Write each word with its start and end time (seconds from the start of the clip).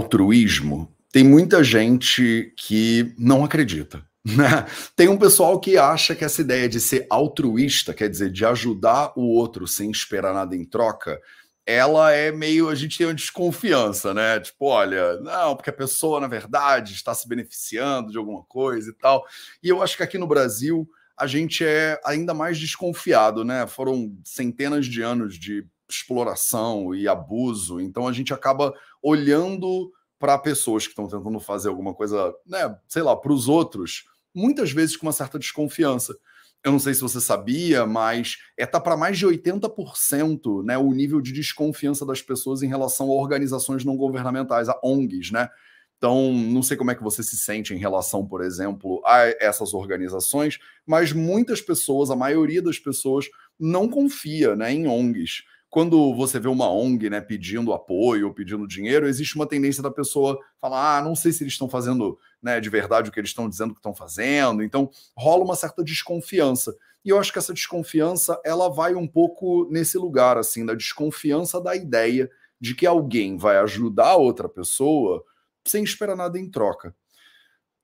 altruísmo, 0.00 0.92
tem 1.12 1.22
muita 1.22 1.62
gente 1.62 2.52
que 2.56 3.14
não 3.18 3.44
acredita. 3.44 4.04
Né? 4.22 4.66
Tem 4.94 5.08
um 5.08 5.16
pessoal 5.16 5.58
que 5.58 5.78
acha 5.78 6.14
que 6.14 6.22
essa 6.22 6.42
ideia 6.42 6.68
de 6.68 6.78
ser 6.78 7.06
altruísta, 7.08 7.94
quer 7.94 8.06
dizer, 8.06 8.30
de 8.30 8.44
ajudar 8.44 9.14
o 9.16 9.22
outro 9.22 9.66
sem 9.66 9.90
esperar 9.90 10.34
nada 10.34 10.54
em 10.54 10.62
troca, 10.62 11.18
ela 11.64 12.12
é 12.12 12.30
meio. 12.30 12.68
A 12.68 12.74
gente 12.74 12.98
tem 12.98 13.06
uma 13.06 13.14
desconfiança, 13.14 14.12
né? 14.12 14.38
Tipo, 14.38 14.66
olha, 14.66 15.18
não, 15.20 15.56
porque 15.56 15.70
a 15.70 15.72
pessoa, 15.72 16.20
na 16.20 16.28
verdade, 16.28 16.92
está 16.92 17.14
se 17.14 17.26
beneficiando 17.26 18.12
de 18.12 18.18
alguma 18.18 18.44
coisa 18.44 18.90
e 18.90 18.92
tal. 18.92 19.24
E 19.62 19.70
eu 19.70 19.82
acho 19.82 19.96
que 19.96 20.02
aqui 20.02 20.18
no 20.18 20.26
Brasil 20.26 20.86
a 21.16 21.26
gente 21.26 21.64
é 21.64 21.98
ainda 22.04 22.34
mais 22.34 22.58
desconfiado, 22.58 23.42
né? 23.42 23.66
Foram 23.66 24.14
centenas 24.22 24.84
de 24.84 25.00
anos 25.00 25.38
de 25.38 25.66
exploração 25.88 26.94
e 26.94 27.08
abuso, 27.08 27.80
então 27.80 28.06
a 28.06 28.12
gente 28.12 28.32
acaba 28.32 28.72
olhando 29.02 29.90
para 30.18 30.38
pessoas 30.38 30.84
que 30.84 30.90
estão 30.90 31.08
tentando 31.08 31.40
fazer 31.40 31.68
alguma 31.68 31.94
coisa, 31.94 32.34
né, 32.46 32.76
sei 32.86 33.02
lá, 33.02 33.16
para 33.16 33.32
os 33.32 33.48
outros, 33.48 34.04
muitas 34.34 34.70
vezes 34.70 34.96
com 34.96 35.06
uma 35.06 35.12
certa 35.12 35.38
desconfiança. 35.38 36.14
Eu 36.62 36.72
não 36.72 36.78
sei 36.78 36.92
se 36.92 37.00
você 37.00 37.20
sabia, 37.20 37.86
mas 37.86 38.36
é 38.56 38.66
tá 38.66 38.78
para 38.78 38.96
mais 38.96 39.18
de 39.18 39.26
80%, 39.26 40.62
né, 40.62 40.76
o 40.76 40.92
nível 40.92 41.20
de 41.22 41.32
desconfiança 41.32 42.04
das 42.04 42.20
pessoas 42.20 42.62
em 42.62 42.68
relação 42.68 43.10
a 43.10 43.14
organizações 43.14 43.82
não 43.82 43.96
governamentais, 43.96 44.68
a 44.68 44.78
ONGs, 44.84 45.30
né? 45.30 45.48
Então, 45.96 46.32
não 46.32 46.62
sei 46.62 46.78
como 46.78 46.90
é 46.90 46.94
que 46.94 47.02
você 47.02 47.22
se 47.22 47.36
sente 47.36 47.74
em 47.74 47.78
relação, 47.78 48.26
por 48.26 48.42
exemplo, 48.42 49.02
a 49.04 49.18
essas 49.38 49.74
organizações, 49.74 50.58
mas 50.86 51.12
muitas 51.12 51.60
pessoas, 51.60 52.10
a 52.10 52.16
maioria 52.16 52.62
das 52.62 52.78
pessoas, 52.78 53.26
não 53.58 53.86
confia 53.86 54.56
né, 54.56 54.72
em 54.72 54.86
ONGs 54.86 55.42
quando 55.70 56.12
você 56.14 56.40
vê 56.40 56.48
uma 56.48 56.68
ONG 56.68 57.08
né, 57.08 57.20
pedindo 57.20 57.72
apoio, 57.72 58.34
pedindo 58.34 58.66
dinheiro, 58.66 59.06
existe 59.06 59.36
uma 59.36 59.46
tendência 59.46 59.82
da 59.82 59.90
pessoa 59.90 60.36
falar: 60.58 60.98
ah, 60.98 61.02
não 61.02 61.14
sei 61.14 61.32
se 61.32 61.44
eles 61.44 61.52
estão 61.52 61.68
fazendo 61.68 62.18
né, 62.42 62.60
de 62.60 62.68
verdade 62.68 63.08
o 63.08 63.12
que 63.12 63.20
eles 63.20 63.30
estão 63.30 63.48
dizendo 63.48 63.72
que 63.72 63.78
estão 63.78 63.94
fazendo. 63.94 64.62
Então 64.64 64.90
rola 65.16 65.44
uma 65.44 65.54
certa 65.54 65.84
desconfiança. 65.84 66.76
E 67.04 67.08
eu 67.08 67.18
acho 67.18 67.32
que 67.32 67.38
essa 67.38 67.54
desconfiança 67.54 68.38
ela 68.44 68.68
vai 68.68 68.94
um 68.94 69.06
pouco 69.06 69.66
nesse 69.70 69.96
lugar, 69.96 70.36
assim, 70.36 70.66
da 70.66 70.74
desconfiança 70.74 71.60
da 71.60 71.74
ideia 71.74 72.28
de 72.60 72.74
que 72.74 72.84
alguém 72.84 73.38
vai 73.38 73.56
ajudar 73.58 74.16
outra 74.16 74.48
pessoa 74.48 75.24
sem 75.66 75.84
esperar 75.84 76.16
nada 76.16 76.38
em 76.38 76.50
troca. 76.50 76.94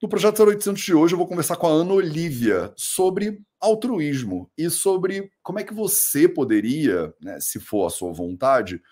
No 0.02 0.10
projeto 0.10 0.42
0800 0.42 0.82
de 0.82 0.94
hoje, 0.94 1.14
eu 1.14 1.18
vou 1.18 1.26
conversar 1.26 1.56
com 1.56 1.66
a 1.66 1.70
Ana 1.70 1.94
Olivia 1.94 2.70
sobre 2.76 3.40
altruísmo 3.58 4.50
e 4.56 4.68
sobre 4.68 5.30
como 5.42 5.58
é 5.58 5.64
que 5.64 5.72
você 5.72 6.28
poderia, 6.28 7.14
né, 7.18 7.40
se 7.40 7.58
for 7.58 7.86
a 7.86 7.90
sua 7.90 8.12
vontade, 8.12 8.82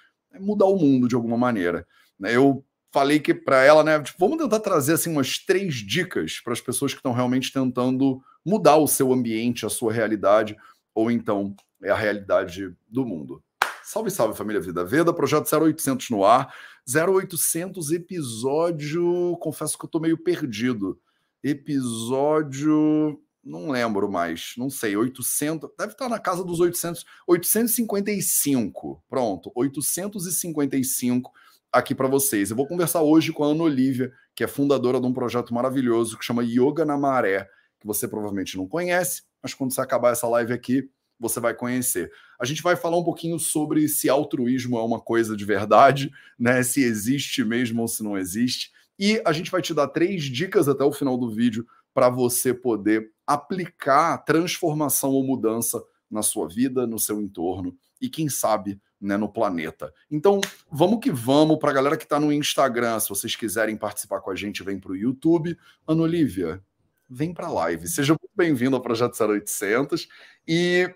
mudar 0.40 0.64
o 0.64 0.78
mundo 0.78 1.06
de 1.06 1.14
alguma 1.14 1.36
maneira. 1.36 1.86
Né, 2.18 2.34
eu 2.34 2.64
falei 2.90 3.20
que 3.20 3.34
para 3.34 3.62
ela, 3.62 3.84
né, 3.84 4.02
tipo, 4.02 4.18
vamos 4.18 4.42
tentar 4.42 4.60
trazer 4.60 4.94
assim 4.94 5.10
umas 5.10 5.38
três 5.38 5.74
dicas 5.74 6.40
para 6.42 6.54
as 6.54 6.60
pessoas 6.62 6.94
que 6.94 7.00
estão 7.00 7.12
realmente 7.12 7.52
tentando 7.52 8.22
mudar 8.42 8.78
o 8.78 8.86
seu 8.86 9.12
ambiente, 9.12 9.66
a 9.66 9.70
sua 9.70 9.92
realidade, 9.92 10.56
ou 10.94 11.10
então 11.10 11.54
é 11.82 11.90
a 11.90 11.96
realidade 11.96 12.74
do 12.88 13.04
mundo. 13.04 13.42
Salve, 13.84 14.10
salve 14.10 14.34
família 14.34 14.62
Vida 14.62 14.82
Veda, 14.82 15.12
projeto 15.12 15.46
0800 15.54 16.08
no 16.08 16.24
ar. 16.24 16.54
0800 16.88 17.92
episódio, 17.92 19.36
confesso 19.40 19.78
que 19.78 19.84
eu 19.84 19.90
tô 19.90 20.00
meio 20.00 20.16
perdido. 20.16 20.98
Episódio, 21.42 23.20
não 23.44 23.68
lembro 23.68 24.10
mais, 24.10 24.54
não 24.56 24.70
sei, 24.70 24.96
800, 24.96 25.68
deve 25.78 25.92
estar 25.92 26.08
na 26.08 26.18
casa 26.18 26.42
dos 26.42 26.60
800, 26.60 27.04
855. 27.26 29.04
Pronto, 29.06 29.52
855 29.54 31.30
aqui 31.70 31.94
para 31.94 32.08
vocês. 32.08 32.48
Eu 32.48 32.56
vou 32.56 32.66
conversar 32.66 33.02
hoje 33.02 33.34
com 33.34 33.44
a 33.44 33.48
Ana 33.48 33.64
Olivia, 33.64 34.10
que 34.34 34.42
é 34.42 34.48
fundadora 34.48 34.98
de 34.98 35.06
um 35.06 35.12
projeto 35.12 35.52
maravilhoso 35.52 36.18
que 36.18 36.24
chama 36.24 36.42
Yoga 36.42 36.86
na 36.86 36.96
Maré, 36.96 37.46
que 37.78 37.86
você 37.86 38.08
provavelmente 38.08 38.56
não 38.56 38.66
conhece, 38.66 39.24
mas 39.42 39.52
quando 39.52 39.74
você 39.74 39.82
acabar 39.82 40.12
essa 40.12 40.26
live 40.26 40.54
aqui, 40.54 40.88
você 41.18 41.40
vai 41.40 41.54
conhecer. 41.54 42.10
A 42.38 42.44
gente 42.44 42.62
vai 42.62 42.76
falar 42.76 42.98
um 42.98 43.04
pouquinho 43.04 43.38
sobre 43.38 43.88
se 43.88 44.08
altruísmo 44.08 44.78
é 44.78 44.82
uma 44.82 45.00
coisa 45.00 45.36
de 45.36 45.44
verdade, 45.44 46.10
né? 46.38 46.62
Se 46.62 46.82
existe 46.82 47.44
mesmo 47.44 47.82
ou 47.82 47.88
se 47.88 48.02
não 48.02 48.18
existe. 48.18 48.72
E 48.98 49.20
a 49.24 49.32
gente 49.32 49.50
vai 49.50 49.62
te 49.62 49.74
dar 49.74 49.88
três 49.88 50.24
dicas 50.24 50.68
até 50.68 50.84
o 50.84 50.92
final 50.92 51.16
do 51.16 51.30
vídeo 51.30 51.66
para 51.92 52.08
você 52.08 52.52
poder 52.52 53.10
aplicar 53.26 54.18
transformação 54.18 55.10
ou 55.10 55.24
mudança 55.24 55.82
na 56.10 56.22
sua 56.22 56.48
vida, 56.48 56.86
no 56.86 56.98
seu 56.98 57.20
entorno 57.20 57.76
e 58.00 58.08
quem 58.08 58.28
sabe 58.28 58.80
né, 59.00 59.16
no 59.16 59.28
planeta. 59.28 59.92
Então, 60.10 60.40
vamos 60.70 61.00
que 61.00 61.10
vamos 61.10 61.58
para 61.58 61.70
a 61.70 61.74
galera 61.74 61.96
que 61.96 62.04
está 62.04 62.18
no 62.18 62.32
Instagram. 62.32 62.98
Se 63.00 63.08
vocês 63.08 63.36
quiserem 63.36 63.76
participar 63.76 64.20
com 64.20 64.30
a 64.30 64.34
gente, 64.34 64.62
vem 64.62 64.78
para 64.78 64.92
o 64.92 64.96
YouTube. 64.96 65.56
Ana 65.86 66.02
Olivia, 66.02 66.62
vem 67.08 67.32
para 67.32 67.46
a 67.46 67.52
live. 67.52 67.86
Seja 67.86 68.12
muito 68.12 68.32
bem-vindo 68.34 68.76
ao 68.76 68.82
Projeto 68.82 69.14
0800. 69.22 70.08
E 70.46 70.92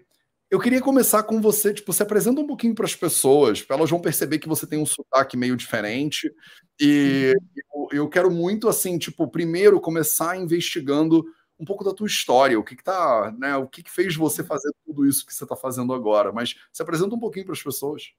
eu 0.51 0.59
queria 0.59 0.81
começar 0.81 1.23
com 1.25 1.41
você, 1.41 1.75
tipo, 1.75 1.93
se 1.93 2.03
apresenta 2.03 2.41
um 2.41 2.47
pouquinho 2.47 2.75
para 2.75 2.87
as 2.87 2.95
pessoas, 2.95 3.63
para 3.63 3.77
elas 3.77 3.91
vão 3.91 4.01
perceber 4.01 4.39
que 4.39 4.49
você 4.49 4.67
tem 4.67 4.79
um 4.79 4.87
sotaque 4.87 5.37
meio 5.37 5.57
diferente. 5.57 6.33
E 6.81 7.35
eu, 7.75 7.89
eu, 7.93 8.09
quero 8.09 8.31
muito, 8.31 8.69
assim, 8.69 8.99
tipo, 8.99 9.29
primeiro 9.29 9.81
começar 9.81 10.37
investigando 10.37 11.23
um 11.59 11.65
pouco 11.65 11.85
da 11.85 11.93
tua 11.93 12.07
história, 12.07 12.59
o 12.59 12.65
que, 12.65 12.77
que 12.77 12.85
tá, 12.85 13.35
né? 13.39 13.57
O 13.57 13.67
que, 13.67 13.83
que 13.83 13.91
fez 13.91 14.15
você 14.17 14.43
fazer 14.43 14.73
tudo 14.87 15.05
isso 15.05 15.27
que 15.27 15.35
você 15.35 15.45
está 15.45 15.57
fazendo 15.57 15.93
agora. 15.93 16.33
Mas 16.33 16.55
se 16.73 16.83
apresenta 16.83 17.15
um 17.15 17.21
pouquinho 17.21 17.45
para 17.45 17.55
as 17.55 17.63
pessoas. 17.63 18.13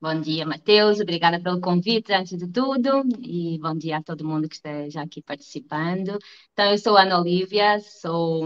Bom 0.00 0.20
dia, 0.20 0.44
Matheus. 0.44 1.00
Obrigada 1.00 1.40
pelo 1.40 1.60
convite, 1.60 2.12
antes 2.12 2.36
de 2.36 2.46
tudo. 2.48 3.04
E 3.22 3.58
bom 3.58 3.74
dia 3.74 3.98
a 3.98 4.02
todo 4.02 4.26
mundo 4.26 4.48
que 4.48 4.56
esteja 4.56 5.00
aqui 5.00 5.22
participando. 5.22 6.18
Então, 6.52 6.72
eu 6.72 6.76
sou 6.78 6.96
Ana 6.96 7.18
Olivia, 7.18 7.78
sou 7.80 8.44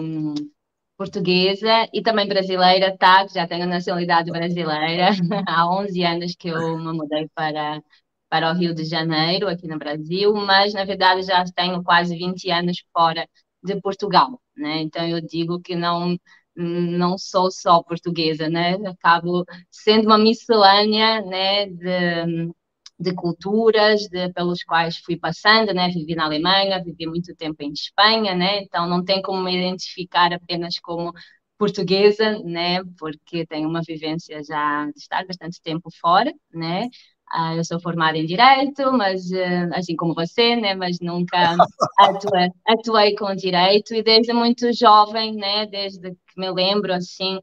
portuguesa 0.99 1.89
e 1.95 2.03
também 2.03 2.29
brasileira, 2.29 2.97
tá? 2.99 3.27
Já 3.29 3.49
tenho 3.49 3.67
nacionalidade 3.67 4.31
brasileira. 4.33 5.11
Há 5.49 5.71
11 5.71 6.05
anos 6.05 6.35
que 6.39 6.49
eu 6.51 6.79
me 6.79 6.93
mudei 6.95 7.29
para, 7.35 7.83
para 8.29 8.53
o 8.53 8.55
Rio 8.57 8.75
de 8.75 8.85
Janeiro, 8.85 9.49
aqui 9.49 9.69
no 9.69 9.79
Brasil, 9.79 10.35
mas 10.35 10.75
na 10.75 10.85
verdade 10.85 11.23
já 11.25 11.45
tenho 11.55 11.83
quase 11.85 12.17
20 12.17 12.51
anos 12.51 12.79
fora 12.93 13.29
de 13.63 13.81
Portugal, 13.81 14.41
né? 14.57 14.83
Então 14.83 15.07
eu 15.09 15.21
digo 15.23 15.61
que 15.61 15.77
não 15.77 16.17
não 16.61 17.17
sou 17.17 17.51
só 17.53 17.83
portuguesa, 17.85 18.49
né? 18.51 18.75
Acabo 18.89 19.45
sendo 19.71 20.07
uma 20.07 20.19
miscelânea, 20.19 21.23
né, 21.23 21.67
de 21.67 22.51
de 22.99 23.15
culturas 23.15 24.03
de, 24.09 24.33
pelos 24.33 24.63
quais 24.65 24.99
fui 24.99 25.17
passando, 25.17 25.73
né? 25.73 25.89
Vivi 25.89 26.15
na 26.15 26.25
Alemanha, 26.25 26.83
vivi 26.83 27.07
muito 27.07 27.35
tempo 27.37 27.63
em 27.63 27.73
Espanha, 27.73 28.35
né? 28.35 28.61
Então 28.63 28.89
não 28.89 29.05
tem 29.05 29.23
como 29.23 29.43
me 29.43 29.57
identificar 29.57 30.33
apenas 30.33 30.79
como 30.81 31.13
portuguesa, 31.59 32.39
né? 32.45 32.83
Porque 32.99 33.47
tenho 33.47 33.69
uma 33.69 33.83
vivência 33.87 34.43
já 34.45 34.87
de 34.87 34.99
estar 34.99 35.25
bastante 35.27 35.61
tempo 35.63 35.91
fora, 36.01 36.33
né? 36.53 36.89
Ah, 37.31 37.55
eu 37.55 37.65
sou 37.65 37.79
formada 37.81 38.17
em 38.17 38.25
Direito, 38.25 38.91
mas 38.93 39.31
uh, 39.31 39.75
assim 39.75 39.95
como 39.97 40.15
você, 40.15 40.57
né? 40.57 40.75
Mas 40.75 40.99
nunca 41.01 41.37
atuei, 41.99 42.49
atuei 42.67 43.15
com 43.17 43.35
Direito 43.35 43.95
e 43.95 44.03
desde 44.03 44.33
muito 44.33 44.73
jovem, 44.73 45.35
né? 45.35 45.67
Desde 45.67 46.11
que 46.13 46.41
me 46.41 46.51
lembro, 46.51 46.93
assim, 46.95 47.39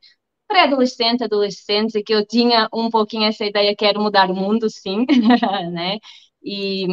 pré-adolescente, 0.48 1.24
adolescente, 1.24 2.04
que 2.04 2.14
eu 2.14 2.26
tinha 2.26 2.70
um 2.74 2.90
pouquinho 2.90 3.26
essa 3.26 3.46
ideia, 3.46 3.76
quero 3.76 4.02
mudar 4.02 4.30
o 4.32 4.36
mundo, 4.36 4.70
sim, 4.70 5.06
né? 5.72 5.98
E, 6.44 6.86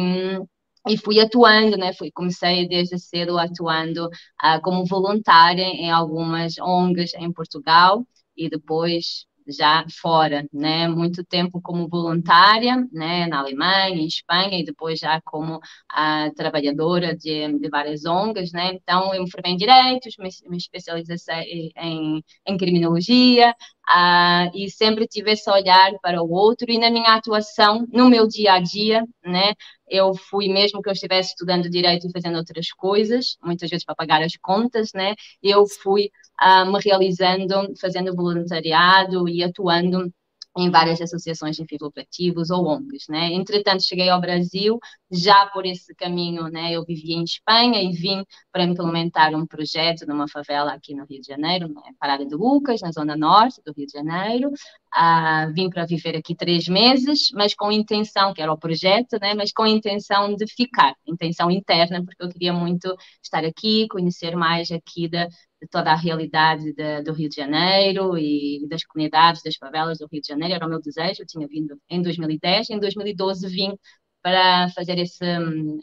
e 0.87 0.97
fui 0.97 1.19
atuando, 1.19 1.77
né? 1.77 1.93
Fui, 1.93 2.11
comecei 2.11 2.67
desde 2.67 2.97
cedo 2.99 3.37
atuando 3.37 4.07
uh, 4.07 4.61
como 4.63 4.85
voluntária 4.85 5.63
em 5.63 5.91
algumas 5.91 6.57
ONGs 6.59 7.13
em 7.15 7.31
Portugal 7.31 8.05
e 8.35 8.49
depois 8.49 9.25
já 9.47 9.85
fora, 10.01 10.45
né? 10.53 10.87
Muito 10.87 11.23
tempo 11.23 11.61
como 11.61 11.87
voluntária, 11.87 12.87
né? 12.91 13.27
Na 13.27 13.39
Alemanha, 13.39 13.95
em 13.95 14.05
Espanha 14.07 14.59
e 14.59 14.65
depois 14.65 14.99
já 14.99 15.21
como 15.21 15.59
a 15.89 16.29
trabalhadora 16.35 17.15
de, 17.15 17.59
de 17.59 17.69
várias 17.69 18.05
ONGs, 18.05 18.51
né? 18.51 18.73
Então 18.73 19.13
eu 19.13 19.23
me 19.23 19.31
formei 19.31 19.53
em 19.53 19.57
direitos, 19.57 20.15
me, 20.17 20.29
me 20.49 20.57
especializei 20.57 21.71
em, 21.77 22.23
em 22.47 22.57
criminologia 22.57 23.53
uh, 23.89 24.51
e 24.55 24.69
sempre 24.69 25.07
tive 25.07 25.31
esse 25.31 25.49
olhar 25.49 25.91
para 26.01 26.21
o 26.21 26.31
outro 26.31 26.69
e 26.71 26.77
na 26.77 26.89
minha 26.89 27.13
atuação, 27.13 27.85
no 27.91 28.09
meu 28.09 28.27
dia 28.27 28.53
a 28.53 28.59
dia, 28.59 29.03
né? 29.23 29.53
Eu 29.87 30.13
fui 30.15 30.47
mesmo 30.47 30.81
que 30.81 30.89
eu 30.89 30.93
estivesse 30.93 31.29
estudando 31.31 31.69
direito 31.69 32.07
e 32.07 32.11
fazendo 32.11 32.37
outras 32.37 32.71
coisas, 32.71 33.37
muitas 33.43 33.69
vezes 33.69 33.85
para 33.85 33.95
pagar 33.95 34.23
as 34.23 34.35
contas, 34.37 34.91
né? 34.93 35.13
Eu 35.41 35.65
fui 35.67 36.09
uh, 36.41 36.71
me 36.71 36.79
realizando, 36.83 37.73
fazendo 37.79 38.15
voluntariado 38.15 39.27
e 39.27 39.43
atuando 39.43 40.11
em 40.57 40.69
várias 40.69 41.01
associações 41.01 41.55
de 41.55 41.65
fins 41.65 41.81
lucrativos 41.81 42.51
ou 42.51 42.67
ONGs, 42.67 43.07
né? 43.09 43.33
Entretanto, 43.33 43.83
cheguei 43.83 44.09
ao 44.09 44.21
Brasil, 44.21 44.79
já 45.11 45.47
por 45.47 45.65
esse 45.65 45.95
caminho, 45.95 46.47
né? 46.47 46.71
Eu 46.73 46.85
vivia 46.85 47.15
em 47.15 47.23
Espanha 47.23 47.81
e 47.81 47.91
vim 47.91 48.23
para 48.51 48.63
implementar 48.63 49.33
um 49.33 49.47
projeto 49.47 50.05
numa 50.05 50.27
favela 50.27 50.73
aqui 50.73 50.93
no 50.93 51.05
Rio 51.05 51.21
de 51.21 51.27
Janeiro, 51.27 51.67
né? 51.67 51.81
Parada 51.99 52.25
de 52.25 52.35
Lucas, 52.35 52.81
na 52.81 52.91
zona 52.91 53.15
norte 53.15 53.61
do 53.65 53.73
Rio 53.73 53.87
de 53.87 53.93
Janeiro, 53.93 54.51
Uh, 54.95 55.51
vim 55.53 55.71
para 55.71 55.87
viver 55.87 56.15
aqui 56.15 56.35
três 56.35 56.67
meses, 56.67 57.29
mas 57.33 57.55
com 57.55 57.71
intenção, 57.71 58.31
que 58.31 58.39
era 58.39 58.53
o 58.53 58.57
projeto, 58.57 59.17
né? 59.19 59.33
mas 59.33 59.51
com 59.51 59.65
intenção 59.65 60.35
de 60.35 60.45
ficar, 60.45 60.93
intenção 61.07 61.49
interna, 61.49 62.05
porque 62.05 62.23
eu 62.23 62.29
queria 62.29 62.53
muito 62.53 62.95
estar 63.23 63.43
aqui, 63.43 63.87
conhecer 63.87 64.35
mais 64.35 64.69
aqui 64.69 65.07
de, 65.07 65.27
de 65.27 65.67
toda 65.71 65.91
a 65.91 65.95
realidade 65.95 66.73
de, 66.73 67.01
do 67.01 67.11
Rio 67.11 67.27
de 67.27 67.35
Janeiro 67.35 68.15
e 68.19 68.67
das 68.69 68.83
comunidades, 68.83 69.41
das 69.41 69.55
favelas 69.55 69.97
do 69.97 70.07
Rio 70.11 70.21
de 70.21 70.27
Janeiro, 70.27 70.53
era 70.53 70.65
o 70.67 70.69
meu 70.69 70.79
desejo, 70.79 71.23
eu 71.23 71.27
tinha 71.27 71.47
vindo 71.47 71.75
em 71.89 71.99
2010, 71.99 72.69
em 72.69 72.79
2012 72.79 73.47
vim 73.47 73.75
para 74.21 74.69
fazer 74.69 74.99
esse, 74.99 75.25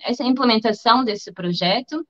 essa 0.03 0.23
implementação 0.23 1.05
desse 1.05 1.33
projeto 1.33 2.07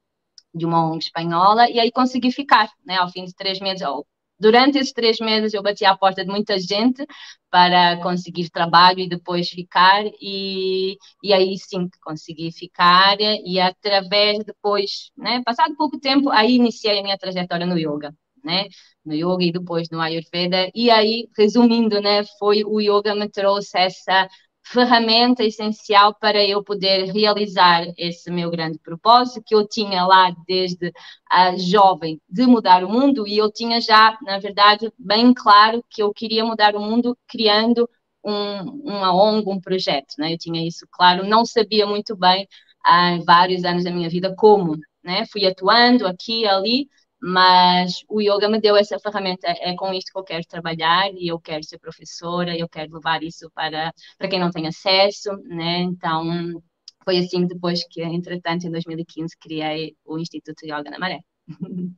de 0.54 0.66
uma 0.66 0.84
ONG 0.86 1.04
espanhola 1.04 1.70
e 1.70 1.80
aí 1.80 1.90
consegui 1.90 2.30
ficar, 2.30 2.70
né, 2.84 2.96
ao 2.96 3.10
fim 3.10 3.24
de 3.24 3.34
três 3.34 3.58
meses, 3.58 3.82
ou 3.86 4.06
durante 4.40 4.78
esses 4.78 4.92
três 4.92 5.18
meses 5.20 5.54
eu 5.54 5.62
bati 5.62 5.84
à 5.84 5.96
porta 5.96 6.24
de 6.24 6.30
muita 6.30 6.58
gente 6.58 7.04
para 7.50 7.96
conseguir 8.02 8.48
trabalho 8.50 9.00
e 9.00 9.08
depois 9.08 9.48
ficar. 9.48 10.04
E, 10.20 10.96
e 11.22 11.32
aí 11.32 11.56
sim 11.58 11.88
consegui 12.02 12.50
ficar. 12.52 13.16
E 13.20 13.60
através 13.60 14.44
depois, 14.44 15.10
né, 15.16 15.42
passado 15.44 15.76
pouco 15.76 15.98
tempo, 15.98 16.30
aí 16.30 16.54
iniciei 16.56 16.98
a 17.00 17.02
minha 17.02 17.18
trajetória 17.18 17.66
no 17.66 17.78
yoga, 17.78 18.14
né, 18.44 18.64
no 19.04 19.14
yoga 19.14 19.44
e 19.44 19.52
depois 19.52 19.88
no 19.90 20.00
Ayurveda. 20.00 20.70
E 20.74 20.90
aí, 20.90 21.28
resumindo, 21.36 22.00
né, 22.00 22.24
foi 22.38 22.64
o 22.64 22.80
yoga 22.80 23.14
me 23.14 23.28
trouxe 23.28 23.78
essa 23.78 24.28
ferramenta 24.72 25.42
essencial 25.44 26.14
para 26.14 26.44
eu 26.44 26.62
poder 26.62 27.10
realizar 27.12 27.84
esse 27.96 28.30
meu 28.30 28.50
grande 28.50 28.78
propósito 28.78 29.42
que 29.44 29.54
eu 29.54 29.66
tinha 29.66 30.04
lá 30.06 30.30
desde 30.46 30.92
a 31.30 31.56
jovem 31.56 32.20
de 32.28 32.46
mudar 32.46 32.84
o 32.84 32.88
mundo 32.88 33.26
e 33.26 33.36
eu 33.38 33.50
tinha 33.50 33.80
já, 33.80 34.16
na 34.22 34.38
verdade, 34.38 34.92
bem 34.98 35.34
claro 35.34 35.84
que 35.90 36.02
eu 36.02 36.12
queria 36.12 36.44
mudar 36.44 36.76
o 36.76 36.80
mundo 36.80 37.16
criando 37.28 37.88
um, 38.24 38.60
uma 38.84 39.12
ONG, 39.14 39.48
um 39.50 39.60
projeto, 39.60 40.14
né? 40.18 40.34
Eu 40.34 40.38
tinha 40.38 40.66
isso 40.66 40.86
claro, 40.90 41.26
não 41.26 41.44
sabia 41.44 41.86
muito 41.86 42.16
bem 42.16 42.46
há 42.84 43.18
vários 43.24 43.64
anos 43.64 43.84
da 43.84 43.90
minha 43.90 44.08
vida 44.08 44.34
como, 44.36 44.76
né? 45.02 45.26
Fui 45.32 45.46
atuando 45.46 46.06
aqui 46.06 46.42
e 46.42 46.46
ali, 46.48 46.88
mas 47.22 48.02
o 48.08 48.20
yoga 48.20 48.48
me 48.48 48.60
deu 48.60 48.76
essa 48.76 48.98
ferramenta, 48.98 49.46
é 49.46 49.74
com 49.76 49.92
isto 49.92 50.12
que 50.12 50.18
eu 50.18 50.24
quero 50.24 50.44
trabalhar 50.46 51.10
e 51.12 51.28
eu 51.28 51.38
quero 51.38 51.62
ser 51.64 51.78
professora, 51.78 52.56
eu 52.56 52.68
quero 52.68 52.94
levar 52.94 53.22
isso 53.22 53.50
para, 53.54 53.92
para 54.16 54.28
quem 54.28 54.40
não 54.40 54.50
tem 54.50 54.66
acesso, 54.66 55.30
né? 55.44 55.80
Então, 55.80 56.62
foi 57.04 57.18
assim 57.18 57.46
depois 57.46 57.84
que, 57.88 58.02
entretanto, 58.02 58.66
em 58.66 58.70
2015, 58.70 59.36
criei 59.38 59.94
o 60.04 60.18
Instituto 60.18 60.64
Yoga 60.64 60.90
na 60.90 60.98
Maré. 60.98 61.20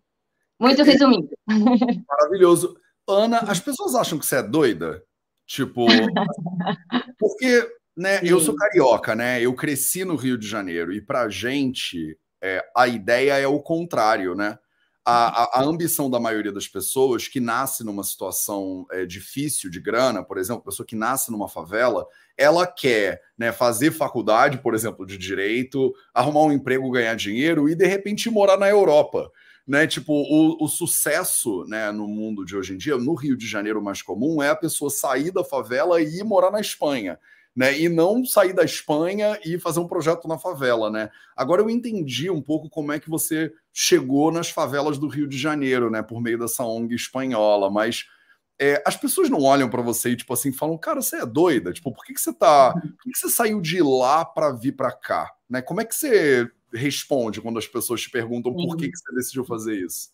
Muito 0.58 0.82
resumido. 0.82 1.30
Maravilhoso. 2.08 2.76
Ana, 3.08 3.38
as 3.40 3.60
pessoas 3.60 3.94
acham 3.94 4.18
que 4.18 4.26
você 4.26 4.36
é 4.36 4.42
doida? 4.42 5.02
Tipo, 5.46 5.86
porque, 7.18 7.68
né, 7.96 8.20
Sim. 8.20 8.28
eu 8.28 8.40
sou 8.40 8.54
carioca, 8.54 9.14
né? 9.14 9.40
Eu 9.40 9.54
cresci 9.54 10.04
no 10.04 10.16
Rio 10.16 10.38
de 10.38 10.46
Janeiro 10.46 10.92
e 10.92 11.00
pra 11.00 11.28
gente 11.28 12.16
é, 12.42 12.64
a 12.76 12.88
ideia 12.88 13.38
é 13.38 13.46
o 13.46 13.60
contrário, 13.60 14.34
né? 14.34 14.58
A, 15.04 15.60
a, 15.60 15.64
ambição 15.64 16.08
da 16.08 16.20
maioria 16.20 16.52
das 16.52 16.68
pessoas 16.68 17.26
que 17.26 17.40
nasce 17.40 17.82
numa 17.82 18.04
situação 18.04 18.86
é, 18.90 19.04
difícil 19.04 19.68
de 19.68 19.80
grana, 19.80 20.22
por 20.22 20.38
exemplo, 20.38 20.62
pessoa 20.62 20.86
que 20.86 20.94
nasce 20.94 21.30
numa 21.32 21.48
favela, 21.48 22.06
ela 22.36 22.66
quer 22.66 23.20
né, 23.36 23.50
fazer 23.50 23.90
faculdade, 23.90 24.58
por 24.58 24.74
exemplo, 24.74 25.04
de 25.04 25.18
direito, 25.18 25.92
arrumar 26.14 26.42
um 26.42 26.52
emprego, 26.52 26.90
ganhar 26.90 27.14
dinheiro 27.16 27.68
e 27.68 27.74
de 27.74 27.86
repente 27.86 28.30
morar 28.30 28.56
na 28.56 28.68
Europa. 28.68 29.30
Né, 29.64 29.86
tipo, 29.86 30.12
o, 30.12 30.64
o 30.64 30.68
sucesso 30.68 31.64
né, 31.66 31.92
no 31.92 32.08
mundo 32.08 32.44
de 32.44 32.56
hoje 32.56 32.74
em 32.74 32.76
dia, 32.76 32.96
no 32.96 33.14
Rio 33.14 33.36
de 33.36 33.46
Janeiro, 33.46 33.82
mais 33.82 34.02
comum 34.02 34.42
é 34.42 34.50
a 34.50 34.56
pessoa 34.56 34.90
sair 34.90 35.30
da 35.30 35.44
favela 35.44 36.00
e 36.02 36.18
ir 36.18 36.24
morar 36.24 36.50
na 36.50 36.60
Espanha 36.60 37.16
né? 37.54 37.78
E 37.78 37.88
não 37.88 38.24
sair 38.24 38.52
da 38.52 38.64
Espanha 38.64 39.38
e 39.44 39.58
fazer 39.58 39.80
um 39.80 39.86
projeto 39.86 40.26
na 40.26 40.38
favela, 40.38 40.90
né? 40.90 41.10
Agora 41.36 41.62
eu 41.62 41.70
entendi 41.70 42.30
um 42.30 42.40
pouco 42.40 42.68
como 42.68 42.92
é 42.92 42.98
que 42.98 43.10
você 43.10 43.52
chegou 43.72 44.32
nas 44.32 44.50
favelas 44.50 44.98
do 44.98 45.08
Rio 45.08 45.26
de 45.26 45.38
Janeiro, 45.38 45.90
né? 45.90 46.02
Por 46.02 46.20
meio 46.20 46.38
dessa 46.38 46.64
ONG 46.64 46.94
espanhola, 46.94 47.70
mas 47.70 48.06
é, 48.58 48.82
as 48.86 48.96
pessoas 48.96 49.28
não 49.28 49.42
olham 49.42 49.68
para 49.68 49.82
você 49.82 50.10
e 50.10 50.16
tipo 50.16 50.32
assim 50.32 50.52
falam, 50.52 50.78
cara, 50.78 51.02
você 51.02 51.16
é 51.16 51.26
doida? 51.26 51.72
Tipo, 51.72 51.92
por 51.92 52.04
que, 52.04 52.14
que 52.14 52.20
você 52.20 52.32
tá? 52.32 52.72
Por 52.72 53.02
que, 53.02 53.10
que 53.10 53.18
você 53.18 53.28
saiu 53.28 53.60
de 53.60 53.82
lá 53.82 54.24
para 54.24 54.52
vir 54.52 54.72
para 54.72 54.92
cá? 54.92 55.30
Né? 55.48 55.60
Como 55.60 55.80
é 55.80 55.84
que 55.84 55.94
você 55.94 56.50
responde 56.72 57.40
quando 57.40 57.58
as 57.58 57.66
pessoas 57.66 58.00
te 58.00 58.10
perguntam 58.10 58.54
por 58.54 58.76
que, 58.76 58.90
que 58.90 58.96
você 58.96 59.14
decidiu 59.14 59.44
fazer 59.44 59.76
isso? 59.76 60.10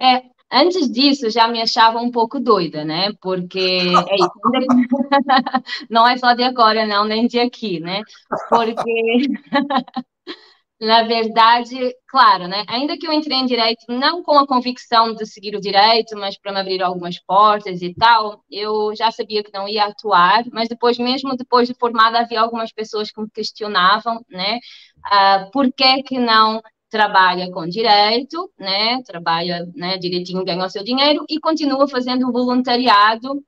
É, 0.00 0.20
Antes 0.52 0.90
disso, 0.90 1.30
já 1.30 1.48
me 1.48 1.62
achava 1.62 1.98
um 1.98 2.10
pouco 2.10 2.38
doida, 2.38 2.84
né? 2.84 3.10
Porque 3.22 3.58
é 3.58 4.14
isso. 4.16 4.30
não 5.88 6.06
é 6.06 6.18
só 6.18 6.34
de 6.34 6.42
agora, 6.42 6.84
não, 6.86 7.06
nem 7.06 7.26
de 7.26 7.40
aqui, 7.40 7.80
né? 7.80 8.02
Porque, 8.50 9.28
na 10.78 11.04
verdade, 11.04 11.94
claro, 12.06 12.48
né? 12.48 12.64
Ainda 12.68 12.98
que 12.98 13.06
eu 13.06 13.12
entrei 13.14 13.38
em 13.38 13.46
direito, 13.46 13.86
não 13.88 14.22
com 14.22 14.38
a 14.38 14.46
convicção 14.46 15.14
de 15.14 15.24
seguir 15.24 15.56
o 15.56 15.60
direito, 15.60 16.18
mas 16.18 16.38
para 16.38 16.52
me 16.52 16.60
abrir 16.60 16.82
algumas 16.82 17.18
portas 17.18 17.80
e 17.80 17.94
tal, 17.94 18.44
eu 18.50 18.94
já 18.94 19.10
sabia 19.10 19.42
que 19.42 19.52
não 19.54 19.66
ia 19.66 19.86
atuar, 19.86 20.44
mas 20.52 20.68
depois, 20.68 20.98
mesmo 20.98 21.34
depois 21.34 21.66
de 21.66 21.74
formada, 21.74 22.18
havia 22.18 22.42
algumas 22.42 22.70
pessoas 22.72 23.10
que 23.10 23.22
me 23.22 23.30
questionavam, 23.30 24.22
né? 24.28 24.58
Uh, 25.06 25.50
por 25.50 25.72
que 25.72 26.02
que 26.02 26.18
não 26.18 26.60
trabalha 26.92 27.50
com 27.50 27.66
direito, 27.66 28.52
né, 28.58 29.02
trabalha 29.02 29.66
né, 29.74 29.96
direitinho, 29.96 30.44
ganha 30.44 30.66
o 30.66 30.68
seu 30.68 30.84
dinheiro 30.84 31.24
e 31.26 31.40
continua 31.40 31.88
fazendo 31.88 32.30
voluntariado 32.30 33.42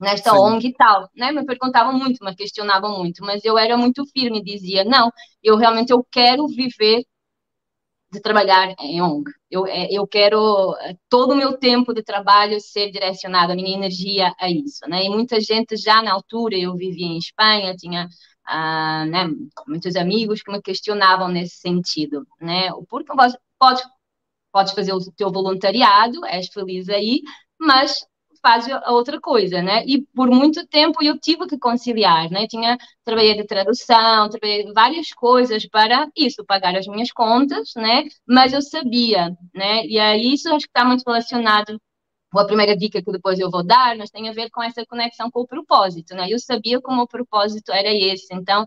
nesta 0.00 0.30
Sim. 0.30 0.36
ONG 0.36 0.68
e 0.68 0.74
tal, 0.74 1.10
né? 1.16 1.32
Me 1.32 1.44
perguntavam 1.44 1.92
muito, 1.92 2.24
me 2.24 2.34
questionavam 2.36 2.96
muito, 2.96 3.24
mas 3.24 3.44
eu 3.44 3.58
era 3.58 3.76
muito 3.76 4.06
firme, 4.06 4.44
dizia, 4.44 4.84
não, 4.84 5.10
eu 5.42 5.56
realmente 5.56 5.90
eu 5.92 6.06
quero 6.08 6.46
viver 6.46 7.04
de 8.12 8.20
trabalhar 8.20 8.72
em 8.78 9.02
ONG. 9.02 9.24
Eu, 9.50 9.66
é, 9.66 9.88
eu 9.90 10.06
quero 10.06 10.76
é, 10.80 10.94
todo 11.08 11.32
o 11.32 11.36
meu 11.36 11.58
tempo 11.58 11.92
de 11.92 12.02
trabalho 12.02 12.60
ser 12.60 12.92
direcionado, 12.92 13.52
a 13.52 13.56
minha 13.56 13.74
energia 13.74 14.32
a 14.38 14.48
isso, 14.48 14.88
né? 14.88 15.04
E 15.04 15.08
muita 15.08 15.40
gente 15.40 15.76
já 15.76 16.00
na 16.00 16.12
altura, 16.12 16.56
eu 16.56 16.76
vivia 16.76 17.06
em 17.06 17.18
Espanha, 17.18 17.74
tinha 17.74 18.08
né, 18.46 19.28
muitos 19.66 19.96
amigos 19.96 20.42
que 20.42 20.52
me 20.52 20.60
questionavam 20.60 21.28
nesse 21.28 21.56
sentido, 21.56 22.26
né? 22.40 22.70
Porque 22.88 23.12
pode, 23.58 23.82
pode 24.52 24.74
fazer 24.74 24.92
o 24.92 25.00
teu 25.16 25.30
voluntariado, 25.32 26.24
és 26.26 26.48
feliz 26.48 26.88
aí, 26.88 27.22
mas 27.58 28.06
faz 28.44 28.68
a 28.68 28.92
outra 28.92 29.18
coisa, 29.18 29.62
né? 29.62 29.82
E 29.86 30.02
por 30.14 30.28
muito 30.30 30.66
tempo 30.66 31.02
eu 31.02 31.18
tive 31.18 31.46
que 31.46 31.58
conciliar, 31.58 32.30
né? 32.30 32.46
Tinha 32.46 32.76
trabalhei 33.02 33.34
de 33.34 33.44
tradução, 33.46 34.28
trabalhei 34.28 34.70
várias 34.74 35.10
coisas 35.14 35.66
para 35.66 36.06
isso, 36.14 36.44
pagar 36.44 36.76
as 36.76 36.86
minhas 36.86 37.10
contas, 37.10 37.72
né? 37.74 38.04
Mas 38.28 38.52
eu 38.52 38.60
sabia, 38.60 39.30
né? 39.54 39.86
E 39.86 39.98
aí 39.98 40.34
isso 40.34 40.48
acho 40.50 40.66
que 40.66 40.70
está 40.70 40.84
muito 40.84 41.02
relacionado 41.06 41.80
a 42.40 42.46
primeira 42.46 42.76
dica 42.76 43.02
que 43.02 43.12
depois 43.12 43.38
eu 43.38 43.50
vou 43.50 43.64
dar, 43.64 43.96
mas 43.96 44.10
tem 44.10 44.28
a 44.28 44.32
ver 44.32 44.50
com 44.50 44.62
essa 44.62 44.84
conexão 44.86 45.30
com 45.30 45.40
o 45.40 45.46
propósito, 45.46 46.14
né? 46.14 46.26
Eu 46.30 46.38
sabia 46.38 46.80
como 46.80 47.02
o 47.02 47.08
propósito 47.08 47.72
era 47.72 47.92
esse, 47.92 48.32
então, 48.34 48.64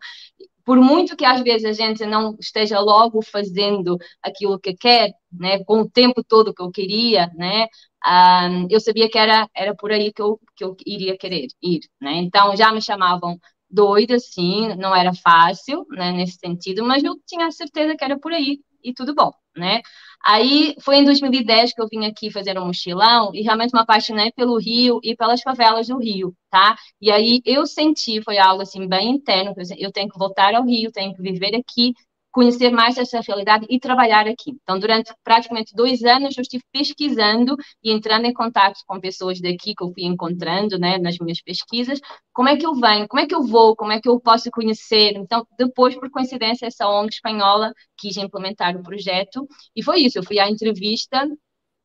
por 0.66 0.78
muito 0.78 1.16
que 1.16 1.26
às 1.26 1.42
vezes 1.42 1.66
a 1.66 1.74
gente 1.74 2.06
não 2.06 2.36
esteja 2.40 2.80
logo 2.80 3.22
fazendo 3.22 3.98
aquilo 4.22 4.60
que 4.60 4.74
quer, 4.76 5.12
né, 5.32 5.64
com 5.64 5.82
o 5.82 5.90
tempo 5.90 6.24
todo 6.24 6.54
que 6.54 6.62
eu 6.62 6.70
queria, 6.72 7.28
né, 7.36 7.68
um, 8.06 8.68
eu 8.70 8.80
sabia 8.80 9.10
que 9.10 9.18
era, 9.18 9.50
era 9.56 9.74
por 9.76 9.92
aí 9.92 10.12
que 10.14 10.22
eu, 10.22 10.40
que 10.56 10.64
eu 10.64 10.76
iria 10.86 11.18
querer 11.18 11.48
ir, 11.62 11.80
né, 12.02 12.16
então 12.18 12.56
já 12.56 12.72
me 12.72 12.82
chamavam 12.82 13.40
doida, 13.70 14.20
sim, 14.20 14.76
não 14.76 14.96
era 14.96 15.14
fácil, 15.14 15.86
né, 15.90 16.12
nesse 16.12 16.38
sentido, 16.38 16.84
mas 16.84 17.04
eu 17.04 17.16
tinha 17.26 17.50
certeza 17.52 17.96
que 17.98 18.04
era 18.04 18.18
por 18.20 18.34
aí 18.34 18.60
e 18.84 18.94
tudo 18.94 19.16
bom, 19.16 19.32
né? 19.58 19.82
Aí 20.26 20.76
foi 20.82 20.98
em 20.98 21.06
2010 21.06 21.74
que 21.74 21.82
eu 21.82 21.88
vim 21.88 22.06
aqui 22.06 22.32
fazer 22.32 22.58
um 22.60 22.66
mochilão 22.66 23.32
e 23.34 23.42
realmente 23.44 23.74
me 23.74 23.80
apaixonei 23.80 24.32
pelo 24.32 24.58
Rio 24.58 25.00
e 25.04 25.16
pelas 25.16 25.42
favelas 25.42 25.88
do 25.88 25.98
Rio, 25.98 26.36
tá? 26.50 26.76
E 27.02 27.12
aí 27.12 27.42
eu 27.46 27.66
senti, 27.66 28.22
foi 28.22 28.38
algo 28.38 28.62
assim 28.62 28.88
bem 28.88 29.12
interno, 29.12 29.54
eu 29.78 29.92
tenho 29.92 30.10
que 30.10 30.18
voltar 30.18 30.54
ao 30.56 30.66
Rio, 30.66 30.92
tenho 30.92 31.14
que 31.16 31.22
viver 31.22 31.56
aqui 31.56 31.94
conhecer 32.32 32.70
mais 32.72 32.98
essa 32.98 33.20
realidade 33.22 33.66
e 33.70 33.80
trabalhar 33.80 34.28
aqui. 34.28 34.52
Então, 34.62 34.78
durante 34.80 35.14
praticamente 35.24 35.74
dois 35.74 36.04
anos, 36.04 36.38
eu 36.38 36.42
estive 36.42 36.64
pesquisando 36.72 37.56
e 37.84 37.92
entrando 37.92 38.26
em 38.26 38.34
contato 38.34 38.80
com 38.86 39.00
pessoas 39.00 39.42
daqui 39.42 39.74
que 39.76 39.84
eu 39.84 39.92
fui 39.92 40.04
encontrando, 40.04 40.78
né, 40.78 40.98
nas 40.98 41.18
minhas 41.18 41.42
pesquisas. 41.42 42.00
Como 42.34 42.50
é 42.50 42.56
que 42.58 42.66
eu 42.66 42.76
venho? 42.76 43.08
Como 43.08 43.20
é 43.22 43.26
que 43.28 43.34
eu 43.36 43.44
vou? 43.44 43.76
Como 43.76 43.92
é 43.92 44.00
que 44.00 44.08
eu 44.10 44.20
posso 44.20 44.52
conhecer? 44.52 45.14
Então, 45.16 45.48
depois, 45.58 45.96
por 45.96 46.10
coincidência, 46.12 46.68
essa 46.68 46.88
ONG 46.88 47.10
espanhola 47.16 47.74
quis 47.98 48.18
implementar 48.18 48.76
o 48.78 48.84
projeto 48.84 49.48
e 49.76 49.84
foi 49.84 50.02
isso. 50.02 50.20
Eu 50.20 50.24
fui 50.24 50.40
à 50.40 50.50
entrevista 50.50 51.26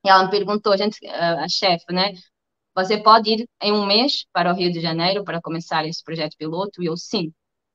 e 0.04 0.08
ela 0.08 0.24
me 0.24 0.30
perguntou, 0.30 0.76
gente, 0.76 0.98
a 1.06 1.48
chefe, 1.48 1.92
né? 1.92 2.12
Você 2.74 3.02
pode 3.02 3.30
ir 3.30 3.48
em 3.62 3.72
um 3.72 3.86
mês 3.86 4.24
para 4.32 4.52
o 4.52 4.56
Rio 4.56 4.72
de 4.72 4.80
Janeiro 4.80 5.24
para 5.24 5.40
começar 5.40 5.86
esse 5.86 6.02
projeto 6.02 6.36
piloto? 6.38 6.82
E 6.82 6.86
eu, 6.86 6.96
sim. 6.96 7.32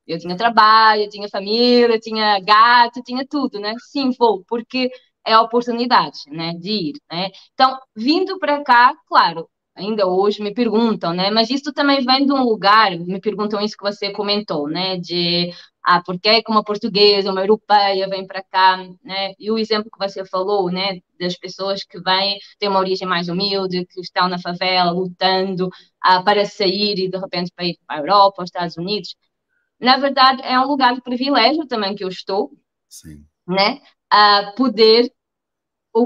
Eu 0.08 0.18
tinha 0.20 0.38
trabalho, 0.38 1.04
eu 1.04 1.10
tinha 1.10 1.28
família, 1.30 1.96
eu 1.96 2.00
tinha 2.00 2.40
gato, 2.40 3.02
tinha 3.04 3.26
tudo, 3.28 3.60
né? 3.60 3.74
Sim, 3.92 4.12
vou, 4.18 4.44
porque 4.48 4.90
é 5.26 5.34
a 5.34 5.42
oportunidade, 5.42 6.20
né, 6.32 6.54
de 6.54 6.72
ir, 6.72 6.94
né? 7.12 7.30
Então, 7.54 7.78
vindo 7.96 8.40
para 8.40 8.64
cá, 8.64 8.94
claro, 9.08 9.50
ainda 9.76 10.08
hoje 10.08 10.42
me 10.42 10.54
perguntam, 10.54 11.14
né? 11.14 11.30
Mas 11.30 11.50
isso 11.50 11.74
também 11.74 12.04
vem 12.06 12.26
de 12.26 12.32
um 12.32 12.44
lugar, 12.44 12.92
me 12.98 13.20
perguntam 13.20 13.60
isso 13.62 13.76
que 13.78 13.84
você 13.84 14.12
comentou, 14.12 14.68
né? 14.70 14.98
De 14.98 15.52
ah, 15.84 16.02
porque 16.06 16.28
é 16.30 16.42
que 16.42 16.52
uma 16.52 16.64
portuguesa, 16.64 17.32
uma 17.32 17.42
europeia 17.42 18.08
vem 18.10 18.26
para 18.28 18.44
cá, 18.44 18.78
né? 19.04 19.34
E 19.40 19.50
o 19.52 19.58
exemplo 19.58 19.90
que 19.92 19.98
você 20.00 20.26
falou, 20.26 20.70
né? 20.72 21.00
Das 21.20 21.38
pessoas 21.38 21.84
que 21.84 22.00
vêm, 22.02 22.38
têm 22.60 22.70
uma 22.70 22.80
origem 22.80 23.08
mais 23.08 23.30
humilde, 23.30 23.86
que 23.86 24.02
estão 24.02 24.28
na 24.28 24.40
favela 24.40 24.92
lutando 24.92 25.70
ah, 26.02 26.22
para 26.24 26.46
sair 26.46 26.98
e 27.00 27.10
de 27.10 27.18
repente 27.18 27.52
para 27.56 27.66
ir 27.66 27.78
para 27.88 27.98
a 27.98 28.00
Europa, 28.00 28.42
aos 28.42 28.50
Estados 28.50 28.78
Unidos. 28.78 29.16
Na 29.80 29.98
verdade, 29.98 30.42
é 30.44 30.60
um 30.60 30.68
lugar 30.68 30.94
de 30.96 31.02
privilégio 31.02 31.68
também 31.68 31.96
que 31.96 32.04
eu 32.04 32.10
estou, 32.10 32.52
Sim. 32.90 33.26
né? 33.48 33.80
A 34.10 34.54
poder 34.56 35.12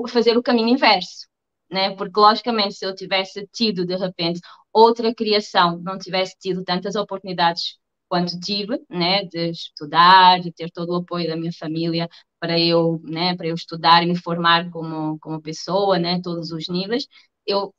fazer 0.10 0.38
o 0.38 0.44
caminho 0.44 0.70
inverso 0.70 1.32
né? 1.72 1.96
Porque, 1.96 2.20
logicamente, 2.20 2.76
se 2.76 2.86
eu 2.86 2.94
tivesse 2.94 3.48
tido, 3.52 3.86
de 3.86 3.96
repente, 3.96 4.42
outra 4.74 5.14
criação, 5.16 5.80
não 5.80 5.98
tivesse 5.98 6.36
tido 6.40 6.64
tantas 6.64 6.96
oportunidades 6.96 7.78
quanto 8.10 8.38
tive, 8.40 8.80
né? 8.90 9.24
De 9.26 9.50
estudar, 9.52 10.40
de 10.42 10.52
ter 10.52 10.70
todo 10.72 10.90
o 10.92 10.96
apoio 10.98 11.28
da 11.28 11.38
minha 11.38 11.54
família 11.54 12.10
para 12.40 12.60
eu, 12.60 13.00
né? 13.06 13.36
Para 13.38 13.48
eu 13.48 13.56
estudar 13.56 14.04
e 14.04 14.08
me 14.08 14.18
formar 14.18 14.70
como, 14.70 15.18
como 15.20 15.42
pessoa, 15.42 15.98
né? 15.98 16.20
Todos 16.22 16.52
os 16.52 16.68
níveis, 16.68 17.08
eu, 17.46 17.74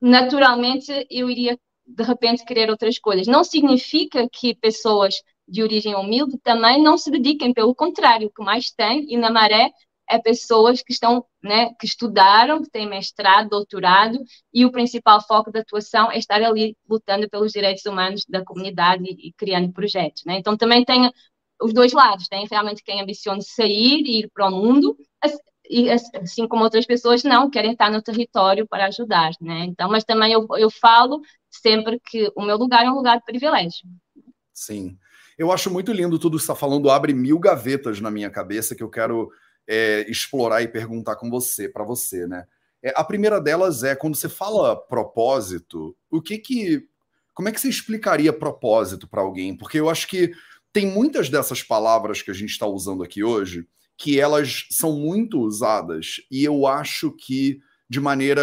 naturalmente, 0.00 1.06
eu 1.10 1.28
iria, 1.30 1.58
de 1.86 2.02
repente, 2.02 2.44
querer 2.44 2.70
outras 2.70 2.98
coisas. 2.98 3.26
Não 3.26 3.44
significa 3.44 4.28
que 4.30 4.54
pessoas 4.54 5.16
de 5.46 5.62
origem 5.62 5.94
humilde 5.94 6.38
também 6.38 6.82
não 6.82 6.96
se 6.96 7.10
dediquem, 7.10 7.52
pelo 7.52 7.74
contrário, 7.74 8.28
o 8.28 8.32
que 8.32 8.42
mais 8.42 8.70
tem, 8.70 9.06
e 9.12 9.16
na 9.16 9.30
Maré 9.30 9.70
é 10.08 10.18
pessoas 10.18 10.82
que 10.82 10.92
estão, 10.92 11.24
né, 11.42 11.70
que 11.78 11.86
estudaram, 11.86 12.62
que 12.62 12.70
têm 12.70 12.88
mestrado, 12.88 13.48
doutorado, 13.48 14.18
e 14.52 14.64
o 14.64 14.72
principal 14.72 15.20
foco 15.26 15.50
da 15.50 15.60
atuação 15.60 16.10
é 16.10 16.18
estar 16.18 16.42
ali 16.42 16.76
lutando 16.88 17.28
pelos 17.28 17.52
direitos 17.52 17.84
humanos 17.86 18.24
da 18.28 18.44
comunidade 18.44 19.04
e, 19.04 19.28
e 19.28 19.32
criando 19.32 19.72
projetos, 19.72 20.24
né? 20.24 20.36
Então 20.36 20.56
também 20.56 20.84
tem 20.84 21.10
os 21.62 21.72
dois 21.72 21.92
lados, 21.92 22.28
tem 22.28 22.46
realmente 22.50 22.82
quem 22.82 23.00
ambiciona 23.00 23.40
sair 23.40 24.02
e 24.04 24.20
ir 24.20 24.30
para 24.34 24.48
o 24.48 24.50
mundo, 24.50 24.96
e 25.70 25.88
assim 25.90 26.46
como 26.46 26.64
outras 26.64 26.84
pessoas 26.84 27.22
não 27.22 27.48
querem 27.48 27.72
estar 27.72 27.90
no 27.90 28.02
território 28.02 28.66
para 28.68 28.86
ajudar, 28.86 29.30
né? 29.40 29.64
Então, 29.64 29.88
mas 29.88 30.04
também 30.04 30.32
eu, 30.32 30.46
eu 30.58 30.70
falo 30.70 31.22
sempre 31.52 32.00
que 32.04 32.30
o 32.36 32.42
meu 32.42 32.56
lugar 32.56 32.84
é 32.84 32.90
um 32.90 32.96
lugar 32.96 33.18
de 33.18 33.24
privilégio. 33.24 33.88
Sim. 34.52 34.96
Eu 35.38 35.50
acho 35.50 35.70
muito 35.70 35.92
lindo 35.92 36.18
tudo 36.18 36.36
que 36.36 36.42
está 36.42 36.54
falando, 36.54 36.90
abre 36.90 37.14
mil 37.14 37.38
gavetas 37.38 38.00
na 38.00 38.10
minha 38.10 38.30
cabeça 38.30 38.74
que 38.74 38.82
eu 38.82 38.90
quero 38.90 39.30
é, 39.66 40.04
explorar 40.08 40.62
e 40.62 40.68
perguntar 40.68 41.16
com 41.16 41.30
você, 41.30 41.68
para 41.68 41.84
você, 41.84 42.26
né? 42.26 42.44
É, 42.82 42.92
a 42.96 43.04
primeira 43.04 43.40
delas 43.40 43.84
é 43.84 43.94
quando 43.94 44.16
você 44.16 44.28
fala 44.28 44.76
propósito, 44.76 45.96
o 46.10 46.20
que 46.20 46.38
que, 46.38 46.86
como 47.32 47.48
é 47.48 47.52
que 47.52 47.60
você 47.60 47.68
explicaria 47.68 48.32
propósito 48.32 49.08
para 49.08 49.22
alguém? 49.22 49.56
Porque 49.56 49.78
eu 49.78 49.88
acho 49.88 50.08
que 50.08 50.32
tem 50.72 50.86
muitas 50.86 51.28
dessas 51.28 51.62
palavras 51.62 52.22
que 52.22 52.30
a 52.30 52.34
gente 52.34 52.50
está 52.50 52.66
usando 52.66 53.02
aqui 53.02 53.22
hoje 53.22 53.66
que 53.96 54.18
elas 54.18 54.66
são 54.70 54.92
muito 54.92 55.40
usadas 55.40 56.16
e 56.30 56.42
eu 56.44 56.66
acho 56.66 57.12
que 57.12 57.60
de 57.92 58.00
maneira 58.00 58.42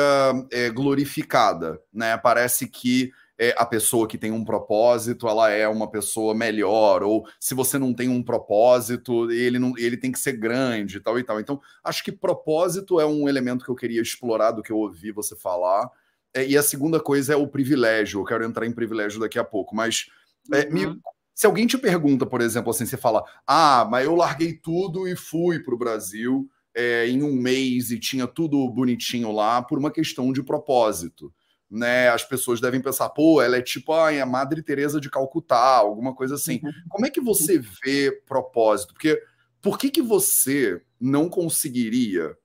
é, 0.51 0.69
glorificada, 0.69 1.81
né? 1.91 2.15
Parece 2.19 2.67
que 2.67 3.11
é, 3.35 3.51
a 3.57 3.65
pessoa 3.65 4.07
que 4.07 4.15
tem 4.15 4.31
um 4.31 4.45
propósito, 4.45 5.27
ela 5.27 5.49
é 5.49 5.67
uma 5.67 5.89
pessoa 5.89 6.35
melhor, 6.35 7.01
ou 7.01 7.27
se 7.39 7.55
você 7.55 7.79
não 7.79 7.91
tem 7.91 8.09
um 8.09 8.21
propósito, 8.21 9.31
ele, 9.31 9.57
não, 9.57 9.75
ele 9.75 9.97
tem 9.97 10.11
que 10.11 10.19
ser 10.19 10.33
grande 10.33 10.97
e 10.97 10.99
tal 10.99 11.17
e 11.17 11.23
tal. 11.23 11.39
Então, 11.39 11.59
acho 11.83 12.03
que 12.03 12.11
propósito 12.11 12.99
é 12.99 13.07
um 13.07 13.27
elemento 13.27 13.65
que 13.65 13.71
eu 13.71 13.75
queria 13.75 14.03
explorar 14.03 14.51
do 14.51 14.61
que 14.61 14.71
eu 14.71 14.77
ouvi 14.77 15.11
você 15.11 15.35
falar. 15.35 15.89
É, 16.31 16.45
e 16.45 16.55
a 16.55 16.61
segunda 16.61 16.99
coisa 16.99 17.33
é 17.33 17.35
o 17.35 17.47
privilégio. 17.47 18.21
Eu 18.21 18.25
quero 18.25 18.45
entrar 18.45 18.67
em 18.67 18.71
privilégio 18.71 19.19
daqui 19.19 19.39
a 19.39 19.43
pouco, 19.43 19.75
mas 19.75 20.11
é, 20.53 20.67
uhum. 20.67 20.73
me, 20.73 20.99
se 21.33 21.47
alguém 21.47 21.65
te 21.65 21.75
pergunta, 21.79 22.23
por 22.23 22.39
exemplo, 22.39 22.69
assim, 22.69 22.85
você 22.85 22.97
fala: 22.97 23.23
Ah, 23.47 23.87
mas 23.89 24.05
eu 24.05 24.13
larguei 24.13 24.53
tudo 24.53 25.07
e 25.07 25.15
fui 25.15 25.59
para 25.59 25.73
o 25.73 25.77
Brasil 25.77 26.47
é, 26.75 27.07
em 27.07 27.23
um 27.23 27.33
mês 27.33 27.91
e 27.91 27.99
tinha 27.99 28.27
tudo 28.27 28.69
bonitinho 28.69 29.31
lá 29.31 29.61
por 29.61 29.77
uma 29.77 29.91
questão 29.91 30.31
de 30.31 30.43
propósito 30.43 31.33
né? 31.69 32.09
As 32.09 32.23
pessoas 32.23 32.59
devem 32.59 32.81
pensar, 32.81 33.09
pô, 33.09 33.41
ela 33.41 33.57
é 33.57 33.61
tipo 33.61 33.93
a 33.93 34.25
Madre 34.25 34.63
Teresa 34.63 34.99
de 34.99 35.09
Calcutá, 35.09 35.75
alguma 35.75 36.15
coisa 36.15 36.35
assim. 36.35 36.59
Uhum. 36.63 36.71
Como 36.89 37.05
é 37.05 37.09
que 37.09 37.21
você 37.21 37.59
vê 37.59 38.11
propósito? 38.25 38.93
Porque 38.93 39.21
por 39.61 39.77
que 39.77 39.89
que 39.91 40.01
você 40.01 40.81
não 40.99 41.29
conseguiria 41.29 42.35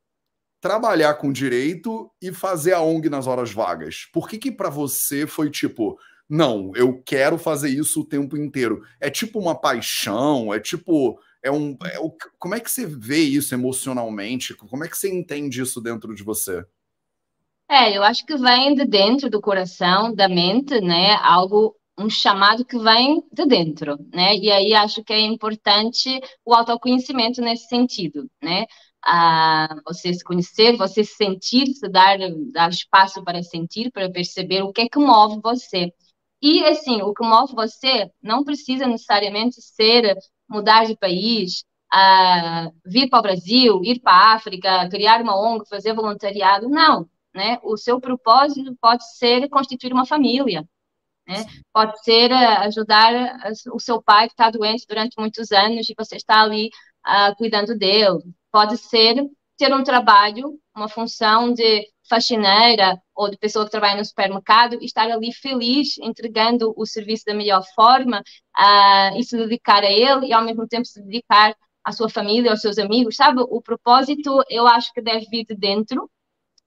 trabalhar 0.61 1.15
com 1.15 1.33
direito 1.33 2.11
e 2.21 2.33
fazer 2.33 2.73
a 2.73 2.81
ONG 2.81 3.09
nas 3.09 3.27
horas 3.27 3.53
vagas? 3.53 4.09
Por 4.13 4.29
que 4.29 4.39
que 4.39 4.53
para 4.53 4.69
você 4.69 5.27
foi 5.27 5.51
tipo, 5.51 5.99
não, 6.35 6.73
eu 6.75 7.01
quero 7.05 7.39
fazer 7.39 7.69
isso 7.69 8.01
o 8.01 8.05
tempo 8.05 8.37
inteiro? 8.37 8.83
É 9.01 9.09
tipo 9.09 9.39
uma 9.39 9.55
paixão, 9.55 10.53
é 10.53 10.59
tipo 10.59 11.17
é 11.41 11.49
um, 11.49 11.77
é, 11.85 11.97
como 12.41 12.57
é 12.57 12.61
que 12.61 12.69
você 12.69 12.85
vê 12.87 13.21
isso 13.21 13.55
emocionalmente? 13.55 14.53
Como 14.55 14.83
é 14.83 14.89
que 14.89 14.99
você 14.99 15.15
entende 15.15 15.63
isso 15.63 15.81
dentro 15.81 16.13
de 16.13 16.25
você? 16.25 16.65
É, 17.71 17.97
eu 17.97 18.03
acho 18.03 18.27
que 18.27 18.37
vem 18.37 18.75
de 18.75 18.85
dentro 18.85 19.31
do 19.31 19.41
coração, 19.41 20.13
da 20.13 20.29
mente, 20.29 20.81
né? 20.81 21.15
Algo, 21.23 21.77
um 21.97 22.11
chamado 22.11 22.65
que 22.65 22.79
vem 22.81 23.23
de 23.33 23.47
dentro, 23.47 23.97
né? 24.13 24.35
E 24.37 24.51
aí 24.51 24.75
acho 24.75 25.05
que 25.05 25.13
é 25.13 25.21
importante 25.21 26.21
o 26.45 26.53
autoconhecimento 26.53 27.41
nesse 27.41 27.69
sentido, 27.69 28.29
né? 28.43 28.65
Ah, 29.07 29.77
você 29.87 30.13
se 30.13 30.25
conhecer, 30.25 30.77
você 30.77 31.05
se 31.05 31.15
sentir, 31.15 31.67
se 31.75 31.89
dar, 31.89 32.19
dar 32.53 32.71
espaço 32.71 33.23
para 33.23 33.41
sentir, 33.41 33.93
para 33.93 34.11
perceber 34.11 34.63
o 34.63 34.73
que 34.73 34.81
é 34.81 34.89
que 34.89 34.99
move 34.99 35.41
você. 35.41 35.93
E 36.45 36.65
assim, 36.67 37.03
o 37.03 37.15
que 37.15 37.25
move 37.25 37.55
você 37.55 38.11
não 38.23 38.45
precisa 38.45 38.87
necessariamente 38.87 39.61
ser 39.63 40.17
mudar 40.49 40.85
de 40.85 40.97
país, 40.97 41.65
ah, 41.93 42.71
vir 42.85 43.09
para 43.09 43.19
o 43.21 43.23
Brasil, 43.23 43.81
ir 43.83 44.01
para 44.01 44.13
a 44.13 44.35
África, 44.35 44.89
criar 44.91 45.23
uma 45.23 45.37
ONG, 45.41 45.69
fazer 45.69 45.95
voluntariado. 45.95 46.69
Não 46.69 47.09
né? 47.35 47.59
O 47.65 47.77
seu 47.77 48.01
propósito 48.01 48.77
pode 48.81 49.05
ser 49.17 49.49
constituir 49.49 49.93
uma 49.93 50.07
família, 50.07 50.67
né? 51.27 51.45
Pode 51.73 52.03
ser 52.05 52.31
uh, 52.31 52.61
ajudar 52.67 53.13
uh, 53.13 53.75
o 53.75 53.81
seu 53.81 54.01
pai 54.01 54.29
que 54.29 54.35
está 54.35 54.51
doente 54.51 54.87
durante 54.89 55.19
muitos 55.19 55.51
anos 55.51 55.89
e 55.89 55.95
você 55.99 56.17
está 56.17 56.43
ali 56.43 56.71
uh, 57.07 57.35
cuidando 57.37 57.77
dele. 57.77 58.21
Pode 58.53 58.79
ser 58.79 59.17
ter 59.57 59.75
um 59.75 59.83
trabalho, 59.83 60.59
uma 60.75 60.89
função 60.89 61.53
de 61.53 61.87
faxineira 62.09 63.01
ou 63.15 63.31
de 63.31 63.37
pessoa 63.39 63.65
que 63.65 63.71
trabalha 63.71 63.97
no 63.97 64.05
supermercado 64.05 64.79
estar 64.83 65.11
ali 65.11 65.33
feliz, 65.33 65.99
entregando 65.99 66.75
o 66.77 66.87
serviço 66.87 67.25
da 67.27 67.35
melhor 67.35 67.63
forma 67.75 68.21
uh, 68.59 69.19
e 69.19 69.25
se 69.25 69.37
dedicar 69.37 69.83
a 69.83 69.91
ele 69.91 70.27
e 70.27 70.33
ao 70.33 70.45
mesmo 70.45 70.67
tempo 70.67 70.85
se 70.87 71.03
dedicar 71.03 71.55
à 71.83 71.93
sua 71.93 72.09
família, 72.09 72.51
aos 72.51 72.61
seus 72.61 72.79
amigos, 72.79 73.17
sabe? 73.17 73.41
O 73.43 73.61
propósito 73.61 74.43
eu 74.49 74.67
acho 74.67 74.93
que 74.93 75.03
deve 75.03 75.27
vir 75.31 75.45
de 75.45 75.55
dentro 75.55 76.11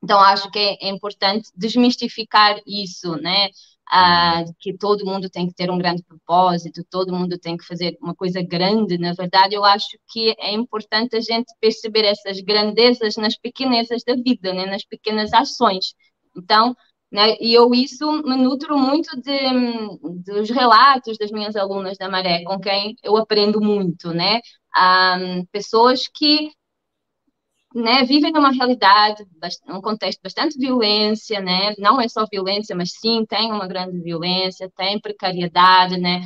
então, 0.03 0.19
acho 0.19 0.49
que 0.51 0.59
é 0.59 0.89
importante 0.89 1.49
desmistificar 1.55 2.59
isso, 2.65 3.15
né? 3.17 3.49
Ah, 3.89 4.43
que 4.59 4.77
todo 4.77 5.05
mundo 5.05 5.29
tem 5.29 5.47
que 5.47 5.53
ter 5.53 5.71
um 5.71 5.77
grande 5.77 6.03
propósito, 6.03 6.83
todo 6.89 7.13
mundo 7.13 7.37
tem 7.39 7.55
que 7.57 7.65
fazer 7.65 7.97
uma 8.01 8.13
coisa 8.15 8.41
grande. 8.41 8.97
Na 8.97 9.13
verdade, 9.13 9.55
eu 9.55 9.63
acho 9.63 9.87
que 10.09 10.35
é 10.39 10.51
importante 10.53 11.15
a 11.15 11.21
gente 11.21 11.53
perceber 11.61 12.05
essas 12.05 12.39
grandezas 12.41 13.15
nas 13.15 13.37
pequenezas 13.37 14.03
da 14.05 14.15
vida, 14.15 14.53
né? 14.53 14.65
nas 14.65 14.83
pequenas 14.85 15.31
ações. 15.33 15.93
Então, 16.35 16.75
né, 17.11 17.37
e 17.39 17.53
eu 17.53 17.73
isso 17.73 18.11
me 18.23 18.35
nutro 18.35 18.77
muito 18.77 19.09
de, 19.21 19.31
dos 20.25 20.49
relatos 20.49 21.17
das 21.17 21.31
minhas 21.31 21.55
alunas 21.55 21.97
da 21.97 22.09
Maré, 22.09 22.43
com 22.43 22.59
quem 22.59 22.95
eu 23.03 23.15
aprendo 23.17 23.61
muito, 23.61 24.13
né? 24.13 24.41
Ah, 24.75 25.17
pessoas 25.51 26.03
que 26.13 26.51
né, 27.77 28.03
vivem 28.03 28.31
numa 28.31 28.51
realidade, 28.51 29.23
um 29.69 29.81
contexto 29.81 30.19
bastante 30.21 30.57
violência, 30.57 31.39
né, 31.39 31.75
não 31.77 32.01
é 32.01 32.07
só 32.09 32.25
violência, 32.25 32.75
mas 32.75 32.91
sim 32.91 33.25
tem 33.25 33.51
uma 33.51 33.67
grande 33.67 33.99
violência, 33.99 34.71
tem 34.75 34.99
precariedade, 34.99 35.97
né, 35.99 36.25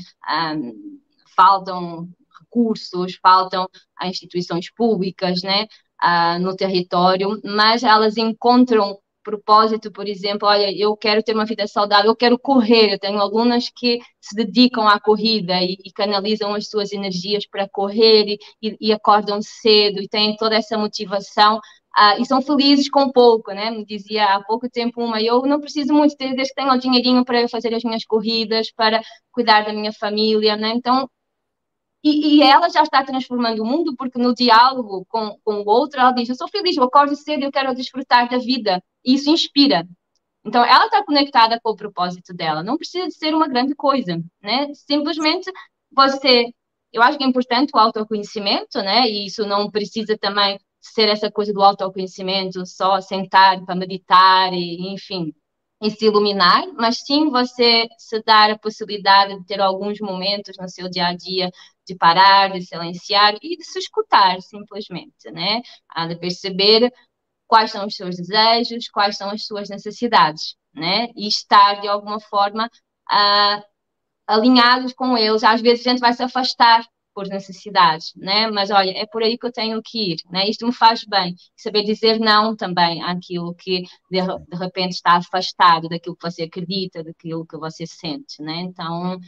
um, 0.56 1.00
faltam 1.36 2.08
recursos, 2.40 3.20
faltam 3.22 3.68
instituições 4.04 4.72
públicas, 4.74 5.42
né, 5.44 5.68
uh, 6.02 6.40
no 6.40 6.56
território, 6.56 7.40
mas 7.44 7.84
elas 7.84 8.18
encontram 8.18 8.98
propósito, 9.24 9.92
por 9.92 10.08
exemplo, 10.08 10.48
olha, 10.48 10.72
eu 10.76 10.96
quero 10.96 11.24
ter 11.24 11.34
uma 11.34 11.46
vida 11.46 11.68
saudável, 11.68 12.12
eu 12.12 12.16
quero 12.16 12.38
correr. 12.40 12.94
Eu 12.94 13.00
tenho 13.00 13.20
alunas 13.20 13.70
que 13.76 14.00
se 14.20 14.36
dedicam 14.36 14.88
à 14.88 15.00
corrida 15.00 15.62
e, 15.62 15.78
e 15.86 15.92
canalizam 15.92 16.54
as 16.54 16.68
suas 16.70 16.92
energias 16.92 17.46
para 17.48 17.68
correr 17.70 18.38
e, 18.62 18.78
e, 18.80 18.94
acordam 18.94 19.42
cedo 19.42 20.02
e 20.02 20.08
têm 20.08 20.36
toda 20.38 20.56
essa 20.56 20.78
motivação. 20.78 21.58
Uh, 21.98 22.22
e 22.22 22.26
são 22.26 22.42
felizes 22.42 22.90
com 22.90 23.12
pouco, 23.12 23.52
né? 23.52 23.70
Me 23.70 23.86
dizia 23.86 24.26
há 24.36 24.44
pouco 24.44 24.70
tempo 24.70 25.04
uma, 25.04 25.22
eu 25.22 25.42
não 25.42 25.60
preciso 25.60 25.94
muito, 25.94 26.16
desde 26.18 26.44
que 26.46 26.56
tenho 26.56 26.72
o 26.72 26.78
dinheirinho 26.78 27.26
para 27.26 27.48
fazer 27.50 27.74
as 27.76 27.84
minhas 27.84 28.06
corridas, 28.06 28.72
para 28.72 29.02
cuidar 29.32 29.66
da 29.66 29.74
minha 29.74 29.92
família, 29.92 30.56
né? 30.56 30.70
Então, 30.74 31.10
e, 32.04 32.38
e, 32.38 32.42
ela 32.44 32.70
já 32.70 32.82
está 32.82 33.04
transformando 33.04 33.62
o 33.62 33.66
mundo, 33.66 33.96
porque 33.96 34.18
no 34.18 34.34
diálogo 34.34 35.06
com, 35.08 35.38
com 35.44 35.62
o 35.62 35.68
outro, 35.70 36.00
ela 36.00 36.12
diz: 36.12 36.30
Eu 36.30 36.36
sou 36.36 36.48
feliz, 36.48 36.76
eu 36.76 36.84
acordo 36.84 37.16
cedo, 37.16 37.44
eu 37.44 37.52
quero 37.52 37.76
desfrutar 37.76 38.30
da 38.30 38.38
vida. 38.38 38.84
E 39.06 39.14
isso 39.16 39.30
inspira. 39.30 39.88
Então, 40.44 40.66
ela 40.66 40.86
está 40.86 41.04
conectada 41.06 41.60
com 41.62 41.72
o 41.72 41.76
propósito 41.76 42.34
dela. 42.34 42.64
Não 42.64 42.78
precisa 42.78 43.08
de 43.08 43.14
ser 43.14 43.34
uma 43.36 43.48
grande 43.48 43.76
coisa, 43.76 44.20
né? 44.42 44.74
Simplesmente 44.74 45.52
você. 45.92 46.46
Eu 46.92 47.02
acho 47.04 47.18
que 47.18 47.24
é 47.24 47.28
importante 47.28 47.72
o 47.74 47.80
autoconhecimento, 47.80 48.80
né? 48.80 49.08
E 49.08 49.28
isso 49.28 49.46
não 49.46 49.70
precisa 49.70 50.18
também 50.18 50.60
ser 50.80 51.08
essa 51.10 51.32
coisa 51.32 51.54
do 51.54 51.62
autoconhecimento, 51.62 52.66
só 52.66 53.00
sentar 53.00 53.64
para 53.64 53.76
meditar 53.76 54.52
e, 54.54 54.94
enfim, 54.94 55.34
e 55.82 55.90
se 55.92 56.06
iluminar, 56.06 56.68
mas 56.74 57.00
sim 57.06 57.30
você 57.30 57.88
se 57.98 58.22
dar 58.24 58.52
a 58.52 58.58
possibilidade 58.58 59.38
de 59.40 59.46
ter 59.46 59.60
alguns 59.62 60.00
momentos 60.00 60.56
no 60.60 60.70
seu 60.70 60.90
dia 60.90 61.08
a 61.08 61.16
dia 61.16 61.52
de 61.92 61.98
parar, 61.98 62.52
de 62.52 62.66
silenciar 62.66 63.36
e 63.42 63.58
de 63.58 63.64
se 63.64 63.80
escutar 63.80 64.42
simplesmente, 64.42 65.30
né? 65.32 65.62
De 66.08 66.16
perceber 66.16 66.92
quais 67.48 67.72
são 67.72 67.86
os 67.86 67.96
seus 67.96 68.16
desejos, 68.16 68.90
quais 68.90 69.18
são 69.18 69.30
as 69.30 69.46
suas 69.46 69.70
necessidades, 69.70 70.56
né? 70.74 71.08
E 71.16 71.28
estar 71.28 71.82
de 71.82 71.88
alguma 71.88 72.20
forma 72.20 72.68
uh, 72.68 73.64
alinhados 74.28 74.94
com 74.94 75.18
eles. 75.18 75.44
Às 75.44 75.62
vezes 75.62 75.86
a 75.86 75.92
gente 75.92 76.00
vai 76.00 76.14
se 76.14 76.24
afastar 76.24 76.86
por 77.14 77.28
necessidades, 77.28 78.14
né? 78.16 78.48
Mas 78.50 78.72
olha, 78.72 78.92
é 78.92 79.06
por 79.06 79.22
aí 79.22 79.38
que 79.38 79.46
eu 79.46 79.52
tenho 79.52 79.82
que 79.84 80.14
ir, 80.14 80.18
né? 80.30 80.48
Isto 80.50 80.66
me 80.66 80.74
faz 80.74 81.04
bem. 81.04 81.36
Saber 81.58 81.84
dizer 81.84 82.20
não 82.20 82.56
também 82.56 83.04
àquilo 83.04 83.54
que 83.54 83.82
de, 84.10 84.22
de 84.22 84.58
repente 84.58 84.94
está 84.94 85.18
afastado 85.18 85.90
daquilo 85.90 86.16
que 86.16 86.30
você 86.30 86.44
acredita, 86.44 87.04
daquilo 87.04 87.46
que 87.46 87.58
você 87.58 87.86
sente, 87.86 88.42
né? 88.42 88.62
Então, 88.62 89.20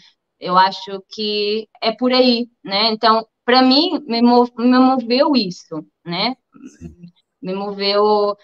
eu 0.44 0.58
acho 0.58 1.04
que 1.10 1.68
é 1.82 1.92
por 1.92 2.12
aí, 2.14 2.48
né? 2.64 2.92
Então, 2.92 3.26
para 3.46 3.62
mim, 3.62 4.00
me, 4.08 4.22
move, 4.22 4.52
me 4.58 4.80
moveu 4.80 5.36
isso, 5.36 5.86
né? 6.06 6.36
Sim 6.80 7.14
me 7.44 7.54
moveu 7.54 8.36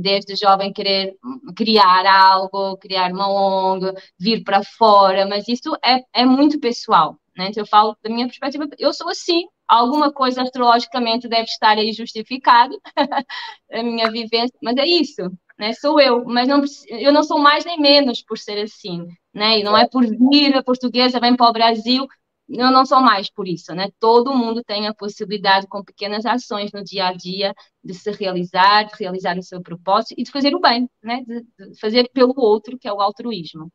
desde 0.00 0.34
jovem 0.34 0.72
querer 0.72 1.14
criar 1.54 2.06
algo, 2.06 2.76
criar 2.78 3.12
uma 3.12 3.28
ONG, 3.28 3.92
vir 4.18 4.42
para 4.42 4.64
fora, 4.64 5.26
mas 5.26 5.46
isso 5.46 5.76
é, 5.84 6.00
é 6.14 6.24
muito 6.24 6.58
pessoal, 6.58 7.18
né? 7.36 7.48
Então, 7.50 7.62
eu 7.62 7.66
falo 7.66 7.96
da 8.02 8.10
minha 8.10 8.26
perspectiva, 8.26 8.66
eu 8.78 8.92
sou 8.94 9.10
assim, 9.10 9.44
alguma 9.68 10.10
coisa 10.10 10.42
astrologicamente 10.42 11.28
deve 11.28 11.44
estar 11.44 11.76
aí 11.76 11.92
justificado, 11.92 12.80
a 13.70 13.82
minha 13.82 14.10
vivência, 14.10 14.56
mas 14.62 14.76
é 14.78 14.86
isso, 14.86 15.30
né? 15.58 15.74
Sou 15.74 16.00
eu, 16.00 16.24
mas 16.24 16.48
não, 16.48 16.62
eu 16.88 17.12
não 17.12 17.22
sou 17.22 17.38
mais 17.38 17.64
nem 17.66 17.78
menos 17.78 18.22
por 18.22 18.38
ser 18.38 18.58
assim, 18.62 19.06
né? 19.34 19.58
E 19.60 19.62
não 19.62 19.76
é 19.76 19.88
por 19.88 20.04
vir 20.04 20.54
a 20.56 20.62
portuguesa, 20.62 21.20
vem 21.20 21.36
para 21.36 21.48
o 21.48 21.52
Brasil, 21.52 22.06
eu 22.48 22.70
não 22.70 22.84
sou 22.84 23.00
mais 23.00 23.30
por 23.30 23.48
isso, 23.48 23.74
né? 23.74 23.88
Todo 23.98 24.34
mundo 24.34 24.62
tem 24.64 24.86
a 24.86 24.94
possibilidade, 24.94 25.66
com 25.66 25.82
pequenas 25.82 26.26
ações 26.26 26.70
no 26.72 26.84
dia 26.84 27.06
a 27.08 27.12
dia, 27.12 27.54
de 27.82 27.94
se 27.94 28.10
realizar, 28.10 28.84
de 28.84 28.92
realizar 28.98 29.38
o 29.38 29.42
seu 29.42 29.62
propósito 29.62 30.14
e 30.18 30.22
de 30.24 30.30
fazer 30.30 30.54
o 30.54 30.60
bem, 30.60 30.88
né? 31.02 31.22
De, 31.26 31.70
de 31.70 31.80
fazer 31.80 32.10
pelo 32.12 32.34
outro, 32.36 32.78
que 32.78 32.88
é 32.88 32.92
o 32.92 33.00
altruísmo 33.00 33.70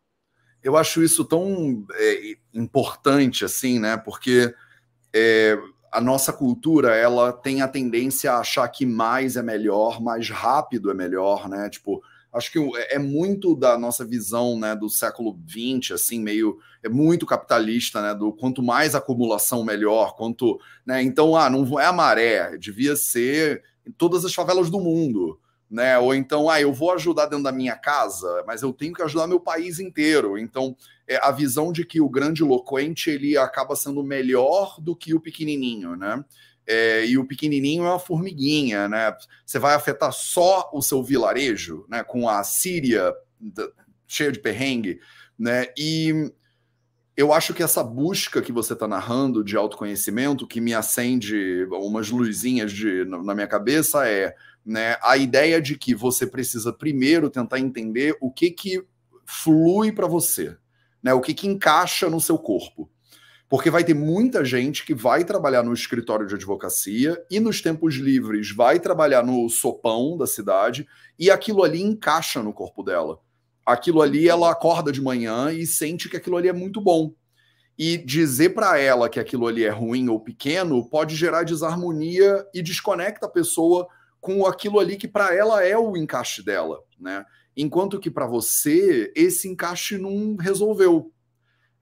eu 0.64 0.76
acho 0.76 1.02
isso 1.02 1.24
tão 1.24 1.86
é, 1.94 2.36
importante, 2.54 3.46
assim, 3.46 3.80
né? 3.80 3.96
Porque 3.96 4.54
é, 5.14 5.58
a 5.92 6.02
nossa 6.02 6.34
cultura, 6.34 6.96
ela 6.96 7.32
tem 7.32 7.62
a 7.62 7.68
tendência 7.68 8.34
a 8.34 8.40
achar 8.40 8.68
que 8.68 8.86
mais 8.86 9.38
é 9.38 9.42
melhor, 9.42 10.02
mais 10.02 10.30
rápido 10.30 10.92
é 10.92 10.94
melhor, 10.94 11.48
né? 11.48 11.70
Tipo, 11.70 12.02
acho 12.34 12.52
que 12.52 12.60
é, 12.78 12.96
é 12.96 13.00
muito 13.00 13.56
da 13.56 13.78
nossa 13.78 14.06
visão, 14.06 14.60
né, 14.60 14.76
do 14.76 14.90
século 14.90 15.38
XX, 15.48 15.92
assim, 15.92 16.20
meio, 16.20 16.58
é 16.84 16.90
muito 16.90 17.26
capitalista, 17.26 18.02
né, 18.02 18.14
do 18.14 18.32
quanto 18.32 18.62
mais 18.62 18.96
acumulação, 18.96 19.64
melhor, 19.64 20.16
quanto, 20.16 20.60
né, 20.86 21.02
então, 21.02 21.36
ah, 21.36 21.50
não 21.50 21.80
é 21.80 21.86
a 21.86 21.94
maré, 21.94 22.58
devia 22.58 22.96
ser 22.96 23.64
em 23.86 23.92
todas 23.92 24.26
as 24.26 24.34
favelas 24.34 24.70
do 24.70 24.80
mundo, 24.80 25.40
né? 25.70 25.98
Ou 25.98 26.14
então, 26.14 26.50
ah, 26.50 26.62
eu 26.62 26.74
vou 26.74 26.92
ajudar 26.94 27.26
dentro 27.26 27.44
da 27.44 27.52
minha 27.52 27.76
casa, 27.76 28.44
mas 28.46 28.62
eu 28.62 28.72
tenho 28.74 28.94
que 28.94 29.02
ajudar 29.02 29.28
meu 29.28 29.40
país 29.40 29.80
inteiro. 29.80 30.38
Então, 30.38 30.76
é 31.08 31.18
a 31.18 31.32
visão 31.32 31.72
de 31.72 31.86
que 31.86 32.02
o 32.02 32.10
grande 32.10 32.42
eloquente 32.42 33.10
ele 33.10 33.38
acaba 33.38 33.76
sendo 33.76 34.04
melhor 34.04 34.80
do 34.80 34.96
que 34.96 35.14
o 35.14 35.20
pequenininho, 35.20 35.96
né? 35.96 36.24
É, 36.68 37.06
e 37.06 37.18
o 37.18 37.26
pequenininho 37.26 37.86
é 37.86 37.90
uma 37.90 38.00
formiguinha, 38.00 38.90
né? 38.90 39.16
Você 39.46 39.58
vai 39.58 39.74
afetar 39.74 40.12
só 40.12 40.70
o 40.74 40.82
seu 40.82 41.02
vilarejo, 41.02 41.86
né? 41.88 42.04
Com 42.04 42.28
a 42.28 42.44
Síria 42.44 43.14
cheia 44.06 44.32
de 44.32 44.40
perrengue, 44.40 45.00
né? 45.38 45.68
E 45.78 46.32
eu 47.16 47.34
acho 47.34 47.54
que 47.54 47.64
essa 47.64 47.84
busca 47.84 48.44
que 48.44 48.52
você 48.52 48.74
está 48.74 48.88
narrando 48.88 49.44
de 49.44 49.58
autoconhecimento, 49.58 50.46
que 50.46 50.62
me 50.62 50.74
acende 50.74 51.66
umas 51.72 52.12
luzinhas 52.12 52.72
de, 52.72 53.06
na 53.06 53.34
minha 53.34 53.48
cabeça, 53.48 54.08
é 54.08 54.36
né, 54.64 54.98
a 55.02 55.18
ideia 55.18 55.60
de 55.60 55.76
que 55.78 55.96
você 55.96 56.28
precisa 56.28 56.72
primeiro 56.72 57.30
tentar 57.30 57.60
entender 57.60 58.16
o 58.22 58.30
que 58.30 58.52
que 58.52 58.84
flui 59.26 59.92
para 59.92 60.06
você, 60.06 60.56
né, 61.02 61.14
o 61.14 61.22
que 61.22 61.34
que 61.34 61.48
encaixa 61.48 62.08
no 62.08 62.22
seu 62.22 62.38
corpo. 62.38 62.88
Porque 63.50 63.70
vai 63.70 63.84
ter 63.84 63.94
muita 63.94 64.44
gente 64.44 64.86
que 64.86 64.94
vai 64.94 65.24
trabalhar 65.24 65.64
no 65.64 65.74
escritório 65.74 66.28
de 66.28 66.36
advocacia 66.36 67.24
e 67.32 67.40
nos 67.40 67.62
tempos 67.62 67.96
livres 67.96 68.54
vai 68.54 68.80
trabalhar 68.80 69.24
no 69.24 69.50
sopão 69.50 70.18
da 70.18 70.28
cidade 70.28 70.86
e 71.18 71.32
aquilo 71.32 71.64
ali 71.64 71.82
encaixa 71.82 72.44
no 72.44 72.52
corpo 72.52 72.84
dela. 72.84 73.20
Aquilo 73.66 74.02
ali 74.02 74.28
ela 74.28 74.52
acorda 74.52 74.92
de 74.92 75.02
manhã 75.02 75.52
e 75.52 75.66
sente 75.66 76.10
que 76.10 76.18
aquilo 76.18 76.36
ali 76.36 76.50
é 76.50 76.54
muito 76.54 76.82
bom. 76.82 77.14
E 77.78 77.98
dizer 77.98 78.50
para 78.50 78.80
ela 78.80 79.08
que 79.08 79.20
aquilo 79.20 79.48
ali 79.48 79.64
é 79.64 79.70
ruim 79.70 80.10
ou 80.10 80.20
pequeno 80.20 80.90
pode 80.90 81.16
gerar 81.16 81.44
desarmonia 81.44 82.46
e 82.54 82.62
desconecta 82.62 83.28
a 83.28 83.30
pessoa 83.30 83.88
com 84.20 84.46
aquilo 84.46 84.80
ali 84.80 84.98
que 84.98 85.08
para 85.08 85.34
ela 85.34 85.64
é 85.64 85.78
o 85.78 85.96
encaixe 85.96 86.44
dela, 86.44 86.80
né? 87.00 87.24
Enquanto 87.56 88.00
que 88.00 88.12
para 88.12 88.28
você 88.28 89.12
esse 89.16 89.48
encaixe 89.48 89.98
não 89.98 90.36
resolveu. 90.36 91.12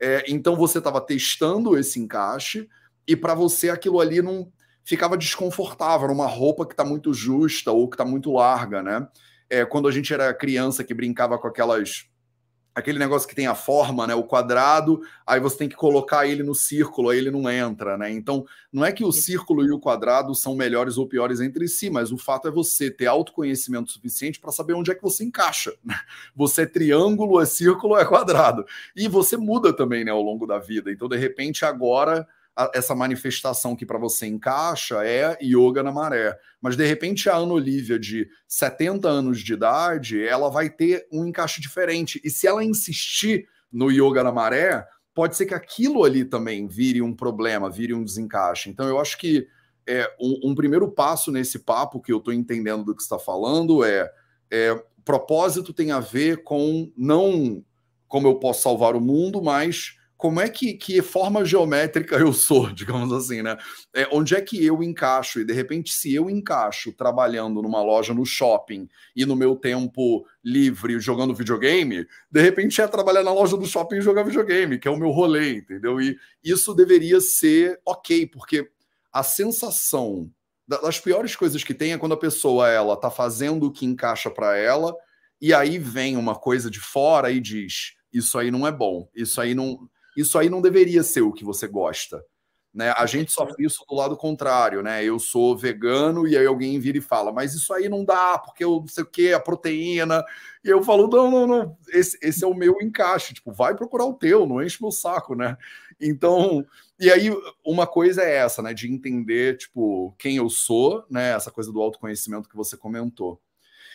É, 0.01 0.25
então 0.27 0.55
você 0.55 0.79
estava 0.79 0.99
testando 0.99 1.77
esse 1.77 1.99
encaixe 1.99 2.67
e 3.07 3.15
para 3.15 3.33
você 3.33 3.69
aquilo 3.69 3.99
ali 3.99 4.21
não 4.21 4.51
ficava 4.83 5.17
desconfortável, 5.17 6.09
uma 6.09 6.27
roupa 6.27 6.65
que 6.65 6.73
está 6.73 6.83
muito 6.83 7.13
justa 7.13 7.71
ou 7.71 7.89
que 7.89 7.95
está 7.95 8.05
muito 8.05 8.31
larga, 8.33 8.83
né? 8.83 9.07
É, 9.49 9.65
quando 9.65 9.87
a 9.87 9.91
gente 9.91 10.13
era 10.13 10.33
criança 10.33 10.83
que 10.83 10.93
brincava 10.93 11.37
com 11.37 11.47
aquelas 11.47 12.07
aquele 12.75 12.99
negócio 12.99 13.27
que 13.27 13.33
tem 13.33 13.47
a 13.47 13.55
forma, 13.55 14.05
né, 14.05 14.13
o 14.13 14.23
quadrado, 14.23 15.01
aí 15.25 15.39
você 15.39 15.59
tem 15.59 15.69
que 15.69 15.77
colocar 15.77 16.27
ele 16.27 16.43
no 16.43 16.53
círculo, 16.53 17.09
aí 17.09 17.17
ele 17.17 17.31
não 17.31 17.49
entra, 17.49 17.97
né? 17.97 18.11
Então, 18.11 18.45
não 18.71 18.83
é 18.83 18.91
que 18.91 19.05
o 19.05 19.13
círculo 19.13 19.65
e 19.65 19.71
o 19.71 19.79
quadrado 19.79 20.35
são 20.35 20.53
melhores 20.55 20.97
ou 20.97 21.07
piores 21.07 21.39
entre 21.39 21.69
si, 21.69 21.89
mas 21.89 22.11
o 22.11 22.17
fato 22.17 22.49
é 22.49 22.51
você 22.51 22.91
ter 22.91 23.07
autoconhecimento 23.07 23.89
suficiente 23.89 24.41
para 24.41 24.51
saber 24.51 24.73
onde 24.73 24.91
é 24.91 24.95
que 24.95 25.01
você 25.01 25.23
encaixa. 25.23 25.73
Né? 25.85 25.95
Você 26.35 26.63
é 26.63 26.65
triângulo, 26.65 27.39
é 27.39 27.45
círculo, 27.45 27.95
é 27.95 28.03
quadrado. 28.03 28.65
E 28.95 29.07
você 29.07 29.37
muda 29.37 29.71
também, 29.71 30.03
né, 30.03 30.09
ao 30.09 30.21
longo 30.21 30.47
da 30.47 30.57
vida. 30.57 30.91
Então, 30.91 31.07
de 31.07 31.15
repente, 31.15 31.63
agora 31.63 32.27
essa 32.73 32.95
manifestação 32.95 33.75
que 33.75 33.85
para 33.85 33.99
você 33.99 34.25
encaixa 34.25 35.05
é 35.05 35.37
yoga 35.43 35.83
na 35.83 35.91
maré. 35.91 36.37
Mas 36.61 36.77
de 36.77 36.85
repente 36.85 37.29
a 37.29 37.35
Ana 37.35 37.53
Olivia, 37.53 37.99
de 37.99 38.27
70 38.47 39.07
anos 39.07 39.41
de 39.41 39.53
idade, 39.53 40.25
ela 40.25 40.49
vai 40.49 40.69
ter 40.69 41.05
um 41.11 41.25
encaixe 41.25 41.59
diferente. 41.59 42.21
E 42.23 42.29
se 42.29 42.47
ela 42.47 42.63
insistir 42.63 43.47
no 43.71 43.91
yoga 43.91 44.23
na 44.23 44.31
maré, 44.31 44.87
pode 45.13 45.35
ser 45.35 45.45
que 45.45 45.53
aquilo 45.53 46.03
ali 46.03 46.23
também 46.23 46.67
vire 46.67 47.01
um 47.01 47.13
problema, 47.13 47.69
vire 47.69 47.93
um 47.93 48.03
desencaixe. 48.03 48.69
Então 48.69 48.87
eu 48.87 48.99
acho 48.99 49.17
que 49.17 49.47
é, 49.87 50.09
um, 50.19 50.51
um 50.51 50.55
primeiro 50.55 50.89
passo 50.89 51.31
nesse 51.31 51.59
papo 51.59 52.01
que 52.01 52.11
eu 52.11 52.17
estou 52.17 52.33
entendendo 52.33 52.83
do 52.85 52.95
que 52.95 53.01
está 53.01 53.19
falando 53.19 53.83
é, 53.83 54.09
é 54.49 54.83
propósito 55.03 55.71
tem 55.71 55.91
a 55.91 55.99
ver 55.99 56.43
com 56.43 56.91
não 56.97 57.63
como 58.07 58.27
eu 58.27 58.35
posso 58.35 58.61
salvar 58.61 58.95
o 58.95 59.01
mundo, 59.01 59.41
mas 59.41 59.97
como 60.25 60.41
é 60.41 60.49
que, 60.49 60.73
que 60.73 61.03
forma 61.03 61.45
geométrica 61.45 62.15
eu 62.15 62.33
sou, 62.33 62.67
digamos 62.73 63.13
assim, 63.13 63.43
né? 63.43 63.55
É, 63.93 64.09
onde 64.11 64.33
é 64.33 64.41
que 64.41 64.65
eu 64.65 64.81
encaixo? 64.81 65.39
E 65.39 65.45
de 65.45 65.53
repente, 65.53 65.93
se 65.93 66.15
eu 66.15 66.31
encaixo 66.31 66.91
trabalhando 66.91 67.61
numa 67.61 67.83
loja 67.83 68.11
no 68.11 68.25
shopping 68.25 68.89
e 69.15 69.23
no 69.23 69.35
meu 69.35 69.55
tempo 69.55 70.25
livre 70.43 70.99
jogando 70.99 71.35
videogame, 71.35 72.07
de 72.31 72.41
repente 72.41 72.81
é 72.81 72.87
trabalhar 72.87 73.23
na 73.23 73.31
loja 73.31 73.55
do 73.55 73.67
shopping 73.67 73.97
e 73.97 74.01
jogar 74.01 74.23
videogame, 74.23 74.79
que 74.79 74.87
é 74.87 74.91
o 74.91 74.97
meu 74.97 75.11
rolê, 75.11 75.57
entendeu? 75.57 76.01
E 76.01 76.17
isso 76.43 76.73
deveria 76.73 77.21
ser 77.21 77.79
ok, 77.85 78.25
porque 78.25 78.67
a 79.13 79.21
sensação 79.21 80.31
das 80.67 80.99
piores 80.99 81.35
coisas 81.35 81.63
que 81.63 81.75
tem 81.75 81.93
é 81.93 81.99
quando 81.99 82.15
a 82.15 82.19
pessoa 82.19 82.67
ela 82.67 82.97
tá 82.97 83.11
fazendo 83.11 83.67
o 83.67 83.71
que 83.71 83.85
encaixa 83.85 84.31
para 84.31 84.57
ela 84.57 84.91
e 85.39 85.53
aí 85.53 85.77
vem 85.77 86.17
uma 86.17 86.33
coisa 86.33 86.71
de 86.71 86.79
fora 86.79 87.29
e 87.29 87.39
diz 87.39 87.93
isso 88.11 88.39
aí 88.39 88.49
não 88.49 88.65
é 88.65 88.71
bom, 88.71 89.07
isso 89.13 89.39
aí 89.39 89.53
não 89.53 89.87
isso 90.15 90.37
aí 90.37 90.49
não 90.49 90.61
deveria 90.61 91.03
ser 91.03 91.21
o 91.21 91.33
que 91.33 91.43
você 91.43 91.67
gosta. 91.67 92.23
Né? 92.75 92.93
A 92.97 93.05
gente 93.05 93.31
sofre 93.31 93.65
isso 93.65 93.85
do 93.87 93.95
lado 93.95 94.17
contrário, 94.17 94.83
né? 94.83 95.01
Eu 95.01 95.17
sou 95.17 95.57
vegano 95.57 96.27
e 96.27 96.37
aí 96.37 96.45
alguém 96.45 96.77
vira 96.77 96.97
e 96.97 97.01
fala, 97.01 97.31
mas 97.31 97.53
isso 97.53 97.73
aí 97.73 97.87
não 97.87 98.03
dá, 98.03 98.37
porque 98.37 98.65
eu 98.65 98.81
não 98.81 98.87
sei 98.87 99.01
o 99.01 99.07
que, 99.07 99.31
a 99.31 99.39
proteína. 99.39 100.21
E 100.61 100.67
eu 100.67 100.83
falo, 100.83 101.07
não, 101.07 101.31
não, 101.31 101.47
não, 101.47 101.77
esse, 101.87 102.19
esse 102.21 102.43
é 102.43 102.47
o 102.47 102.53
meu 102.53 102.75
encaixe. 102.81 103.33
Tipo, 103.33 103.53
vai 103.53 103.73
procurar 103.73 104.03
o 104.03 104.13
teu, 104.13 104.45
não 104.45 104.61
enche 104.61 104.81
meu 104.81 104.91
saco, 104.91 105.35
né? 105.35 105.55
Então, 106.01 106.65
e 106.99 107.09
aí 107.09 107.29
uma 107.65 107.87
coisa 107.87 108.21
é 108.21 108.35
essa, 108.35 108.61
né? 108.61 108.73
De 108.73 108.91
entender, 108.91 109.57
tipo, 109.57 110.13
quem 110.19 110.35
eu 110.35 110.49
sou, 110.49 111.05
né? 111.09 111.31
Essa 111.31 111.51
coisa 111.51 111.71
do 111.71 111.81
autoconhecimento 111.81 112.49
que 112.49 112.57
você 112.57 112.75
comentou. 112.75 113.41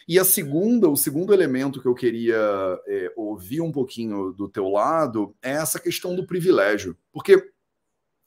E 0.09 0.19
a 0.19 0.25
segunda, 0.25 0.89
o 0.89 0.97
segundo 0.97 1.33
elemento 1.33 1.81
que 1.81 1.87
eu 1.87 1.95
queria 1.95 2.37
é, 2.87 3.13
ouvir 3.17 3.61
um 3.61 3.73
pouquinho 3.73 4.33
do 4.33 4.49
teu 4.49 4.69
lado 4.69 5.35
é 5.43 5.53
essa 5.53 5.79
questão 5.79 6.15
do 6.17 6.27
privilégio. 6.27 6.97
Porque 7.13 7.51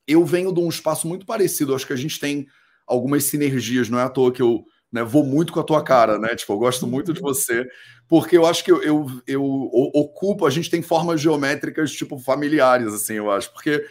eu 0.08 0.26
venho 0.26 0.54
de 0.54 0.60
um 0.60 0.70
espaço 0.70 1.08
muito 1.08 1.26
parecido, 1.26 1.74
acho 1.74 1.88
que 1.88 1.94
a 1.94 1.98
gente 1.98 2.20
tem 2.20 2.48
algumas 2.86 3.24
sinergias, 3.26 3.90
não 3.90 4.00
é 4.00 4.04
à 4.04 4.10
toa 4.10 4.32
que 4.32 4.42
eu 4.42 4.66
né, 4.92 5.04
vou 5.04 5.26
muito 5.26 5.52
com 5.52 5.60
a 5.60 5.64
tua 5.64 5.84
cara, 5.84 6.20
né? 6.20 6.36
Tipo, 6.36 6.54
eu 6.54 6.60
gosto 6.60 6.86
muito 6.86 7.14
de 7.14 7.20
você, 7.20 7.68
porque 8.08 8.38
eu 8.38 8.46
acho 8.46 8.64
que 8.64 8.72
eu, 8.72 8.84
eu, 8.84 9.08
eu 9.26 9.44
ocupo, 9.44 10.46
a 10.46 10.52
gente 10.52 10.70
tem 10.70 10.84
formas 10.84 11.20
geométricas, 11.20 11.92
tipo, 11.92 12.20
familiares, 12.20 12.94
assim, 12.94 13.16
eu 13.16 13.32
acho, 13.32 13.52
porque 13.52 13.84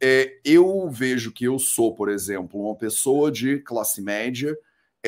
é, 0.00 0.38
eu 0.44 0.90
vejo 0.90 1.30
que 1.30 1.44
eu 1.44 1.58
sou, 1.58 1.94
por 1.94 2.08
exemplo, 2.08 2.60
uma 2.60 2.74
pessoa 2.74 3.30
de 3.30 3.58
classe 3.60 4.02
média 4.02 4.56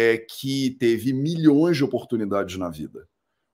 é, 0.01 0.17
que 0.17 0.71
teve 0.79 1.13
milhões 1.13 1.77
de 1.77 1.85
oportunidades 1.85 2.57
na 2.57 2.71
vida. 2.71 3.07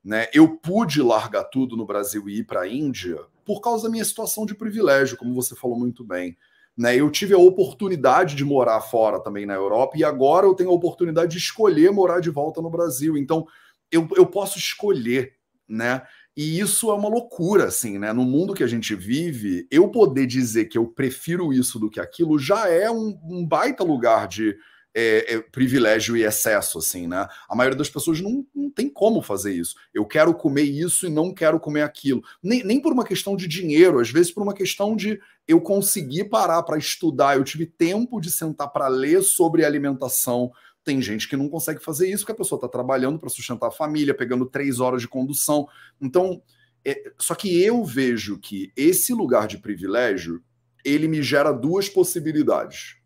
Né? 0.04 0.28
Eu 0.32 0.56
pude 0.56 1.02
largar 1.02 1.44
tudo 1.44 1.76
no 1.76 1.84
Brasil 1.84 2.28
e 2.28 2.38
ir 2.38 2.44
para 2.44 2.60
a 2.60 2.68
Índia 2.68 3.18
por 3.44 3.60
causa 3.60 3.84
da 3.84 3.90
minha 3.90 4.04
situação 4.04 4.46
de 4.46 4.54
privilégio, 4.54 5.16
como 5.16 5.34
você 5.34 5.56
falou 5.56 5.76
muito 5.76 6.04
bem. 6.04 6.36
Né? 6.76 6.94
Eu 6.94 7.10
tive 7.10 7.34
a 7.34 7.38
oportunidade 7.38 8.36
de 8.36 8.44
morar 8.44 8.80
fora 8.80 9.18
também 9.20 9.44
na 9.44 9.54
Europa 9.54 9.96
e 9.98 10.04
agora 10.04 10.46
eu 10.46 10.54
tenho 10.54 10.70
a 10.70 10.74
oportunidade 10.74 11.32
de 11.32 11.38
escolher 11.38 11.90
morar 11.90 12.20
de 12.20 12.30
volta 12.30 12.62
no 12.62 12.70
Brasil. 12.70 13.16
Então 13.16 13.44
eu, 13.90 14.08
eu 14.14 14.26
posso 14.26 14.58
escolher, 14.58 15.34
né? 15.68 16.02
E 16.36 16.60
isso 16.60 16.90
é 16.90 16.94
uma 16.94 17.08
loucura, 17.08 17.64
assim, 17.64 17.98
né? 17.98 18.12
No 18.12 18.22
mundo 18.22 18.52
que 18.52 18.62
a 18.62 18.66
gente 18.66 18.94
vive, 18.94 19.66
eu 19.70 19.88
poder 19.88 20.26
dizer 20.26 20.66
que 20.66 20.76
eu 20.76 20.86
prefiro 20.86 21.50
isso 21.50 21.78
do 21.78 21.88
que 21.88 21.98
aquilo 21.98 22.38
já 22.38 22.68
é 22.68 22.90
um, 22.90 23.18
um 23.24 23.46
baita 23.46 23.82
lugar 23.82 24.28
de 24.28 24.54
é, 24.98 25.34
é, 25.34 25.40
privilégio 25.42 26.16
e 26.16 26.24
excesso, 26.24 26.78
assim, 26.78 27.06
né? 27.06 27.28
A 27.46 27.54
maioria 27.54 27.76
das 27.76 27.90
pessoas 27.90 28.18
não, 28.18 28.46
não 28.54 28.70
tem 28.70 28.88
como 28.88 29.20
fazer 29.20 29.52
isso. 29.52 29.76
Eu 29.92 30.06
quero 30.06 30.32
comer 30.32 30.62
isso 30.62 31.06
e 31.06 31.10
não 31.10 31.34
quero 31.34 31.60
comer 31.60 31.82
aquilo. 31.82 32.24
Nem, 32.42 32.64
nem 32.64 32.80
por 32.80 32.94
uma 32.94 33.04
questão 33.04 33.36
de 33.36 33.46
dinheiro, 33.46 34.00
às 34.00 34.10
vezes 34.10 34.32
por 34.32 34.42
uma 34.42 34.54
questão 34.54 34.96
de 34.96 35.20
eu 35.46 35.60
conseguir 35.60 36.30
parar 36.30 36.62
para 36.62 36.78
estudar, 36.78 37.36
eu 37.36 37.44
tive 37.44 37.66
tempo 37.66 38.18
de 38.18 38.30
sentar 38.30 38.72
para 38.72 38.88
ler 38.88 39.22
sobre 39.22 39.66
alimentação, 39.66 40.50
tem 40.82 41.02
gente 41.02 41.28
que 41.28 41.36
não 41.36 41.50
consegue 41.50 41.84
fazer 41.84 42.08
isso, 42.08 42.24
porque 42.24 42.32
a 42.32 42.42
pessoa 42.42 42.56
está 42.56 42.68
trabalhando 42.68 43.18
para 43.18 43.28
sustentar 43.28 43.66
a 43.66 43.72
família, 43.72 44.14
pegando 44.14 44.46
três 44.46 44.80
horas 44.80 45.02
de 45.02 45.08
condução. 45.08 45.68
Então, 46.00 46.40
é, 46.82 47.12
só 47.18 47.34
que 47.34 47.62
eu 47.62 47.84
vejo 47.84 48.38
que 48.38 48.72
esse 48.74 49.12
lugar 49.12 49.46
de 49.46 49.58
privilégio 49.58 50.42
ele 50.82 51.06
me 51.06 51.22
gera 51.22 51.52
duas 51.52 51.86
possibilidades. 51.86 52.96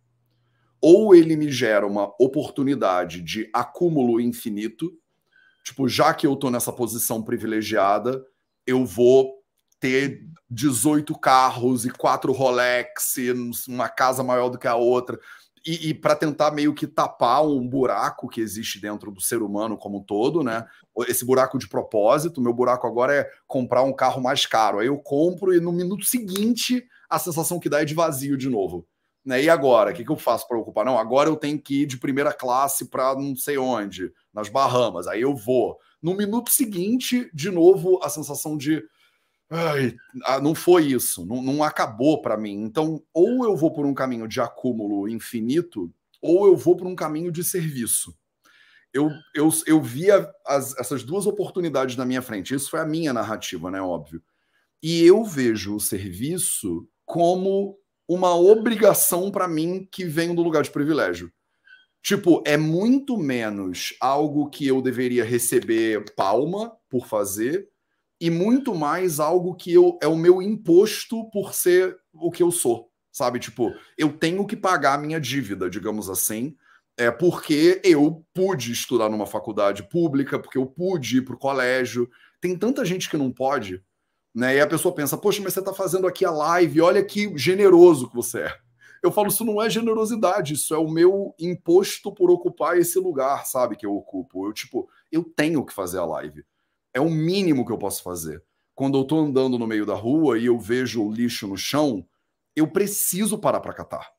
Ou 0.81 1.15
ele 1.15 1.37
me 1.37 1.51
gera 1.51 1.87
uma 1.87 2.13
oportunidade 2.19 3.21
de 3.21 3.49
acúmulo 3.53 4.21
infinito, 4.21 4.93
tipo, 5.65 5.89
já 5.89 6.15
que 6.15 6.27
eu 6.27 6.35
estou 6.35 6.51
nessa 6.51 6.73
posição 6.73 7.23
privilegiada, 7.23 8.25
eu 8.67 8.85
vou 8.85 9.41
ter 9.79 10.27
18 10.49 11.19
carros 11.19 11.85
e 11.87 11.91
quatro 11.91 12.33
Rolex, 12.33 13.17
uma 13.67 13.89
casa 13.89 14.23
maior 14.23 14.51
do 14.51 14.59
que 14.59 14.69
a 14.69 14.77
outra 14.77 15.19
e, 15.67 15.91
e 15.91 15.95
para 15.95 16.17
tentar 16.17 16.51
meio 16.51 16.75
que 16.75 16.87
tapar 16.87 17.47
um 17.47 17.67
buraco 17.67 18.29
que 18.29 18.41
existe 18.41 18.81
dentro 18.81 19.11
do 19.11 19.21
ser 19.21 19.43
humano 19.43 19.77
como 19.77 19.99
um 19.99 20.03
todo, 20.03 20.43
né? 20.43 20.67
Esse 21.07 21.25
buraco 21.25 21.59
de 21.59 21.69
propósito. 21.69 22.41
Meu 22.41 22.53
buraco 22.53 22.87
agora 22.87 23.15
é 23.15 23.31
comprar 23.47 23.83
um 23.83 23.93
carro 23.93 24.23
mais 24.23 24.47
caro. 24.47 24.79
Aí 24.79 24.87
eu 24.87 24.99
compro 24.99 25.55
e 25.55 25.61
no 25.61 25.73
minuto 25.73 26.05
seguinte 26.05 26.85
a 27.09 27.19
sensação 27.19 27.61
que 27.61 27.69
dá 27.69 27.83
é 27.83 27.85
de 27.85 27.95
vazio 27.95 28.37
de 28.37 28.49
novo. 28.49 28.87
Né? 29.25 29.43
E 29.45 29.51
agora? 29.51 29.91
O 29.91 29.95
que, 29.95 30.05
que 30.05 30.11
eu 30.11 30.17
faço 30.17 30.49
para 30.49 30.59
ocupar? 30.59 30.85
Não, 30.85 30.99
agora 30.99 31.29
eu 31.29 31.37
tenho 31.37 31.61
que 31.61 31.83
ir 31.83 31.87
de 31.87 31.99
primeira 31.99 32.33
classe 32.33 32.87
para 32.87 33.15
não 33.15 33.37
sei 33.37 33.59
onde, 33.59 34.13
nas 34.33 34.49
Bahamas. 34.49 35.07
Aí 35.07 35.21
eu 35.21 35.35
vou. 35.35 35.79
No 36.03 36.15
minuto 36.15 36.51
seguinte, 36.51 37.31
de 37.35 37.51
novo, 37.51 38.01
a 38.03 38.09
sensação 38.09 38.57
de 38.57 38.83
Ai, 39.53 39.97
ah, 40.27 40.41
não 40.41 40.55
foi 40.55 40.87
isso, 40.87 41.27
não, 41.27 41.43
não 41.43 41.65
acabou 41.65 42.23
para 42.23 42.37
mim. 42.37 42.63
Então, 42.63 43.03
ou 43.13 43.45
eu 43.45 43.57
vou 43.57 43.73
por 43.73 43.85
um 43.85 43.93
caminho 43.93 44.29
de 44.29 44.41
acúmulo 44.41 45.09
infinito, 45.09 45.93
ou 46.23 46.47
eu 46.47 46.57
vou 46.57 46.77
por 46.77 46.87
um 46.87 46.95
caminho 46.95 47.33
de 47.33 47.43
serviço. 47.43 48.17
Eu, 48.93 49.11
eu, 49.35 49.51
eu 49.67 49.83
via 49.83 50.31
as, 50.47 50.77
essas 50.79 51.03
duas 51.03 51.27
oportunidades 51.27 51.97
na 51.97 52.05
minha 52.05 52.23
frente. 52.23 52.55
Isso 52.55 52.71
foi 52.71 52.79
a 52.79 52.87
minha 52.87 53.13
narrativa, 53.13 53.71
né? 53.73 53.83
Óbvio. 53.83 54.23
E 54.81 55.03
eu 55.03 55.25
vejo 55.25 55.75
o 55.75 55.81
serviço 55.81 56.89
como 57.05 57.77
uma 58.13 58.35
obrigação 58.35 59.31
para 59.31 59.47
mim 59.47 59.87
que 59.89 60.05
vem 60.05 60.35
do 60.35 60.43
lugar 60.43 60.65
de 60.65 60.71
privilégio. 60.73 61.31
Tipo, 62.03 62.43
é 62.45 62.57
muito 62.57 63.17
menos 63.17 63.95
algo 64.01 64.51
que 64.51 64.67
eu 64.67 64.83
deveria 64.83 65.23
receber 65.25 66.05
palma 66.17 66.73
por 66.91 67.07
fazer 67.07 67.69
e 68.21 68.29
muito 68.29 68.75
mais 68.75 69.21
algo 69.21 69.55
que 69.55 69.73
eu, 69.73 69.97
é 70.03 70.09
o 70.09 70.17
meu 70.17 70.43
imposto 70.43 71.31
por 71.31 71.55
ser 71.55 71.97
o 72.13 72.33
que 72.33 72.43
eu 72.43 72.51
sou, 72.51 72.91
sabe? 73.13 73.39
Tipo, 73.39 73.73
eu 73.97 74.13
tenho 74.13 74.45
que 74.45 74.57
pagar 74.57 74.95
a 74.95 75.01
minha 75.01 75.21
dívida, 75.21 75.71
digamos 75.71 76.11
assim, 76.11 76.57
é 76.99 77.13
porque 77.13 77.81
eu 77.85 78.27
pude 78.35 78.73
estudar 78.73 79.09
numa 79.09 79.25
faculdade 79.25 79.89
pública, 79.89 80.37
porque 80.37 80.59
eu 80.59 80.67
pude 80.67 81.19
ir 81.19 81.25
para 81.25 81.37
o 81.37 81.39
colégio. 81.39 82.11
Tem 82.41 82.59
tanta 82.59 82.85
gente 82.85 83.09
que 83.09 83.17
não 83.17 83.31
pode, 83.31 83.85
né? 84.35 84.57
E 84.57 84.61
a 84.61 84.67
pessoa 84.67 84.95
pensa, 84.95 85.17
poxa, 85.17 85.43
mas 85.43 85.53
você 85.53 85.61
está 85.61 85.73
fazendo 85.73 86.07
aqui 86.07 86.25
a 86.25 86.31
live, 86.31 86.81
olha 86.81 87.05
que 87.05 87.37
generoso 87.37 88.09
que 88.09 88.15
você 88.15 88.41
é. 88.41 88.59
Eu 89.03 89.11
falo, 89.11 89.29
isso 89.29 89.45
não 89.45 89.63
é 89.63 89.71
generosidade, 89.71 90.55
isso 90.55 90.75
é 90.75 90.79
o 90.79 90.91
meu 90.91 91.35
imposto 91.39 92.13
por 92.13 92.31
ocupar 92.31 92.77
esse 92.77 92.99
lugar, 92.99 93.47
sabe, 93.47 93.77
que 93.77 93.87
eu 93.87 93.95
ocupo. 93.95 94.47
Eu, 94.47 94.53
tipo, 94.53 94.89
eu 95.11 95.25
tenho 95.25 95.65
que 95.65 95.73
fazer 95.73 95.99
a 95.99 96.05
live. 96.05 96.45
É 96.93 97.01
o 97.01 97.09
mínimo 97.09 97.65
que 97.65 97.73
eu 97.73 97.79
posso 97.79 98.03
fazer. 98.03 98.43
Quando 98.75 98.99
eu 98.99 99.03
estou 99.03 99.21
andando 99.21 99.59
no 99.59 99.67
meio 99.67 99.87
da 99.87 99.95
rua 99.95 100.39
e 100.39 100.47
eu 100.47 100.59
vejo 100.59 101.03
o 101.03 101.11
lixo 101.11 101.47
no 101.47 101.57
chão, 101.57 102.07
eu 102.55 102.69
preciso 102.69 103.39
parar 103.39 103.61
para 103.61 103.73
catar. 103.73 104.11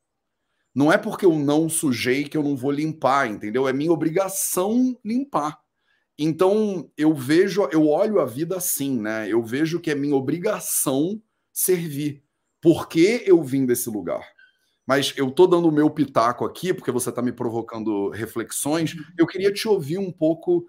Não 0.74 0.92
é 0.92 0.96
porque 0.96 1.26
eu 1.26 1.34
não 1.38 1.68
sujei 1.68 2.24
que 2.24 2.36
eu 2.36 2.42
não 2.42 2.56
vou 2.56 2.70
limpar, 2.70 3.28
entendeu? 3.28 3.68
É 3.68 3.72
minha 3.72 3.92
obrigação 3.92 4.98
limpar. 5.04 5.61
Então 6.18 6.90
eu 6.96 7.14
vejo, 7.14 7.68
eu 7.72 7.88
olho 7.88 8.20
a 8.20 8.24
vida 8.24 8.56
assim, 8.56 9.00
né? 9.00 9.28
Eu 9.28 9.42
vejo 9.42 9.80
que 9.80 9.90
é 9.90 9.94
minha 9.94 10.14
obrigação 10.14 11.20
servir. 11.52 12.22
Porque 12.60 13.22
eu 13.26 13.42
vim 13.42 13.66
desse 13.66 13.90
lugar. 13.90 14.24
Mas 14.86 15.14
eu 15.16 15.30
tô 15.30 15.46
dando 15.46 15.68
o 15.68 15.72
meu 15.72 15.88
pitaco 15.90 16.44
aqui, 16.44 16.74
porque 16.74 16.90
você 16.90 17.08
está 17.08 17.22
me 17.22 17.32
provocando 17.32 18.10
reflexões. 18.10 18.94
Eu 19.16 19.26
queria 19.26 19.52
te 19.52 19.66
ouvir 19.66 19.98
um 19.98 20.12
pouco 20.12 20.66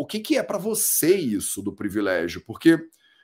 o 0.00 0.06
que, 0.06 0.18
que 0.18 0.38
é 0.38 0.42
para 0.42 0.56
você 0.56 1.14
isso 1.14 1.60
do 1.60 1.74
privilégio? 1.74 2.42
Porque 2.46 2.78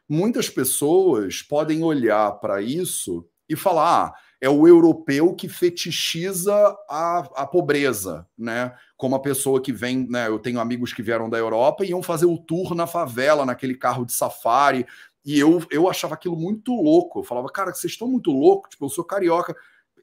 muitas 0.07 0.50
pessoas 0.50 1.40
podem 1.40 1.83
olhar 1.83 2.31
para 2.33 2.61
isso 2.61 3.26
e 3.48 3.57
falar: 3.57 4.09
ah, 4.09 4.14
é 4.46 4.48
o 4.48 4.68
europeu 4.68 5.35
que 5.35 5.48
fetichiza 5.48 6.54
a, 6.88 7.18
a 7.35 7.46
pobreza, 7.46 8.24
né? 8.38 8.72
Como 8.96 9.16
a 9.16 9.20
pessoa 9.20 9.61
que 9.61 9.72
vem, 9.72 10.06
né? 10.09 10.28
Eu 10.28 10.38
tenho 10.38 10.61
amigos 10.61 10.92
que 10.92 11.02
vieram 11.02 11.28
da 11.28 11.37
Europa 11.37 11.85
e 11.85 11.88
iam 11.90 12.00
fazer 12.00 12.26
o 12.26 12.38
tour 12.38 12.72
na 12.72 12.87
favela, 12.87 13.44
naquele 13.44 13.74
carro 13.74 14.06
de 14.06 14.12
safari. 14.12 14.87
E 15.24 15.37
eu, 15.37 15.61
eu 15.68 15.90
achava 15.90 16.14
aquilo 16.14 16.37
muito 16.37 16.72
louco. 16.72 17.18
Eu 17.18 17.24
falava, 17.24 17.48
cara, 17.48 17.74
vocês 17.74 17.92
estão 17.92 18.06
muito 18.06 18.30
loucos, 18.30 18.70
tipo, 18.70 18.85
eu 18.85 18.88
sou 18.88 19.02
carioca. 19.02 19.52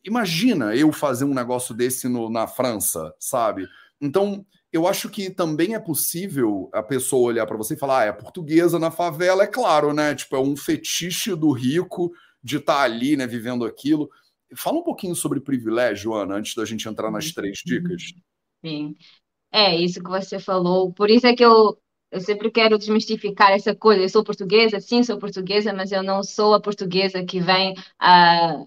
Imagina 0.04 0.76
eu 0.76 0.92
fazer 0.92 1.24
um 1.24 1.34
negócio 1.34 1.74
desse 1.74 2.10
no, 2.10 2.30
na 2.30 2.46
França, 2.46 3.16
sabe? 3.18 3.66
Então, 4.02 4.46
eu 4.74 4.86
acho 4.86 5.08
que 5.08 5.30
também 5.30 5.74
é 5.74 5.80
possível 5.80 6.70
a 6.74 6.84
pessoa 6.84 7.30
olhar 7.30 7.46
para 7.48 7.56
você 7.56 7.76
e 7.76 7.80
falar, 7.80 8.02
ah, 8.02 8.06
é 8.06 8.12
portuguesa 8.12 8.78
na 8.78 8.92
favela, 8.92 9.44
é 9.44 9.48
claro, 9.48 9.94
né? 9.94 10.14
Tipo, 10.14 10.36
é 10.36 10.40
um 10.40 10.58
fetiche 10.58 11.34
do 11.34 11.54
rico 11.54 12.12
de 12.44 12.58
estar 12.58 12.76
tá 12.76 12.82
ali, 12.82 13.16
né, 13.16 13.26
vivendo 13.26 13.64
aquilo. 13.64 14.10
Fala 14.56 14.80
um 14.80 14.84
pouquinho 14.84 15.16
sobre 15.16 15.40
privilégio, 15.40 16.14
Ana, 16.14 16.36
antes 16.36 16.56
da 16.56 16.66
gente 16.66 16.88
entrar 16.88 17.12
nas 17.12 17.32
três 17.32 17.60
dicas. 17.66 18.14
Sim. 18.64 18.96
É, 19.52 19.76
isso 19.76 20.02
que 20.02 20.10
você 20.10 20.40
falou. 20.40 20.92
Por 20.94 21.10
isso 21.10 21.28
é 21.28 21.36
que 21.36 21.46
eu, 21.46 21.78
eu 22.12 22.20
sempre 22.20 22.50
quero 22.50 22.78
desmistificar 22.78 23.52
essa 23.52 23.76
coisa. 23.76 24.02
Eu 24.02 24.10
sou 24.10 24.24
portuguesa, 24.24 24.80
sim, 24.80 25.04
sou 25.04 25.18
portuguesa, 25.18 25.74
mas 25.74 25.92
eu 25.92 26.02
não 26.02 26.24
sou 26.24 26.54
a 26.54 26.62
portuguesa 26.62 27.24
que 27.24 27.40
vem 27.40 27.76
a 28.00 28.64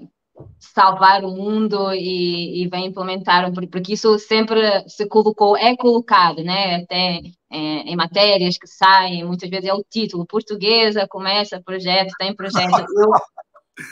salvar 0.58 1.24
o 1.24 1.30
mundo 1.30 1.92
e, 1.94 2.62
e 2.62 2.68
vem 2.68 2.86
implementar, 2.86 3.50
porque 3.70 3.94
isso 3.94 4.18
sempre 4.18 4.86
se 4.88 5.06
colocou, 5.06 5.56
é 5.56 5.76
colocado, 5.76 6.42
né? 6.42 6.76
Até 6.76 7.20
é, 7.50 7.58
em 7.58 7.96
matérias 7.96 8.58
que 8.58 8.66
saem, 8.66 9.24
muitas 9.24 9.48
vezes 9.48 9.68
é 9.68 9.74
o 9.74 9.84
título, 9.88 10.26
portuguesa, 10.26 11.06
começa 11.08 11.62
projeto, 11.62 12.12
tem 12.18 12.34
projeto. 12.34 12.84
Eu, 12.94 13.10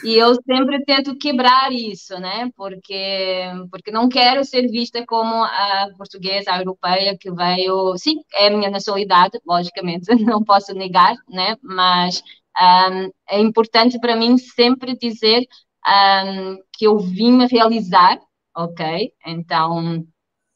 e 0.02 0.14
eu 0.16 0.34
sempre 0.46 0.84
tento 0.84 1.16
quebrar 1.18 1.72
isso, 1.72 2.18
né? 2.18 2.50
Porque, 2.56 3.44
porque 3.70 3.90
não 3.90 4.08
quero 4.08 4.44
ser 4.44 4.68
vista 4.68 5.04
como 5.06 5.44
a 5.44 5.88
portuguesa, 5.96 6.52
a 6.52 6.58
europeia, 6.58 7.16
que 7.18 7.30
veio. 7.32 7.96
Sim, 7.98 8.16
é 8.34 8.50
minha 8.50 8.70
nacionalidade, 8.70 9.38
logicamente, 9.46 10.06
não 10.24 10.44
posso 10.44 10.74
negar, 10.74 11.14
né? 11.28 11.56
Mas 11.62 12.22
um, 12.60 13.10
é 13.28 13.40
importante 13.40 13.98
para 13.98 14.16
mim 14.16 14.36
sempre 14.38 14.96
dizer 14.96 15.46
um, 15.86 16.56
que 16.72 16.86
eu 16.86 16.98
vim 16.98 17.32
me 17.32 17.46
realizar, 17.46 18.18
ok? 18.56 19.12
Então, 19.26 20.04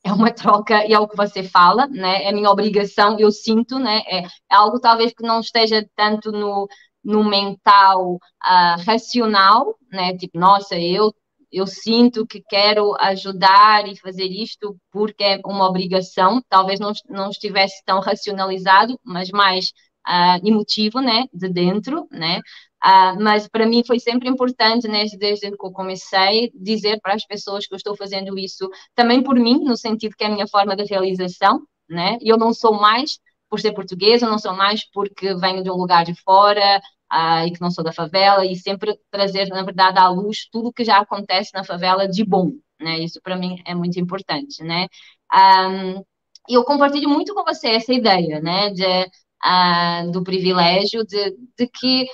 é 0.04 0.12
uma 0.12 0.32
troca 0.32 0.86
e 0.86 0.92
é 0.92 0.98
o 0.98 1.08
que 1.08 1.16
você 1.16 1.42
fala, 1.42 1.86
né? 1.88 2.24
É 2.24 2.32
minha 2.32 2.50
obrigação, 2.50 3.18
eu 3.18 3.30
sinto, 3.30 3.78
né? 3.78 4.00
É 4.08 4.22
algo 4.50 4.80
talvez 4.80 5.12
que 5.12 5.22
não 5.22 5.40
esteja 5.40 5.86
tanto 5.96 6.32
no, 6.32 6.68
no 7.04 7.24
mental 7.24 8.14
uh, 8.14 8.82
racional, 8.86 9.76
né? 9.90 10.16
Tipo, 10.16 10.38
nossa, 10.38 10.78
eu 10.78 11.12
eu 11.50 11.66
sinto 11.66 12.26
que 12.26 12.42
quero 12.42 12.94
ajudar 13.00 13.88
e 13.88 13.96
fazer 13.96 14.26
isto 14.26 14.76
porque 14.92 15.24
é 15.24 15.40
uma 15.46 15.66
obrigação, 15.68 16.42
talvez 16.48 16.78
não, 16.78 16.92
não 17.08 17.30
estivesse 17.30 17.82
tão 17.84 18.00
racionalizado, 18.00 18.98
mas 19.02 19.30
mais 19.30 19.72
uh, 20.06 20.46
emotivo, 20.46 21.00
né, 21.00 21.24
de 21.32 21.48
dentro, 21.48 22.06
né, 22.10 22.38
uh, 22.84 23.22
mas 23.22 23.48
para 23.48 23.66
mim 23.66 23.82
foi 23.86 23.98
sempre 23.98 24.28
importante, 24.28 24.88
né, 24.88 25.04
desde 25.18 25.50
que 25.50 25.66
eu 25.66 25.72
comecei, 25.72 26.50
dizer 26.54 27.00
para 27.00 27.14
as 27.14 27.24
pessoas 27.26 27.66
que 27.66 27.74
eu 27.74 27.76
estou 27.76 27.96
fazendo 27.96 28.38
isso 28.38 28.68
também 28.94 29.22
por 29.22 29.36
mim, 29.36 29.64
no 29.64 29.76
sentido 29.76 30.14
que 30.16 30.24
é 30.24 30.26
a 30.26 30.30
minha 30.30 30.46
forma 30.46 30.76
de 30.76 30.84
realização, 30.84 31.62
né, 31.88 32.18
eu 32.20 32.36
não 32.36 32.52
sou 32.52 32.74
mais 32.74 33.18
por 33.48 33.60
ser 33.60 33.72
portuguesa, 33.72 34.28
não 34.28 34.38
sou 34.38 34.54
mais 34.54 34.84
porque 34.90 35.34
venho 35.34 35.62
de 35.62 35.70
um 35.70 35.74
lugar 35.74 36.04
de 36.04 36.14
fora, 36.22 36.80
uh, 37.12 37.46
e 37.46 37.52
que 37.52 37.60
não 37.60 37.70
sou 37.70 37.84
da 37.84 37.92
favela, 37.92 38.44
e 38.44 38.56
sempre 38.56 38.98
trazer, 39.10 39.48
na 39.48 39.62
verdade, 39.62 39.98
à 39.98 40.08
luz 40.08 40.48
tudo 40.50 40.68
o 40.68 40.72
que 40.72 40.84
já 40.84 40.98
acontece 40.98 41.50
na 41.54 41.64
favela 41.64 42.08
de 42.08 42.24
bom, 42.24 42.52
né? 42.80 42.98
Isso 43.00 43.20
para 43.22 43.36
mim 43.36 43.56
é 43.66 43.74
muito 43.74 43.98
importante, 43.98 44.62
né? 44.62 44.86
Um, 45.34 46.02
eu 46.48 46.64
compartilho 46.64 47.08
muito 47.08 47.34
com 47.34 47.44
você 47.44 47.68
essa 47.68 47.92
ideia, 47.92 48.40
né, 48.40 48.70
de, 48.70 48.84
uh, 48.84 50.10
do 50.10 50.22
privilégio 50.24 51.04
de, 51.04 51.36
de 51.58 51.68
que 51.68 52.06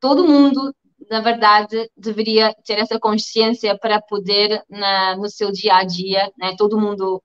todo 0.00 0.26
mundo 0.26 0.74
na 1.10 1.20
verdade, 1.20 1.90
deveria 1.96 2.54
ter 2.64 2.78
essa 2.78 2.98
consciência 2.98 3.78
para 3.78 4.00
poder, 4.00 4.62
na, 4.68 5.16
no 5.16 5.28
seu 5.28 5.50
dia 5.50 5.76
a 5.76 5.84
dia, 5.84 6.30
né, 6.38 6.54
todo 6.56 6.78
mundo 6.78 7.22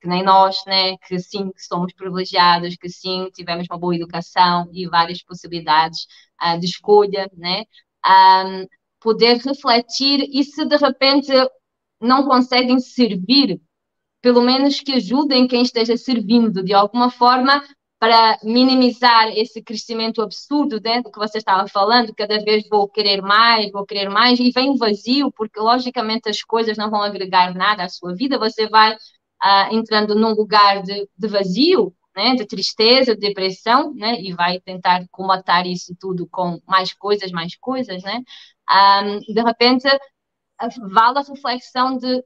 que 0.00 0.08
nem 0.08 0.22
nós, 0.22 0.56
né, 0.66 0.96
que 1.06 1.18
sim, 1.18 1.50
que 1.52 1.62
somos 1.62 1.92
privilegiados, 1.92 2.76
que 2.76 2.88
sim, 2.88 3.28
tivemos 3.34 3.66
uma 3.70 3.78
boa 3.78 3.94
educação 3.94 4.68
e 4.72 4.86
várias 4.88 5.22
possibilidades 5.22 6.06
uh, 6.42 6.58
de 6.58 6.66
escolha, 6.66 7.30
né, 7.36 7.64
um, 8.06 8.66
poder 9.00 9.38
refletir 9.38 10.28
e 10.32 10.44
se 10.44 10.64
de 10.64 10.76
repente 10.76 11.32
não 12.00 12.24
conseguem 12.26 12.78
servir, 12.78 13.60
pelo 14.20 14.42
menos 14.42 14.80
que 14.80 14.92
ajudem 14.92 15.46
quem 15.46 15.62
esteja 15.62 15.96
servindo 15.96 16.62
de 16.62 16.74
alguma 16.74 17.10
forma 17.10 17.62
para 17.98 18.38
minimizar 18.42 19.28
esse 19.36 19.62
crescimento 19.62 20.20
absurdo 20.20 20.80
né, 20.84 21.02
que 21.02 21.18
você 21.18 21.38
estava 21.38 21.66
falando, 21.66 22.14
cada 22.14 22.38
vez 22.44 22.68
vou 22.68 22.88
querer 22.88 23.22
mais, 23.22 23.70
vou 23.72 23.86
querer 23.86 24.10
mais, 24.10 24.38
e 24.38 24.50
vem 24.50 24.76
vazio, 24.76 25.32
porque 25.32 25.58
logicamente 25.58 26.28
as 26.28 26.42
coisas 26.42 26.76
não 26.76 26.90
vão 26.90 27.00
agregar 27.02 27.54
nada 27.54 27.84
à 27.84 27.88
sua 27.88 28.14
vida, 28.14 28.38
você 28.38 28.68
vai 28.68 28.96
uh, 29.44 29.74
entrando 29.74 30.14
num 30.14 30.34
lugar 30.34 30.82
de, 30.82 31.08
de 31.16 31.28
vazio, 31.28 31.94
né, 32.16 32.34
de 32.34 32.46
tristeza, 32.46 33.14
de 33.14 33.20
depressão, 33.20 33.92
né, 33.94 34.20
e 34.20 34.32
vai 34.32 34.58
tentar 34.60 35.06
combatar 35.10 35.66
isso 35.66 35.94
tudo 36.00 36.26
com 36.26 36.60
mais 36.66 36.92
coisas, 36.94 37.30
mais 37.30 37.54
coisas, 37.56 38.02
né, 38.02 38.22
um, 39.04 39.18
de 39.20 39.42
repente 39.42 39.86
vale 40.90 41.18
a 41.18 41.22
reflexão 41.22 41.98
de 41.98 42.24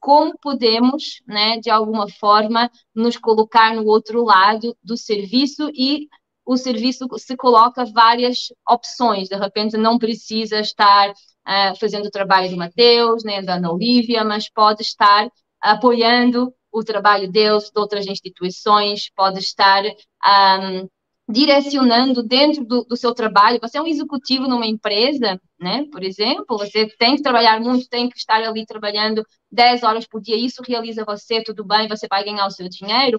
como 0.00 0.38
podemos, 0.40 1.20
né, 1.26 1.58
de 1.58 1.70
alguma 1.70 2.08
forma, 2.08 2.70
nos 2.94 3.16
colocar 3.16 3.74
no 3.74 3.84
outro 3.84 4.24
lado 4.24 4.76
do 4.82 4.96
serviço 4.96 5.70
e 5.74 6.08
o 6.46 6.56
serviço 6.56 7.06
se 7.18 7.36
coloca 7.36 7.84
várias 7.84 8.48
opções, 8.66 9.28
de 9.28 9.36
repente 9.36 9.76
não 9.76 9.98
precisa 9.98 10.60
estar 10.60 11.10
uh, 11.10 11.78
fazendo 11.78 12.06
o 12.06 12.10
trabalho 12.10 12.48
de 12.48 12.56
Mateus, 12.56 13.22
nem 13.22 13.44
da 13.44 13.56
Ana 13.56 13.70
Olivia, 13.70 14.24
mas 14.24 14.50
pode 14.50 14.80
estar 14.82 15.28
apoiando 15.60 16.52
o 16.70 16.84
trabalho 16.84 17.30
deles, 17.30 17.70
de 17.70 17.80
outras 17.80 18.06
instituições, 18.06 19.10
pode 19.14 19.38
estar 19.38 19.82
um, 19.84 20.88
direcionando 21.28 22.22
dentro 22.22 22.64
do, 22.64 22.84
do, 22.84 22.96
seu 22.96 23.14
trabalho. 23.14 23.58
Você 23.60 23.76
é 23.76 23.82
um 23.82 23.86
executivo 23.86 24.48
numa 24.48 24.66
empresa, 24.66 25.40
né? 25.60 25.84
Por 25.90 26.02
exemplo, 26.02 26.56
você 26.56 26.86
tem 26.98 27.16
que 27.16 27.22
trabalhar 27.22 27.60
muito, 27.60 27.88
tem 27.88 28.08
que 28.08 28.16
estar 28.16 28.42
ali 28.42 28.64
trabalhando 28.64 29.22
10 29.50 29.82
horas 29.82 30.06
por 30.06 30.20
dia, 30.20 30.36
isso 30.36 30.62
realiza 30.66 31.04
você, 31.04 31.42
tudo 31.42 31.64
bem, 31.64 31.88
você 31.88 32.06
vai 32.08 32.24
ganhar 32.24 32.46
o 32.46 32.50
seu 32.50 32.68
dinheiro, 32.68 33.18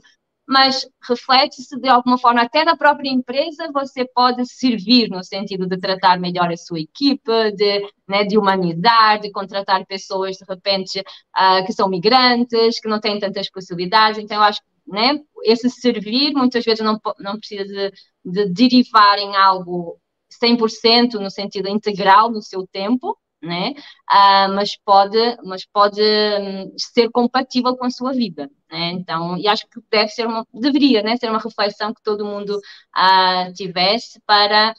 mas 0.50 0.84
reflete-se 1.08 1.80
de 1.80 1.88
alguma 1.88 2.18
forma, 2.18 2.42
até 2.42 2.66
da 2.66 2.76
própria 2.76 3.12
empresa, 3.12 3.70
você 3.72 4.04
pode 4.04 4.44
servir 4.48 5.08
no 5.08 5.24
sentido 5.24 5.68
de 5.68 5.78
tratar 5.78 6.20
melhor 6.20 6.52
a 6.52 6.58
sua 6.58 6.80
equipe, 6.80 7.52
de, 7.52 7.88
né, 8.08 8.24
de 8.24 8.36
humanizar, 8.36 9.20
de 9.20 9.32
contratar 9.32 9.86
pessoas, 9.86 10.38
de 10.38 10.46
repente, 10.50 11.02
uh, 11.02 11.64
que 11.68 11.72
são 11.72 11.88
migrantes, 11.88 12.80
que 12.80 12.90
não 12.90 13.00
têm 13.00 13.20
tantas 13.20 13.48
possibilidades. 13.52 14.20
Então, 14.20 14.38
eu 14.38 14.44
acho 14.44 14.60
que 14.60 14.92
né, 14.92 15.20
esse 15.44 15.70
servir 15.70 16.34
muitas 16.34 16.66
vezes 16.66 16.84
não, 16.84 17.00
não 17.20 17.38
precisa 17.38 17.64
de, 17.66 17.92
de 18.26 18.50
derivar 18.52 19.20
em 19.20 19.36
algo 19.36 20.00
100% 20.44 21.20
no 21.20 21.30
sentido 21.30 21.70
integral 21.70 22.32
no 22.32 22.42
seu 22.42 22.66
tempo, 22.66 23.16
né? 23.40 23.74
Uh, 24.12 24.56
mas 24.56 24.76
pode, 24.84 25.38
mas 25.46 25.64
pode 25.66 26.02
um, 26.02 26.74
ser 26.76 27.12
compatível 27.12 27.78
com 27.78 27.86
a 27.86 27.92
sua 27.92 28.14
vida, 28.14 28.50
né? 28.70 28.92
Então, 28.92 29.38
e 29.38 29.48
acho 29.48 29.68
que 29.68 29.80
deve 29.90 30.10
ser 30.10 30.28
uma, 30.28 30.46
deveria, 30.54 31.02
né, 31.02 31.18
ser 31.18 31.30
uma 31.30 31.40
reflexão 31.40 31.94
que 31.94 32.02
todo 32.04 32.26
mundo 32.26 32.58
uh, 32.58 33.54
tivesse 33.54 34.20
para 34.26 34.74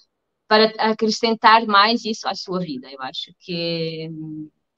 para 0.49 0.65
acrescentar 0.79 1.65
mais 1.65 2.05
isso 2.05 2.27
à 2.27 2.35
sua 2.35 2.59
vida. 2.59 2.91
Eu 2.91 3.01
acho 3.03 3.33
que 3.39 4.11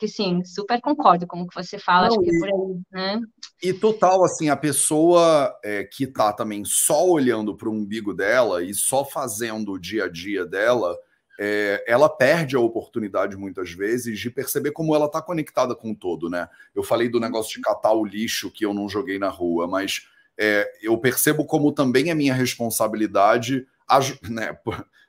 que 0.02 0.08
sim, 0.08 0.44
super 0.44 0.80
concordo 0.80 1.28
com 1.28 1.42
o 1.42 1.46
que 1.46 1.54
você 1.54 1.78
fala, 1.78 2.08
Não, 2.08 2.14
acho 2.14 2.22
que 2.22 2.30
é 2.30 2.34
e, 2.34 2.38
por 2.40 2.48
aí, 2.48 2.80
né? 2.90 3.20
E 3.62 3.72
total, 3.72 4.24
assim, 4.24 4.48
a 4.48 4.56
pessoa 4.56 5.56
é, 5.62 5.84
que 5.84 6.08
tá 6.08 6.32
também 6.32 6.64
só 6.64 7.06
olhando 7.06 7.56
para 7.56 7.68
o 7.68 7.72
umbigo 7.72 8.12
dela 8.12 8.64
e 8.64 8.74
só 8.74 9.04
fazendo 9.04 9.70
o 9.70 9.78
dia 9.78 10.06
a 10.06 10.08
dia 10.08 10.44
dela, 10.44 10.98
é, 11.44 11.82
ela 11.88 12.08
perde 12.08 12.54
a 12.54 12.60
oportunidade 12.60 13.36
muitas 13.36 13.72
vezes 13.72 14.20
de 14.20 14.30
perceber 14.30 14.70
como 14.70 14.94
ela 14.94 15.06
está 15.06 15.20
conectada 15.20 15.74
com 15.74 15.90
o 15.90 15.94
todo, 15.94 16.30
né? 16.30 16.48
Eu 16.72 16.84
falei 16.84 17.08
do 17.08 17.18
negócio 17.18 17.52
de 17.56 17.60
catar 17.60 17.92
o 17.94 18.04
lixo 18.04 18.48
que 18.48 18.64
eu 18.64 18.72
não 18.72 18.88
joguei 18.88 19.18
na 19.18 19.28
rua, 19.28 19.66
mas 19.66 20.06
é, 20.38 20.72
eu 20.80 20.96
percebo 20.98 21.44
como 21.44 21.72
também 21.72 22.10
é 22.10 22.14
minha 22.14 22.32
responsabilidade, 22.32 23.66
né, 24.30 24.56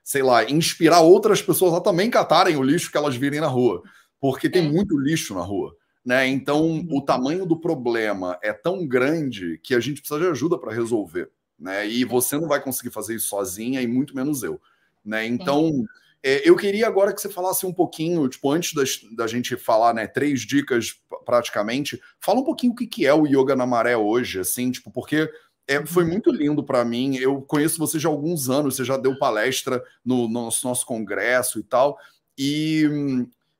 sei 0.04 0.24
lá, 0.24 0.44
inspirar 0.50 1.02
outras 1.02 1.40
pessoas 1.40 1.72
a 1.76 1.80
também 1.80 2.10
catarem 2.10 2.58
o 2.58 2.64
lixo 2.64 2.90
que 2.90 2.98
elas 2.98 3.16
virem 3.16 3.40
na 3.40 3.46
rua, 3.46 3.84
porque 4.20 4.50
tem 4.50 4.66
é. 4.66 4.72
muito 4.72 4.98
lixo 4.98 5.36
na 5.36 5.42
rua. 5.42 5.78
Né? 6.04 6.26
Então, 6.26 6.64
uhum. 6.64 6.88
o 6.98 7.02
tamanho 7.04 7.46
do 7.46 7.62
problema 7.62 8.40
é 8.42 8.52
tão 8.52 8.88
grande 8.88 9.60
que 9.62 9.76
a 9.76 9.80
gente 9.80 10.02
precisa 10.02 10.20
de 10.20 10.26
ajuda 10.26 10.58
para 10.58 10.74
resolver. 10.74 11.30
Né? 11.60 11.88
E 11.88 12.04
você 12.04 12.40
não 12.40 12.48
vai 12.48 12.60
conseguir 12.60 12.90
fazer 12.90 13.14
isso 13.14 13.28
sozinha, 13.28 13.84
e 13.84 13.88
muito 13.88 14.16
menos 14.16 14.42
eu. 14.42 14.60
Né? 15.06 15.28
Então, 15.28 15.86
é, 16.24 16.48
eu 16.48 16.56
queria 16.56 16.88
agora 16.88 17.14
que 17.14 17.20
você 17.20 17.28
falasse 17.28 17.66
um 17.66 17.74
pouquinho, 17.74 18.30
tipo, 18.30 18.50
antes 18.50 18.74
das, 18.74 19.02
da 19.16 19.28
gente 19.28 19.58
falar, 19.58 19.94
né, 19.94 20.08
três 20.08 20.42
dicas 20.42 20.96
praticamente, 21.26 22.02
fala 22.20 22.40
um 22.40 22.46
pouquinho 22.46 22.72
o 22.72 22.76
que, 22.76 22.88
que 22.88 23.06
é 23.06 23.14
o 23.14 23.28
Yoga 23.28 23.56
na 23.56 23.66
Maré 23.66 23.98
hoje, 23.98 24.40
assim, 24.40 24.72
tipo, 24.72 24.90
porque 24.90 25.30
é, 25.68 25.86
foi 25.86 26.06
muito 26.06 26.32
lindo 26.32 26.64
para 26.64 26.86
mim. 26.86 27.18
Eu 27.18 27.42
conheço 27.42 27.78
você 27.78 28.00
já 28.00 28.08
há 28.08 28.12
alguns 28.12 28.50
anos, 28.50 28.76
você 28.76 28.86
já 28.86 28.96
deu 28.96 29.18
palestra 29.18 29.84
no, 30.04 30.28
no 30.28 30.46
nosso, 30.46 30.66
nosso 30.66 30.86
congresso 30.86 31.60
e 31.60 31.64
tal. 31.64 31.98
E, 32.38 32.88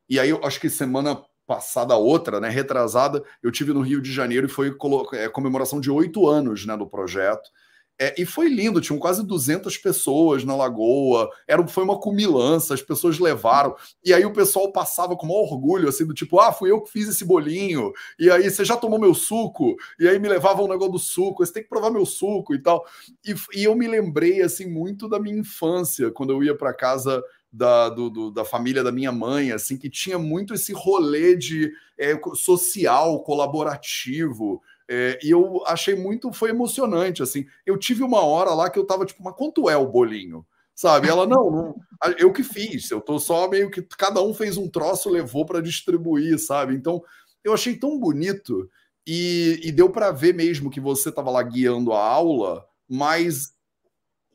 e 0.10 0.18
aí 0.20 0.30
eu 0.30 0.44
acho 0.46 0.60
que 0.60 0.70
semana 0.70 1.22
passada, 1.46 1.96
outra, 1.98 2.40
né, 2.40 2.50
retrasada, 2.50 3.22
eu 3.42 3.52
tive 3.52 3.74
no 3.74 3.82
Rio 3.82 4.02
de 4.02 4.12
Janeiro 4.12 4.48
e 4.48 4.50
foi 4.50 4.76
é, 5.14 5.28
comemoração 5.28 5.82
de 5.82 5.92
oito 5.92 6.28
anos 6.28 6.66
né, 6.66 6.78
do 6.78 6.88
projeto. 6.88 7.50
É, 8.04 8.14
e 8.18 8.26
foi 8.26 8.50
lindo, 8.50 8.82
tinham 8.82 9.00
quase 9.00 9.26
200 9.26 9.78
pessoas 9.78 10.44
na 10.44 10.54
lagoa, 10.54 11.30
era, 11.48 11.66
foi 11.66 11.86
uma 11.86 11.98
cumilança, 11.98 12.74
as 12.74 12.82
pessoas 12.82 13.18
levaram, 13.18 13.74
e 14.04 14.14
aí 14.14 14.26
o 14.26 14.34
pessoal 14.34 14.74
passava 14.74 15.16
com 15.16 15.26
maior 15.26 15.44
orgulho, 15.44 15.88
assim, 15.88 16.06
do 16.06 16.14
tipo, 16.14 16.38
ah, 16.38 16.52
fui 16.52 16.70
eu 16.70 16.82
que 16.82 16.92
fiz 16.92 17.08
esse 17.08 17.24
bolinho, 17.24 17.94
e 18.20 18.30
aí 18.30 18.50
você 18.50 18.66
já 18.66 18.76
tomou 18.76 19.00
meu 19.00 19.14
suco, 19.14 19.78
e 19.98 20.06
aí 20.06 20.20
me 20.20 20.28
levavam 20.28 20.66
o 20.66 20.68
negócio 20.68 20.92
do 20.92 21.00
suco, 21.00 21.46
você 21.46 21.54
tem 21.54 21.64
que 21.64 21.70
provar 21.70 21.92
meu 21.92 22.06
suco 22.06 22.54
e 22.54 22.62
tal. 22.62 22.86
E, 23.26 23.34
e 23.56 23.64
eu 23.64 23.74
me 23.74 23.88
lembrei, 23.88 24.42
assim, 24.42 24.66
muito 24.66 25.08
da 25.08 25.18
minha 25.18 25.38
infância, 25.38 26.12
quando 26.12 26.34
eu 26.34 26.44
ia 26.44 26.58
para 26.58 26.74
casa 26.74 27.24
da, 27.54 27.88
do, 27.88 28.10
do, 28.10 28.32
da 28.32 28.44
família 28.44 28.84
da 28.84 28.92
minha 28.92 29.14
mãe, 29.14 29.54
assim, 29.54 29.78
que 29.78 29.90
tinha 29.90 30.20
muito 30.20 30.54
esse 30.54 30.74
rolê 30.74 31.38
de 31.38 31.72
é, 31.98 32.20
social, 32.36 33.24
colaborativo, 33.24 34.62
é, 34.90 35.20
e 35.24 35.30
eu 35.30 35.64
achei 35.66 35.96
muito, 35.96 36.32
foi 36.34 36.50
emocionante, 36.50 37.24
assim. 37.24 37.46
Eu 37.66 37.78
tive 37.78 38.04
uma 38.04 38.22
hora 38.22 38.52
lá 38.52 38.70
que 38.70 38.78
eu 38.78 38.86
tava 38.86 39.06
tipo, 39.06 39.24
mas 39.24 39.36
quanto 39.36 39.70
é 39.70 39.78
o 39.78 39.88
bolinho? 39.88 40.46
Sabe? 40.76 41.08
Ela, 41.08 41.28
não, 41.28 41.52
não 41.52 41.76
eu 42.18 42.34
que 42.34 42.44
fiz, 42.44 42.90
eu 42.90 43.00
tô 43.00 43.20
só 43.20 43.48
meio 43.48 43.70
que 43.70 43.82
cada 43.82 44.22
um 44.22 44.34
fez 44.34 44.58
um 44.58 44.68
troço, 44.68 45.10
levou 45.10 45.46
para 45.46 45.62
distribuir, 45.62 46.40
sabe? 46.40 46.74
Então, 46.74 47.02
eu 47.44 47.54
achei 47.54 47.76
tão 47.76 48.00
bonito 48.00 48.70
e, 49.06 49.60
e 49.64 49.72
deu 49.72 49.90
para 49.90 50.12
ver 50.12 50.34
mesmo 50.34 50.70
que 50.70 50.80
você 50.80 51.12
tava 51.12 51.30
lá 51.30 51.44
guiando 51.44 51.94
a 51.94 52.04
aula, 52.04 52.66
mas 52.90 53.54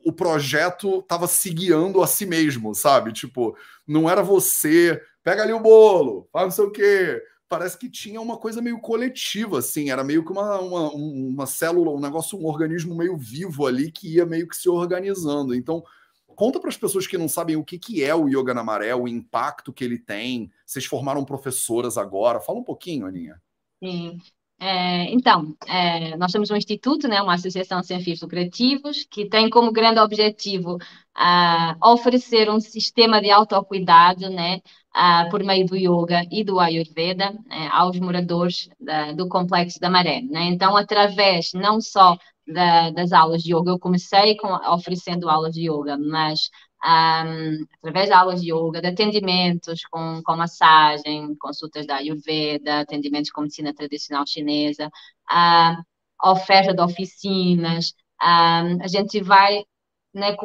o 0.05 0.13
projeto 0.13 1.01
tava 1.03 1.27
se 1.27 1.49
guiando 1.49 2.01
a 2.01 2.07
si 2.07 2.25
mesmo, 2.25 2.73
sabe? 2.73 3.11
Tipo, 3.11 3.55
não 3.85 4.09
era 4.09 4.23
você, 4.23 5.01
pega 5.23 5.43
ali 5.43 5.53
o 5.53 5.59
bolo, 5.59 6.27
faz 6.31 6.45
não 6.45 6.51
sei 6.51 6.65
o 6.65 6.71
quê, 6.71 7.21
parece 7.49 7.77
que 7.77 7.89
tinha 7.89 8.21
uma 8.21 8.37
coisa 8.37 8.61
meio 8.61 8.79
coletiva, 8.79 9.57
assim, 9.57 9.89
era 9.89 10.03
meio 10.03 10.23
que 10.23 10.31
uma, 10.31 10.59
uma, 10.61 10.91
uma 10.91 11.45
célula, 11.47 11.91
um 11.91 11.99
negócio, 11.99 12.37
um 12.37 12.45
organismo 12.45 12.95
meio 12.95 13.17
vivo 13.17 13.65
ali 13.65 13.91
que 13.91 14.15
ia 14.15 14.25
meio 14.25 14.47
que 14.47 14.55
se 14.55 14.69
organizando. 14.69 15.55
Então, 15.55 15.83
conta 16.35 16.59
para 16.59 16.69
as 16.69 16.77
pessoas 16.77 17.07
que 17.07 17.17
não 17.17 17.27
sabem 17.27 17.55
o 17.55 17.65
que, 17.65 17.79
que 17.79 18.03
é 18.03 18.13
o 18.13 18.29
Yoga 18.29 18.53
na 18.53 18.63
Maré, 18.63 18.93
o 18.95 19.07
impacto 19.07 19.73
que 19.73 19.83
ele 19.83 19.97
tem. 19.97 20.51
Vocês 20.65 20.85
formaram 20.85 21.25
professoras 21.25 21.97
agora. 21.97 22.39
Fala 22.39 22.59
um 22.59 22.63
pouquinho, 22.63 23.07
Aninha. 23.07 23.41
Sim. 23.83 24.19
É, 24.61 25.05
então, 25.13 25.55
é, 25.67 26.17
nós 26.17 26.31
temos 26.33 26.51
um 26.51 26.55
instituto, 26.55 27.07
né, 27.07 27.21
uma 27.21 27.35
associação 27.35 27.81
sem 27.81 28.01
fins 28.01 28.21
lucrativos, 28.21 29.05
que 29.09 29.29
tem 29.29 29.49
como 29.49 29.71
grande 29.71 29.99
objetivo 29.99 30.77
oferecer 31.83 32.49
um 32.49 32.59
sistema 32.59 33.21
de 33.21 33.29
autocuidado 33.29 34.29
né, 34.29 34.61
por 35.29 35.43
meio 35.43 35.65
do 35.65 35.75
yoga 35.75 36.25
e 36.31 36.43
do 36.43 36.59
ayurveda 36.59 37.31
né, 37.45 37.69
aos 37.71 37.99
moradores 37.99 38.69
da, 38.79 39.11
do 39.11 39.27
complexo 39.27 39.79
da 39.79 39.89
Maré. 39.89 40.21
Né? 40.21 40.45
Então, 40.45 40.75
através 40.77 41.51
não 41.53 41.81
só 41.81 42.17
da, 42.47 42.89
das 42.91 43.11
aulas 43.11 43.43
de 43.43 43.53
yoga, 43.53 43.71
eu 43.71 43.79
comecei 43.79 44.35
com, 44.37 44.47
oferecendo 44.73 45.29
aulas 45.29 45.53
de 45.53 45.69
yoga, 45.69 45.97
mas 45.97 46.49
um, 46.83 47.65
através 47.77 48.07
de 48.07 48.13
aulas 48.13 48.41
de 48.41 48.51
yoga, 48.51 48.81
de 48.81 48.87
atendimentos 48.87 49.81
com, 49.89 50.21
com 50.23 50.35
massagem, 50.35 51.35
consultas 51.35 51.85
da 51.85 51.97
Ayurveda, 51.97 52.79
atendimentos 52.81 53.31
com 53.31 53.41
medicina 53.41 53.73
tradicional 53.73 54.25
chinesa, 54.25 54.87
uh, 54.87 56.29
oferta 56.31 56.73
de 56.73 56.81
oficinas, 56.81 57.93
a 58.21 58.87
gente 58.87 59.21
vai 59.21 59.63
né, 60.13 60.35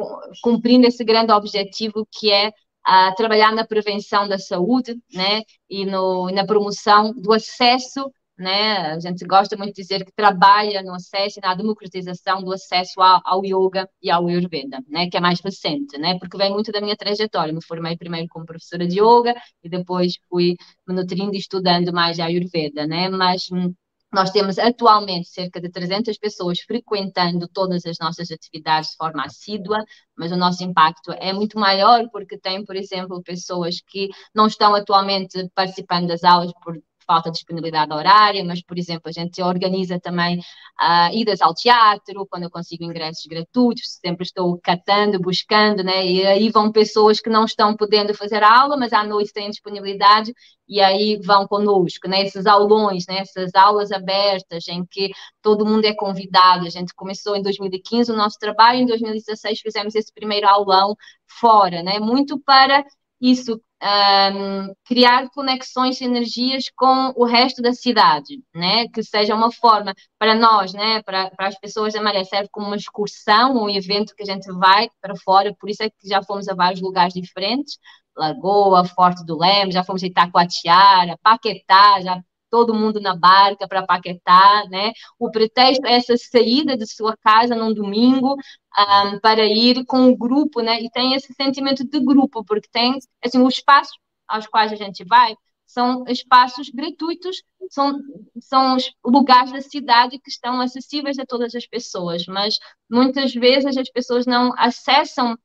cumprindo 0.41 0.87
esse 0.87 1.03
grande 1.03 1.31
objetivo 1.31 2.07
que 2.11 2.31
é 2.31 2.49
uh, 2.49 3.15
trabalhar 3.15 3.51
na 3.51 3.65
prevenção 3.65 4.27
da 4.27 4.37
saúde 4.37 4.95
né, 5.13 5.41
e 5.69 5.85
no, 5.85 6.29
na 6.31 6.45
promoção 6.45 7.13
do 7.13 7.33
acesso 7.33 8.09
né? 8.37 8.91
A 8.93 8.99
gente 8.99 9.25
gosta 9.25 9.55
muito 9.57 9.75
de 9.75 9.81
dizer 9.81 10.05
que 10.05 10.11
trabalha 10.11 10.81
no 10.83 10.93
acesso 10.93 11.39
e 11.39 11.41
na 11.41 11.55
democratização 11.55 12.43
do 12.43 12.51
acesso 12.53 13.01
ao, 13.01 13.21
ao 13.23 13.45
yoga 13.45 13.89
e 14.01 14.11
ao 14.11 14.27
Ayurveda, 14.27 14.79
né? 14.87 15.09
Que 15.09 15.17
é 15.17 15.19
mais 15.19 15.39
recente, 15.39 15.97
né? 15.97 16.17
Porque 16.19 16.37
vem 16.37 16.51
muito 16.51 16.71
da 16.71 16.81
minha 16.81 16.97
trajetória. 16.97 17.53
Me 17.53 17.63
formei 17.63 17.97
primeiro 17.97 18.27
como 18.29 18.45
professora 18.45 18.87
de 18.87 18.99
yoga 18.99 19.33
e 19.63 19.69
depois 19.69 20.15
fui 20.29 20.55
me 20.87 20.93
nutrindo 20.93 21.33
e 21.33 21.37
estudando 21.37 21.93
mais 21.93 22.19
a 22.19 22.25
Ayurveda, 22.25 22.85
né? 22.85 23.09
Mas 23.09 23.47
hum, 23.51 23.73
nós 24.15 24.31
temos 24.31 24.57
atualmente 24.57 25.27
cerca 25.27 25.59
de 25.59 25.69
300 25.69 26.17
pessoas 26.17 26.59
frequentando 26.61 27.47
todas 27.49 27.85
as 27.85 27.97
nossas 27.99 28.31
atividades 28.31 28.91
de 28.91 28.95
forma 28.95 29.23
assídua, 29.25 29.83
mas 30.17 30.31
o 30.31 30.37
nosso 30.37 30.63
impacto 30.63 31.11
é 31.11 31.33
muito 31.33 31.59
maior 31.59 32.07
porque 32.11 32.37
tem, 32.37 32.63
por 32.63 32.75
exemplo, 32.75 33.21
pessoas 33.23 33.81
que 33.85 34.09
não 34.33 34.47
estão 34.47 34.73
atualmente 34.73 35.49
participando 35.53 36.07
das 36.07 36.23
aulas 36.23 36.53
por 36.63 36.81
falta 37.05 37.29
de 37.29 37.35
disponibilidade 37.35 37.93
horária, 37.93 38.43
mas, 38.43 38.61
por 38.63 38.77
exemplo, 38.77 39.03
a 39.05 39.11
gente 39.11 39.41
organiza 39.41 39.99
também 39.99 40.39
uh, 40.39 41.13
idas 41.13 41.41
ao 41.41 41.53
teatro, 41.53 42.25
quando 42.29 42.43
eu 42.43 42.49
consigo 42.49 42.83
ingressos 42.83 43.25
gratuitos, 43.25 43.99
sempre 44.03 44.23
estou 44.25 44.59
catando, 44.61 45.19
buscando, 45.19 45.83
né? 45.83 46.05
E 46.05 46.25
aí 46.25 46.49
vão 46.49 46.71
pessoas 46.71 47.19
que 47.19 47.29
não 47.29 47.45
estão 47.45 47.75
podendo 47.75 48.13
fazer 48.13 48.43
aula, 48.43 48.77
mas 48.77 48.93
à 48.93 49.03
noite 49.03 49.33
têm 49.33 49.49
disponibilidade 49.49 50.33
e 50.67 50.81
aí 50.81 51.19
vão 51.23 51.47
conosco, 51.47 52.07
né? 52.07 52.23
Esses 52.23 52.45
aulões, 52.45 53.05
né? 53.07 53.19
Essas 53.19 53.53
aulas 53.55 53.91
abertas 53.91 54.67
em 54.67 54.85
que 54.85 55.11
todo 55.41 55.65
mundo 55.65 55.85
é 55.85 55.93
convidado. 55.93 56.65
A 56.65 56.69
gente 56.69 56.93
começou 56.95 57.35
em 57.35 57.41
2015 57.41 58.11
o 58.11 58.15
nosso 58.15 58.37
trabalho, 58.39 58.79
em 58.79 58.85
2016 58.85 59.59
fizemos 59.59 59.95
esse 59.95 60.11
primeiro 60.13 60.47
aulão 60.47 60.95
fora, 61.27 61.83
né? 61.83 61.99
Muito 61.99 62.39
para 62.39 62.83
isso 63.21 63.61
um, 63.83 64.73
criar 64.85 65.29
conexões 65.29 66.01
energias 66.01 66.65
com 66.75 67.13
o 67.15 67.25
resto 67.25 67.61
da 67.61 67.73
cidade, 67.73 68.41
né? 68.53 68.87
Que 68.87 69.03
seja 69.03 69.35
uma 69.35 69.51
forma 69.51 69.93
para 70.17 70.33
nós, 70.35 70.73
né? 70.73 71.01
Para, 71.03 71.29
para 71.31 71.47
as 71.47 71.59
pessoas 71.59 71.93
da 71.93 72.01
Maré 72.01 72.23
serve 72.23 72.49
como 72.51 72.67
uma 72.67 72.75
excursão, 72.75 73.63
um 73.63 73.69
evento 73.69 74.15
que 74.15 74.23
a 74.23 74.25
gente 74.25 74.51
vai 74.53 74.89
para 75.01 75.15
fora, 75.15 75.53
por 75.59 75.69
isso 75.69 75.83
é 75.83 75.89
que 75.89 76.07
já 76.07 76.23
fomos 76.23 76.47
a 76.47 76.55
vários 76.55 76.81
lugares 76.81 77.13
diferentes, 77.13 77.77
Lagoa, 78.17 78.85
Forte 78.85 79.25
do 79.25 79.37
Leme, 79.37 79.71
já 79.71 79.83
fomos 79.83 80.03
a 80.03 80.07
Itacoatiara, 80.07 81.17
Paquetá, 81.21 82.01
já 82.01 82.21
todo 82.55 82.73
mundo 82.73 83.01
na 83.01 83.13
barca 83.13 83.67
para 83.67 83.85
Paquetá, 83.85 84.63
né? 84.69 84.93
O 85.19 85.29
pretexto 85.29 85.85
é 85.85 85.95
essa 85.97 86.15
saída 86.15 86.77
de 86.77 86.87
sua 86.87 87.17
casa 87.17 87.53
num 87.53 87.73
domingo 87.73 88.33
um, 88.33 89.19
para 89.19 89.45
ir 89.45 89.83
com 89.85 89.97
um 89.97 90.15
grupo, 90.15 90.61
né? 90.61 90.81
E 90.81 90.89
tem 90.89 91.13
esse 91.15 91.33
sentimento 91.33 91.83
de 91.85 91.99
grupo, 91.99 92.45
porque 92.45 92.69
tem, 92.71 92.97
assim, 93.21 93.41
os 93.41 93.55
espaços 93.55 93.97
aos 94.25 94.47
quais 94.47 94.71
a 94.71 94.75
gente 94.77 95.03
vai 95.03 95.35
são 95.65 96.05
espaços 96.07 96.69
gratuitos, 96.69 97.43
são, 97.69 97.99
são 98.39 98.77
lugares 99.03 99.51
da 99.51 99.59
cidade 99.59 100.17
que 100.19 100.29
estão 100.29 100.61
acessíveis 100.61 101.19
a 101.19 101.25
todas 101.25 101.53
as 101.55 101.67
pessoas, 101.67 102.25
mas 102.25 102.57
muitas 102.89 103.33
vezes 103.33 103.75
as 103.75 103.89
pessoas 103.89 104.25
não 104.25 104.53
acessam 104.57 105.37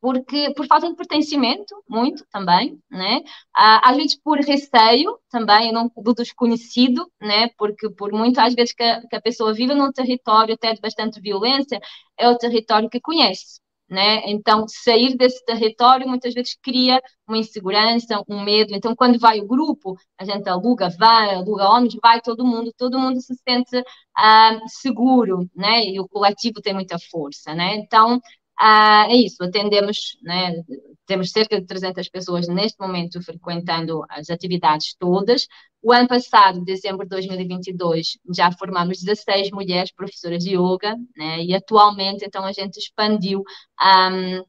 porque 0.00 0.52
por 0.54 0.66
falta 0.66 0.88
de 0.88 0.94
pertencimento, 0.96 1.74
muito 1.88 2.24
também, 2.30 2.80
né? 2.90 3.20
Às 3.54 3.96
vezes 3.96 4.20
por 4.22 4.38
receio 4.38 5.18
também, 5.30 5.72
não, 5.72 5.90
do 5.96 6.14
desconhecido, 6.14 7.10
né? 7.20 7.48
Porque 7.58 7.90
por 7.90 8.12
muito, 8.12 8.38
às 8.40 8.54
vezes, 8.54 8.72
que 8.74 8.82
a, 8.82 9.00
que 9.06 9.16
a 9.16 9.20
pessoa 9.20 9.52
vive 9.52 9.74
num 9.74 9.92
território 9.92 10.54
até 10.54 10.72
de 10.72 10.80
bastante 10.80 11.20
violência, 11.20 11.80
é 12.16 12.28
o 12.28 12.38
território 12.38 12.88
que 12.88 13.00
conhece, 13.00 13.60
né? 13.90 14.22
Então, 14.30 14.66
sair 14.68 15.16
desse 15.16 15.44
território 15.44 16.08
muitas 16.08 16.32
vezes 16.34 16.56
cria 16.62 17.02
uma 17.26 17.38
insegurança, 17.38 18.22
um 18.28 18.42
medo. 18.44 18.74
Então, 18.74 18.94
quando 18.94 19.18
vai 19.18 19.40
o 19.40 19.46
grupo, 19.46 19.96
a 20.18 20.24
gente 20.24 20.48
aluga 20.48 20.88
vai, 20.90 21.34
aluga 21.34 21.68
ônibus, 21.70 21.98
vai 22.02 22.20
todo 22.20 22.44
mundo, 22.44 22.72
todo 22.76 22.98
mundo 22.98 23.20
se 23.20 23.34
sente 23.48 23.78
uh, 23.78 24.68
seguro, 24.68 25.48
né? 25.56 25.84
E 25.86 25.98
o 26.00 26.08
coletivo 26.08 26.60
tem 26.62 26.74
muita 26.74 26.98
força, 27.10 27.52
né? 27.54 27.74
Então, 27.76 28.20
ah, 28.58 29.06
é 29.08 29.16
isso, 29.16 29.42
atendemos, 29.42 30.18
né, 30.22 30.62
temos 31.06 31.30
cerca 31.30 31.60
de 31.60 31.66
300 31.66 32.08
pessoas 32.08 32.48
neste 32.48 32.78
momento 32.80 33.22
frequentando 33.22 34.04
as 34.08 34.30
atividades 34.30 34.94
todas. 34.98 35.46
O 35.82 35.92
ano 35.92 36.08
passado, 36.08 36.64
dezembro 36.64 37.04
de 37.04 37.10
2022, 37.10 38.18
já 38.34 38.50
formamos 38.52 38.98
16 39.00 39.50
mulheres 39.52 39.92
professoras 39.92 40.42
de 40.42 40.56
yoga, 40.56 40.96
né, 41.16 41.42
e 41.44 41.54
atualmente, 41.54 42.24
então, 42.24 42.44
a 42.44 42.52
gente 42.52 42.78
expandiu 42.78 43.42
um, 43.80 44.42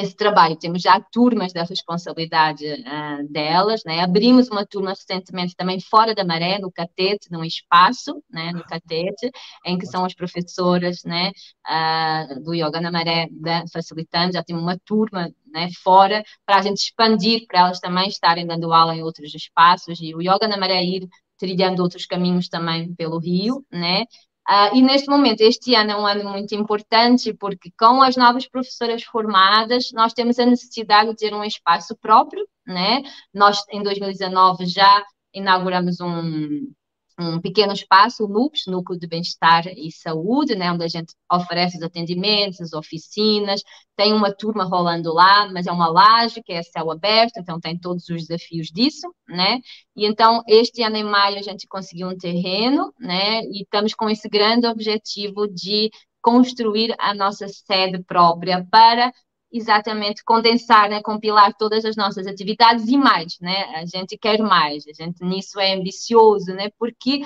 esse 0.00 0.16
trabalho. 0.16 0.56
Temos 0.56 0.82
já 0.82 1.00
turmas 1.00 1.52
da 1.52 1.64
responsabilidade 1.64 2.64
uh, 2.64 3.32
delas, 3.32 3.82
né? 3.84 4.00
Abrimos 4.00 4.48
uma 4.48 4.66
turma 4.66 4.90
recentemente 4.90 5.54
também 5.56 5.80
fora 5.80 6.14
da 6.14 6.24
maré, 6.24 6.58
no 6.58 6.70
Catete, 6.70 7.30
num 7.30 7.44
espaço, 7.44 8.22
né? 8.30 8.52
No 8.52 8.64
Catete, 8.64 9.30
em 9.64 9.78
que 9.78 9.86
são 9.86 10.04
as 10.04 10.14
professoras, 10.14 11.02
né? 11.04 11.32
Uh, 11.66 12.42
do 12.42 12.54
Yoga 12.54 12.80
na 12.80 12.90
Maré 12.90 13.28
da, 13.30 13.64
facilitando, 13.72 14.34
já 14.34 14.42
temos 14.42 14.62
uma 14.62 14.78
turma, 14.84 15.30
né? 15.46 15.68
Fora, 15.82 16.22
para 16.44 16.56
a 16.58 16.62
gente 16.62 16.78
expandir, 16.78 17.46
para 17.46 17.60
elas 17.60 17.80
também 17.80 18.08
estarem 18.08 18.46
dando 18.46 18.72
aula 18.72 18.94
em 18.94 19.02
outros 19.02 19.34
espaços, 19.34 19.98
e 20.00 20.14
o 20.14 20.20
Yoga 20.20 20.48
na 20.48 20.56
Maré 20.56 20.82
ir 20.82 21.08
trilhando 21.38 21.82
outros 21.82 22.06
caminhos 22.06 22.48
também 22.48 22.94
pelo 22.94 23.18
Rio, 23.18 23.64
né? 23.70 24.04
Uh, 24.48 24.76
e 24.76 24.82
neste 24.82 25.08
momento, 25.08 25.40
este 25.40 25.74
ano 25.74 25.90
é 25.90 25.96
um 25.96 26.06
ano 26.06 26.30
muito 26.30 26.54
importante, 26.54 27.34
porque 27.34 27.70
com 27.76 28.00
as 28.00 28.16
novas 28.16 28.46
professoras 28.48 29.02
formadas, 29.02 29.90
nós 29.92 30.12
temos 30.12 30.38
a 30.38 30.46
necessidade 30.46 31.10
de 31.10 31.16
ter 31.16 31.34
um 31.34 31.42
espaço 31.42 31.96
próprio, 31.96 32.46
né? 32.64 33.02
Nós, 33.34 33.64
em 33.70 33.82
2019, 33.82 34.66
já 34.66 35.04
inauguramos 35.34 36.00
um, 36.00 36.72
um 37.18 37.40
pequeno 37.40 37.72
espaço, 37.72 38.24
o 38.24 38.28
NUPS, 38.28 38.66
Núcleo 38.66 38.98
de 38.98 39.06
Bem-Estar 39.06 39.66
e 39.66 39.90
Saúde, 39.90 40.54
né, 40.54 40.70
onde 40.70 40.84
a 40.84 40.88
gente 40.88 41.14
oferece 41.32 41.78
os 41.78 41.82
atendimentos, 41.82 42.60
as 42.60 42.72
oficinas, 42.72 43.62
tem 43.96 44.12
uma 44.12 44.30
turma 44.32 44.64
rolando 44.64 45.12
lá, 45.12 45.50
mas 45.50 45.66
é 45.66 45.72
uma 45.72 45.88
laje 45.88 46.42
que 46.42 46.52
é 46.52 46.62
céu 46.62 46.90
aberto, 46.90 47.38
então 47.38 47.58
tem 47.58 47.78
todos 47.78 48.08
os 48.08 48.26
desafios 48.26 48.68
disso, 48.68 49.10
né? 49.26 49.60
E 49.96 50.06
então, 50.06 50.42
este 50.46 50.82
ano 50.82 50.96
em 50.96 51.04
maio, 51.04 51.38
a 51.38 51.42
gente 51.42 51.66
conseguiu 51.66 52.08
um 52.08 52.16
terreno, 52.16 52.92
né? 53.00 53.40
E 53.44 53.62
estamos 53.62 53.94
com 53.94 54.10
esse 54.10 54.28
grande 54.28 54.66
objetivo 54.66 55.48
de 55.48 55.90
construir 56.20 56.94
a 56.98 57.14
nossa 57.14 57.46
sede 57.48 58.02
própria 58.02 58.66
para 58.70 59.12
exatamente 59.52 60.24
condensar, 60.24 60.88
né, 60.88 61.00
compilar 61.02 61.54
todas 61.56 61.84
as 61.84 61.96
nossas 61.96 62.26
atividades 62.26 62.88
e 62.88 62.96
mais, 62.96 63.38
né? 63.40 63.64
A 63.76 63.86
gente 63.86 64.18
quer 64.18 64.38
mais, 64.40 64.84
a 64.86 64.92
gente 64.92 65.24
nisso 65.24 65.58
é 65.60 65.74
ambicioso, 65.74 66.52
né? 66.54 66.70
Porque 66.78 67.20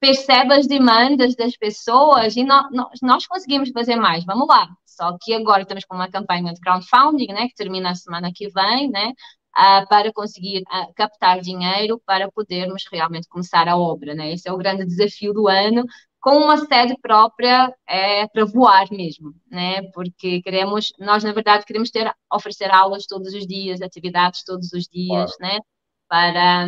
percebe 0.00 0.54
as 0.54 0.66
demandas 0.66 1.36
das 1.36 1.56
pessoas 1.56 2.36
e 2.36 2.44
nós, 2.44 2.66
nós 3.00 3.26
conseguimos 3.26 3.70
fazer 3.70 3.96
mais, 3.96 4.24
vamos 4.24 4.48
lá. 4.48 4.68
Só 4.84 5.16
que 5.20 5.32
agora 5.32 5.62
estamos 5.62 5.84
com 5.84 5.94
uma 5.94 6.10
campanha 6.10 6.52
de 6.52 6.60
crowdfunding, 6.60 7.28
né, 7.28 7.48
que 7.48 7.54
termina 7.54 7.90
a 7.90 7.94
semana 7.94 8.30
que 8.34 8.48
vem, 8.48 8.90
né, 8.90 9.12
uh, 9.56 9.88
para 9.88 10.12
conseguir 10.12 10.62
uh, 10.62 10.92
captar 10.94 11.40
dinheiro 11.40 12.00
para 12.04 12.30
podermos 12.30 12.84
realmente 12.90 13.28
começar 13.28 13.68
a 13.68 13.76
obra, 13.76 14.14
né? 14.14 14.32
Esse 14.32 14.48
é 14.48 14.52
o 14.52 14.56
grande 14.56 14.84
desafio 14.84 15.32
do 15.32 15.48
ano, 15.48 15.84
com 16.22 16.38
uma 16.38 16.56
sede 16.56 16.96
própria 17.02 17.74
é, 17.86 18.28
para 18.28 18.44
voar 18.44 18.86
mesmo, 18.92 19.34
né? 19.50 19.82
Porque 19.92 20.40
queremos, 20.40 20.92
nós 20.96 21.24
na 21.24 21.32
verdade 21.32 21.66
queremos 21.66 21.90
ter, 21.90 22.14
oferecer 22.32 22.70
aulas 22.70 23.06
todos 23.06 23.34
os 23.34 23.44
dias, 23.44 23.82
atividades 23.82 24.44
todos 24.44 24.72
os 24.72 24.84
dias, 24.84 25.36
claro. 25.36 25.54
né? 25.54 25.60
Para, 26.08 26.66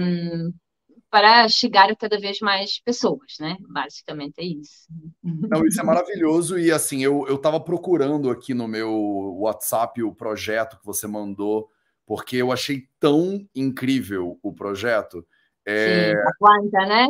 para 1.08 1.48
chegar 1.48 1.88
a 1.88 1.94
cada 1.94 2.18
vez 2.18 2.40
mais 2.40 2.80
pessoas, 2.82 3.36
né? 3.38 3.56
Basicamente 3.72 4.34
é 4.38 4.44
isso. 4.44 4.88
Não, 5.22 5.64
isso 5.64 5.80
é 5.80 5.84
maravilhoso 5.84 6.58
e 6.58 6.72
assim, 6.72 7.04
eu 7.04 7.24
estava 7.32 7.60
procurando 7.60 8.30
aqui 8.30 8.54
no 8.54 8.66
meu 8.66 8.92
WhatsApp 9.38 10.02
o 10.02 10.12
projeto 10.12 10.80
que 10.80 10.84
você 10.84 11.06
mandou, 11.06 11.68
porque 12.04 12.36
eu 12.36 12.50
achei 12.50 12.88
tão 12.98 13.48
incrível 13.54 14.36
o 14.42 14.52
projeto. 14.52 15.24
É... 15.64 16.08
Sim, 16.10 16.70
né? 16.72 17.08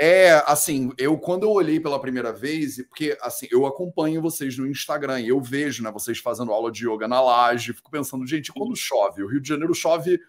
É, 0.00 0.44
assim, 0.46 0.92
eu 0.96 1.18
quando 1.18 1.42
eu 1.42 1.50
olhei 1.50 1.80
pela 1.80 2.00
primeira 2.00 2.32
vez, 2.32 2.76
porque 2.86 3.18
assim, 3.20 3.48
eu 3.50 3.66
acompanho 3.66 4.22
vocês 4.22 4.56
no 4.56 4.64
Instagram, 4.64 5.20
e 5.20 5.28
eu 5.28 5.40
vejo, 5.40 5.82
né, 5.82 5.90
vocês 5.90 6.18
fazendo 6.18 6.52
aula 6.52 6.70
de 6.70 6.88
yoga 6.88 7.08
na 7.08 7.20
laje, 7.20 7.72
fico 7.72 7.90
pensando, 7.90 8.24
gente, 8.24 8.52
quando 8.52 8.76
chove, 8.76 9.24
o 9.24 9.28
Rio 9.28 9.40
de 9.40 9.48
Janeiro 9.48 9.74
chove, 9.74 10.20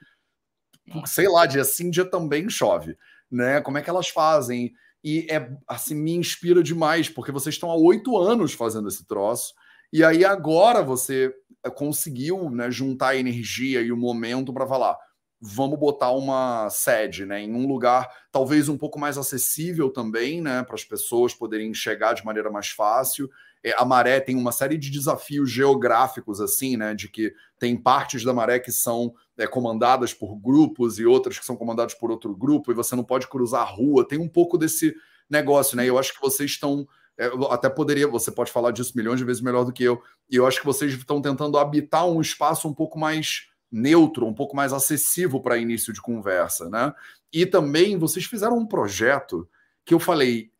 é. 0.87 1.05
sei 1.05 1.27
lá, 1.29 1.45
dia 1.45 1.63
sim, 1.63 1.91
dia 1.91 2.03
também 2.03 2.49
chove, 2.49 2.97
né? 3.29 3.61
Como 3.61 3.77
é 3.77 3.83
que 3.83 3.89
elas 3.91 4.09
fazem? 4.09 4.73
E 5.03 5.27
é 5.29 5.51
assim, 5.67 5.93
me 5.93 6.15
inspira 6.15 6.63
demais, 6.63 7.07
porque 7.07 7.31
vocês 7.31 7.53
estão 7.53 7.69
há 7.69 7.75
oito 7.75 8.17
anos 8.17 8.53
fazendo 8.53 8.87
esse 8.87 9.05
troço, 9.05 9.53
e 9.93 10.03
aí 10.03 10.25
agora 10.25 10.81
você 10.81 11.31
conseguiu 11.75 12.49
né, 12.49 12.71
juntar 12.71 13.09
a 13.09 13.17
energia 13.17 13.81
e 13.81 13.91
o 13.91 13.97
momento 13.97 14.51
para 14.51 14.65
falar 14.65 14.97
vamos 15.41 15.79
botar 15.79 16.11
uma 16.11 16.69
sede, 16.69 17.25
né, 17.25 17.41
em 17.41 17.53
um 17.53 17.67
lugar 17.67 18.09
talvez 18.31 18.67
um 18.67 18.77
pouco 18.77 18.99
mais 18.99 19.17
acessível 19.17 19.89
também, 19.89 20.41
né, 20.41 20.63
para 20.63 20.75
as 20.75 20.83
pessoas 20.83 21.33
poderem 21.33 21.73
chegar 21.73 22.13
de 22.13 22.25
maneira 22.25 22.51
mais 22.51 22.69
fácil. 22.69 23.29
É, 23.63 23.73
a 23.77 23.83
Maré 23.83 24.19
tem 24.19 24.35
uma 24.35 24.51
série 24.51 24.77
de 24.77 24.89
desafios 24.89 25.49
geográficos, 25.49 26.39
assim, 26.39 26.77
né, 26.77 26.93
de 26.93 27.09
que 27.09 27.33
tem 27.57 27.75
partes 27.75 28.23
da 28.23 28.33
Maré 28.33 28.59
que 28.59 28.71
são 28.71 29.13
é, 29.37 29.47
comandadas 29.47 30.13
por 30.13 30.35
grupos 30.35 30.99
e 30.99 31.05
outras 31.05 31.39
que 31.39 31.45
são 31.45 31.55
comandadas 31.55 31.93
por 31.93 32.11
outro 32.11 32.35
grupo, 32.35 32.71
e 32.71 32.75
você 32.75 32.95
não 32.95 33.03
pode 33.03 33.27
cruzar 33.27 33.61
a 33.61 33.65
rua. 33.65 34.07
Tem 34.07 34.19
um 34.19 34.29
pouco 34.29 34.57
desse 34.57 34.93
negócio, 35.29 35.75
né? 35.75 35.85
Eu 35.85 35.97
acho 35.97 36.13
que 36.13 36.21
vocês 36.21 36.51
estão 36.51 36.87
é, 37.17 37.29
até 37.51 37.69
poderia, 37.69 38.07
você 38.07 38.31
pode 38.31 38.49
falar 38.49 38.71
disso 38.71 38.93
milhões 38.95 39.19
de 39.19 39.25
vezes 39.25 39.41
melhor 39.41 39.65
do 39.65 39.73
que 39.73 39.83
eu. 39.83 40.01
E 40.29 40.37
eu 40.37 40.47
acho 40.47 40.61
que 40.61 40.65
vocês 40.65 40.93
estão 40.93 41.21
tentando 41.21 41.57
habitar 41.57 42.07
um 42.07 42.21
espaço 42.21 42.65
um 42.65 42.73
pouco 42.73 42.97
mais 42.97 43.49
neutro, 43.71 44.25
um 44.25 44.33
pouco 44.33 44.55
mais 44.55 44.73
acessível 44.73 45.39
para 45.39 45.57
início 45.57 45.93
de 45.93 46.01
conversa, 46.01 46.69
né? 46.69 46.93
E 47.31 47.45
também 47.45 47.97
vocês 47.97 48.25
fizeram 48.25 48.57
um 48.57 48.65
projeto 48.65 49.47
que 49.85 49.93
eu 49.93 49.99
falei, 49.99 50.51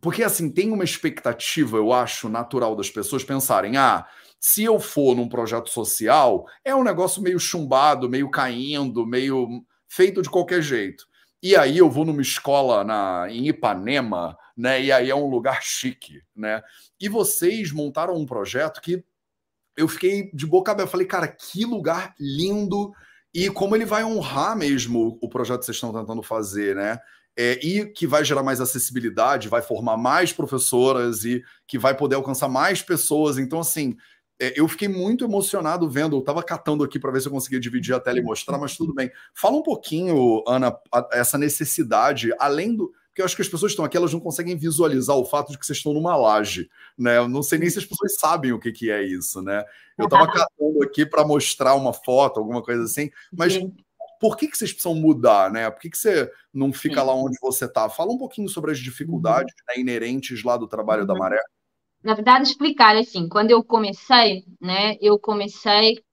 porque 0.00 0.22
assim, 0.22 0.50
tem 0.50 0.70
uma 0.70 0.84
expectativa, 0.84 1.76
eu 1.76 1.92
acho, 1.92 2.28
natural 2.28 2.76
das 2.76 2.90
pessoas 2.90 3.24
pensarem: 3.24 3.76
ah, 3.76 4.06
se 4.38 4.62
eu 4.62 4.78
for 4.78 5.16
num 5.16 5.28
projeto 5.28 5.70
social, 5.70 6.46
é 6.64 6.74
um 6.74 6.84
negócio 6.84 7.22
meio 7.22 7.38
chumbado, 7.38 8.08
meio 8.08 8.30
caindo, 8.30 9.06
meio 9.06 9.64
feito 9.88 10.22
de 10.22 10.30
qualquer 10.30 10.62
jeito. 10.62 11.06
E 11.42 11.56
aí 11.56 11.78
eu 11.78 11.90
vou 11.90 12.04
numa 12.04 12.22
escola 12.22 12.82
na, 12.82 13.26
em 13.30 13.48
Ipanema, 13.48 14.36
né? 14.56 14.82
E 14.82 14.90
aí 14.90 15.10
é 15.10 15.14
um 15.14 15.28
lugar 15.28 15.62
chique, 15.62 16.22
né? 16.34 16.62
E 17.00 17.08
vocês 17.08 17.72
montaram 17.72 18.14
um 18.14 18.26
projeto 18.26 18.80
que 18.80 19.04
eu 19.76 19.86
fiquei 19.86 20.30
de 20.32 20.46
boca 20.46 20.72
aberta. 20.72 20.90
Falei, 20.90 21.06
cara, 21.06 21.28
que 21.28 21.64
lugar 21.64 22.14
lindo 22.18 22.92
e 23.34 23.50
como 23.50 23.76
ele 23.76 23.84
vai 23.84 24.02
honrar 24.02 24.56
mesmo 24.56 25.18
o 25.20 25.28
projeto 25.28 25.60
que 25.60 25.66
vocês 25.66 25.76
estão 25.76 25.92
tentando 25.92 26.22
fazer, 26.22 26.74
né? 26.74 26.98
É, 27.38 27.60
e 27.62 27.84
que 27.84 28.06
vai 28.06 28.24
gerar 28.24 28.42
mais 28.42 28.62
acessibilidade, 28.62 29.50
vai 29.50 29.60
formar 29.60 29.98
mais 29.98 30.32
professoras 30.32 31.22
e 31.22 31.42
que 31.68 31.78
vai 31.78 31.94
poder 31.94 32.16
alcançar 32.16 32.48
mais 32.48 32.80
pessoas. 32.80 33.36
Então, 33.36 33.60
assim, 33.60 33.94
é, 34.40 34.58
eu 34.58 34.66
fiquei 34.66 34.88
muito 34.88 35.22
emocionado 35.22 35.88
vendo. 35.90 36.16
Eu 36.16 36.20
estava 36.20 36.42
catando 36.42 36.82
aqui 36.82 36.98
para 36.98 37.10
ver 37.10 37.20
se 37.20 37.28
eu 37.28 37.32
conseguia 37.32 37.60
dividir 37.60 37.94
a 37.94 38.00
tela 38.00 38.18
e 38.18 38.22
mostrar, 38.22 38.56
mas 38.56 38.74
tudo 38.74 38.94
bem. 38.94 39.10
Fala 39.34 39.56
um 39.56 39.62
pouquinho, 39.62 40.42
Ana, 40.48 40.74
essa 41.12 41.36
necessidade, 41.36 42.30
além 42.38 42.74
do 42.74 42.90
porque 43.16 43.22
eu 43.22 43.24
acho 43.24 43.36
que 43.36 43.40
as 43.40 43.48
pessoas 43.48 43.72
estão 43.72 43.82
aqui, 43.82 43.96
elas 43.96 44.12
não 44.12 44.20
conseguem 44.20 44.58
visualizar 44.58 45.16
o 45.16 45.24
fato 45.24 45.50
de 45.50 45.58
que 45.58 45.64
vocês 45.64 45.78
estão 45.78 45.94
numa 45.94 46.14
laje, 46.14 46.68
né? 46.98 47.16
Eu 47.16 47.26
não 47.26 47.42
sei 47.42 47.58
nem 47.58 47.70
se 47.70 47.78
as 47.78 47.86
pessoas 47.86 48.14
sabem 48.18 48.52
o 48.52 48.60
que, 48.60 48.70
que 48.70 48.90
é 48.90 49.02
isso, 49.02 49.40
né? 49.40 49.64
Eu 49.96 50.04
estava 50.04 50.26
catando 50.30 50.82
aqui 50.82 51.06
para 51.06 51.26
mostrar 51.26 51.74
uma 51.76 51.94
foto, 51.94 52.38
alguma 52.38 52.62
coisa 52.62 52.84
assim, 52.84 53.10
mas 53.32 53.54
Sim. 53.54 53.74
por 54.20 54.36
que, 54.36 54.46
que 54.46 54.58
vocês 54.58 54.70
precisam 54.70 54.94
mudar, 54.94 55.50
né? 55.50 55.70
Por 55.70 55.80
que, 55.80 55.88
que 55.88 55.96
você 55.96 56.30
não 56.52 56.74
fica 56.74 57.00
Sim. 57.00 57.06
lá 57.06 57.14
onde 57.14 57.38
você 57.40 57.64
está? 57.64 57.88
Fala 57.88 58.12
um 58.12 58.18
pouquinho 58.18 58.50
sobre 58.50 58.70
as 58.70 58.78
dificuldades 58.78 59.54
uhum. 59.54 59.74
né, 59.74 59.80
inerentes 59.80 60.42
lá 60.42 60.58
do 60.58 60.68
trabalho 60.68 61.00
uhum. 61.00 61.06
da 61.06 61.14
Maré. 61.14 61.40
Na 62.04 62.12
verdade, 62.12 62.46
explicar 62.46 62.94
assim, 62.96 63.30
quando 63.30 63.50
eu 63.50 63.64
comecei, 63.64 64.44
né? 64.60 64.98
Eu 65.00 65.18
comecei 65.18 66.04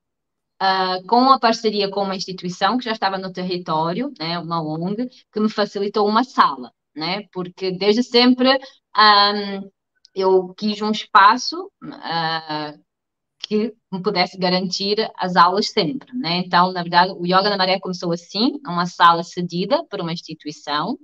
Uh, 0.62 1.06
com 1.08 1.30
a 1.30 1.38
parceria 1.38 1.90
com 1.90 2.04
uma 2.04 2.16
instituição 2.16 2.78
que 2.78 2.86
já 2.86 2.94
estava 2.94 3.18
no 3.18 3.34
território, 3.34 4.14
né, 4.18 4.40
uma 4.40 4.64
ONG, 4.64 5.10
que 5.30 5.40
me 5.40 5.50
facilitou 5.50 6.08
uma 6.08 6.24
sala 6.24 6.72
né? 6.96 7.24
Porque 7.32 7.72
desde 7.72 8.04
sempre 8.04 8.50
um, 8.98 9.70
eu 10.16 10.54
quis 10.56 10.82
um 10.82 10.92
espaço 10.92 11.72
uh, 11.84 12.80
que 13.40 13.74
me 13.92 14.02
pudesse 14.02 14.38
garantir 14.38 14.96
as 15.18 15.36
aulas 15.36 15.70
sempre, 15.70 16.14
né? 16.18 16.38
Então, 16.38 16.72
na 16.72 16.82
verdade, 16.82 17.12
o 17.14 17.26
Yoga 17.26 17.50
na 17.50 17.58
Maré 17.58 17.80
começou 17.80 18.12
assim, 18.12 18.60
uma 18.66 18.86
sala 18.86 19.24
cedida 19.24 19.84
por 19.90 20.00
uma 20.02 20.14
instituição. 20.14 20.98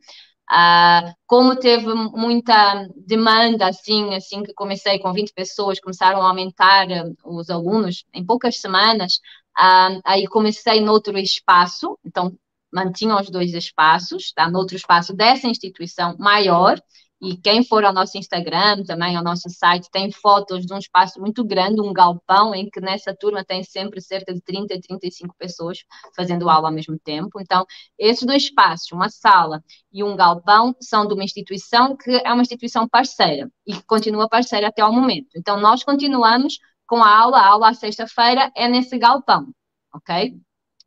Uh, 0.51 1.13
como 1.27 1.55
teve 1.55 1.93
muita 1.93 2.87
demanda, 2.95 3.67
assim, 3.67 4.15
assim 4.15 4.41
que 4.41 4.53
comecei 4.53 4.97
com 4.97 5.13
20 5.13 5.31
pessoas, 5.31 5.79
começaram 5.79 6.21
a 6.21 6.27
aumentar 6.27 6.87
os 7.23 7.51
alunos 7.51 8.03
em 8.13 8.25
poucas 8.25 8.57
semanas, 8.59 9.19
uh, 9.59 10.01
aí 10.03 10.25
comecei 10.27 10.81
noutro 10.81 11.17
espaço, 11.19 11.99
então 12.03 12.35
mantinham 12.71 13.19
os 13.19 13.29
dois 13.29 13.53
espaços, 13.53 14.25
está 14.25 14.49
no 14.49 14.59
outro 14.59 14.75
espaço 14.75 15.13
dessa 15.13 15.47
instituição 15.47 16.15
maior, 16.17 16.79
e 17.21 17.35
quem 17.35 17.63
for 17.63 17.83
ao 17.83 17.91
nosso 17.91 18.17
Instagram, 18.17 18.83
também 18.83 19.17
ao 19.17 19.23
nosso 19.23 19.49
site, 19.49 19.89
tem 19.91 20.09
fotos 20.09 20.65
de 20.65 20.73
um 20.73 20.77
espaço 20.77 21.19
muito 21.19 21.43
grande, 21.43 21.81
um 21.81 21.91
galpão, 21.91 22.55
em 22.55 22.69
que 22.69 22.79
nessa 22.79 23.13
turma 23.13 23.43
tem 23.43 23.61
sempre 23.61 23.99
cerca 23.99 24.33
de 24.33 24.41
30 24.41 24.73
a 24.73 24.79
35 24.79 25.35
pessoas 25.37 25.79
fazendo 26.15 26.49
aula 26.49 26.69
ao 26.69 26.73
mesmo 26.73 26.97
tempo. 26.97 27.41
Então, 27.41 27.65
esses 27.97 28.25
dois 28.25 28.43
espaços, 28.43 28.89
uma 28.93 29.09
sala 29.09 29.61
e 29.91 30.01
um 30.01 30.15
galpão, 30.15 30.73
são 30.79 31.05
de 31.05 31.13
uma 31.13 31.23
instituição 31.23 31.97
que 31.97 32.09
é 32.09 32.31
uma 32.31 32.41
instituição 32.41 32.87
parceira 32.87 33.51
e 33.67 33.73
que 33.73 33.83
continua 33.83 34.29
parceira 34.29 34.69
até 34.69 34.81
ao 34.81 34.93
momento. 34.93 35.29
Então, 35.35 35.59
nós 35.59 35.83
continuamos 35.83 36.57
com 36.87 37.03
a 37.03 37.17
aula, 37.17 37.37
a 37.37 37.47
aula 37.47 37.69
à 37.69 37.73
sexta-feira 37.73 38.49
é 38.55 38.69
nesse 38.69 38.97
galpão, 38.97 39.47
ok? 39.93 40.39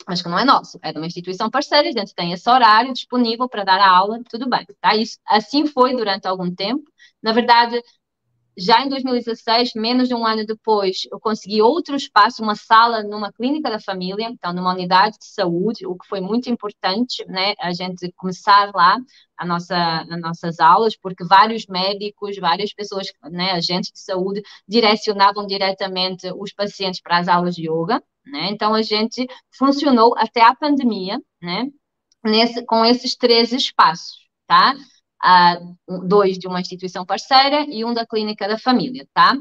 Mas 0.07 0.23
que 0.23 0.29
não 0.29 0.39
é 0.39 0.45
nosso, 0.45 0.79
é 0.83 0.93
de 0.93 0.99
uma 0.99 1.07
instituição 1.07 1.51
parceira, 1.51 1.89
a 1.89 1.93
gente 1.93 2.15
tem 2.15 2.33
esse 2.33 2.49
horário 2.49 2.93
disponível 2.93 3.49
para 3.49 3.65
dar 3.65 3.81
a 3.81 3.89
aula, 3.89 4.21
tudo 4.29 4.49
bem, 4.49 4.67
tá? 4.81 4.97
Isso, 4.97 5.19
assim 5.27 5.67
foi 5.67 5.95
durante 5.97 6.27
algum 6.27 6.53
tempo. 6.53 6.83
Na 7.23 7.33
verdade, 7.33 7.81
já 8.57 8.85
em 8.85 8.89
2016, 8.89 9.73
menos 9.75 10.09
de 10.09 10.15
um 10.15 10.27
ano 10.27 10.45
depois, 10.45 11.03
eu 11.11 11.19
consegui 11.19 11.63
outro 11.63 11.97
espaço, 11.97 12.43
uma 12.43 12.55
sala 12.55 13.03
numa 13.03 13.33
clínica 13.33 13.71
da 13.71 13.81
família, 13.81 14.27
então 14.31 14.53
numa 14.53 14.73
unidade 14.73 15.17
de 15.19 15.27
saúde, 15.27 15.87
o 15.87 15.97
que 15.97 16.07
foi 16.07 16.21
muito 16.21 16.51
importante, 16.51 17.25
né, 17.27 17.55
a 17.59 17.73
gente 17.73 18.13
começar 18.13 18.71
lá 18.75 18.99
a 19.39 19.47
nossa, 19.47 20.03
as 20.03 20.21
nossas 20.21 20.61
aulas, 20.61 20.97
porque 20.97 21.25
vários 21.25 21.67
médicos, 21.67 22.37
várias 22.39 22.73
pessoas, 22.75 23.07
né, 23.31 23.53
agentes 23.53 23.91
de 23.93 24.01
saúde, 24.01 24.43
direcionavam 24.69 25.47
diretamente 25.47 26.31
os 26.37 26.53
pacientes 26.53 27.01
para 27.01 27.19
as 27.19 27.29
aulas 27.29 27.55
de 27.55 27.71
yoga, 27.71 28.03
né, 28.25 28.49
então 28.51 28.75
a 28.75 28.83
gente 28.83 29.27
funcionou 29.57 30.15
até 30.17 30.43
a 30.43 30.55
pandemia, 30.55 31.21
né, 31.41 31.67
nesse, 32.25 32.65
com 32.65 32.85
esses 32.85 33.17
três 33.17 33.53
espaços, 33.53 34.29
tá? 34.47 34.75
uh, 35.23 36.07
dois 36.07 36.39
de 36.39 36.49
uma 36.49 36.61
instituição 36.61 37.07
parceira 37.07 37.65
e 37.69 37.85
um 37.85 37.95
da 37.95 38.07
clínica 38.07 38.49
da 38.49 38.59
família, 38.59 39.07
tá? 39.15 39.37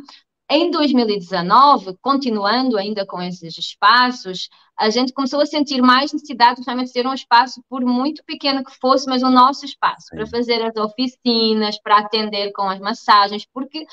Em 0.49 0.69
2019, 0.69 1.97
continuando 2.01 2.77
ainda 2.77 3.05
com 3.05 3.21
esses 3.21 3.57
espaços, 3.57 4.49
a 4.77 4.89
gente 4.89 5.13
começou 5.13 5.39
a 5.39 5.45
sentir 5.45 5.81
mais 5.81 6.11
necessidade 6.11 6.61
de 6.61 6.91
ter 6.91 7.07
um 7.07 7.13
espaço, 7.13 7.63
por 7.69 7.85
muito 7.85 8.21
pequeno 8.25 8.63
que 8.63 8.77
fosse, 8.77 9.07
mas 9.07 9.23
o 9.23 9.29
nosso 9.29 9.63
espaço, 9.63 10.07
Sim. 10.09 10.17
para 10.17 10.27
fazer 10.27 10.61
as 10.61 10.75
oficinas, 10.75 11.81
para 11.81 11.99
atender 11.99 12.51
com 12.51 12.63
as 12.63 12.79
massagens, 12.79 13.47
porque 13.53 13.85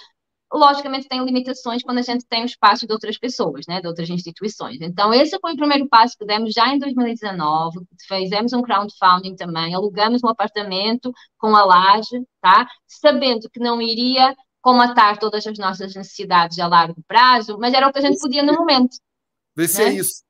logicamente 0.52 1.08
tem 1.08 1.24
limitações 1.24 1.82
quando 1.82 1.98
a 1.98 2.02
gente 2.02 2.26
tem 2.26 2.42
o 2.42 2.46
espaço 2.46 2.86
de 2.86 2.92
outras 2.92 3.18
pessoas, 3.18 3.66
né, 3.66 3.80
de 3.80 3.86
outras 3.86 4.08
instituições. 4.08 4.78
Então, 4.80 5.12
esse 5.12 5.38
foi 5.40 5.52
o 5.52 5.56
primeiro 5.56 5.88
passo 5.88 6.16
que 6.18 6.24
demos 6.24 6.52
já 6.52 6.68
em 6.68 6.78
2019, 6.78 7.80
fizemos 8.06 8.52
um 8.52 8.62
crowdfunding 8.62 9.36
também, 9.36 9.74
alugamos 9.74 10.22
um 10.24 10.28
apartamento 10.28 11.12
com 11.36 11.54
a 11.54 11.64
laje, 11.64 12.22
tá? 12.40 12.66
Sabendo 12.86 13.48
que 13.50 13.60
não 13.60 13.80
iria 13.80 14.34
comatar 14.60 15.18
todas 15.18 15.46
as 15.46 15.58
nossas 15.58 15.94
necessidades 15.94 16.58
a 16.58 16.66
largo 16.66 17.02
prazo, 17.06 17.58
mas 17.58 17.74
era 17.74 17.88
o 17.88 17.92
que 17.92 17.98
a 17.98 18.02
gente 18.02 18.18
podia 18.18 18.42
no 18.42 18.54
momento. 18.54 18.96
Vê 19.56 19.68
se 19.68 19.82
é 19.82 19.86
né? 19.86 19.90
é 19.92 19.94
isso. 19.94 20.22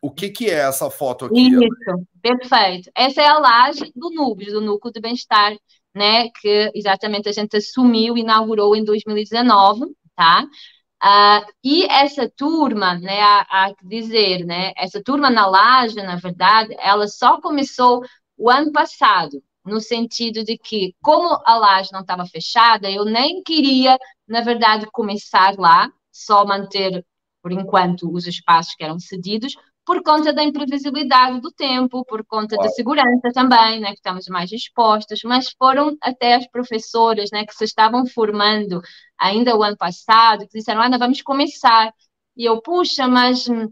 O 0.00 0.10
que, 0.10 0.28
que 0.28 0.50
é 0.50 0.58
essa 0.58 0.90
foto 0.90 1.24
aqui? 1.24 1.48
Isso, 1.48 2.06
perfeito. 2.20 2.90
Essa 2.94 3.22
é 3.22 3.26
a 3.26 3.38
laje 3.38 3.90
do 3.96 4.10
NUBS, 4.10 4.52
do 4.52 4.60
Núcleo 4.60 4.92
de 4.92 5.00
Bem-Estar 5.00 5.56
né, 5.94 6.28
que 6.40 6.70
exatamente 6.74 7.28
a 7.28 7.32
gente 7.32 7.56
assumiu, 7.56 8.16
inaugurou 8.16 8.74
em 8.74 8.84
2019, 8.84 9.86
tá? 10.16 10.44
Uh, 11.02 11.46
e 11.62 11.84
essa 11.84 12.30
turma, 12.34 12.98
né, 12.98 13.20
há, 13.20 13.46
há, 13.50 13.74
que 13.74 13.86
dizer, 13.86 14.44
né, 14.46 14.72
essa 14.76 15.02
turma 15.02 15.28
na 15.30 15.46
Laje, 15.46 15.96
na 15.96 16.16
verdade, 16.16 16.74
ela 16.78 17.06
só 17.06 17.40
começou 17.40 18.02
o 18.36 18.50
ano 18.50 18.72
passado, 18.72 19.42
no 19.64 19.80
sentido 19.80 20.44
de 20.44 20.58
que, 20.58 20.94
como 21.02 21.40
a 21.44 21.56
laje 21.56 21.90
não 21.92 22.00
estava 22.00 22.26
fechada, 22.26 22.90
eu 22.90 23.04
nem 23.04 23.42
queria, 23.42 23.98
na 24.28 24.40
verdade, 24.42 24.86
começar 24.92 25.58
lá, 25.58 25.90
só 26.12 26.44
manter, 26.44 27.04
por 27.42 27.50
enquanto, 27.52 28.12
os 28.12 28.26
espaços 28.26 28.74
que 28.74 28.84
eram 28.84 28.98
cedidos, 28.98 29.56
por 29.84 30.02
conta 30.02 30.32
da 30.32 30.42
imprevisibilidade 30.42 31.40
do 31.40 31.52
tempo, 31.52 32.04
por 32.06 32.24
conta 32.24 32.56
da 32.56 32.68
segurança 32.70 33.30
também, 33.34 33.80
né, 33.80 33.88
que 33.88 33.96
estamos 33.96 34.26
mais 34.28 34.50
expostos, 34.50 35.20
mas 35.24 35.50
foram 35.58 35.96
até 36.00 36.34
as 36.34 36.46
professoras, 36.48 37.30
né, 37.32 37.44
que 37.44 37.54
se 37.54 37.64
estavam 37.64 38.06
formando 38.06 38.80
ainda 39.18 39.56
o 39.56 39.62
ano 39.62 39.76
passado, 39.76 40.46
que 40.46 40.58
disseram, 40.58 40.82
Ana, 40.82 40.98
vamos 40.98 41.22
começar. 41.22 41.92
E 42.36 42.44
eu, 42.44 42.60
puxa, 42.62 43.06
mas 43.06 43.48
hum, 43.48 43.68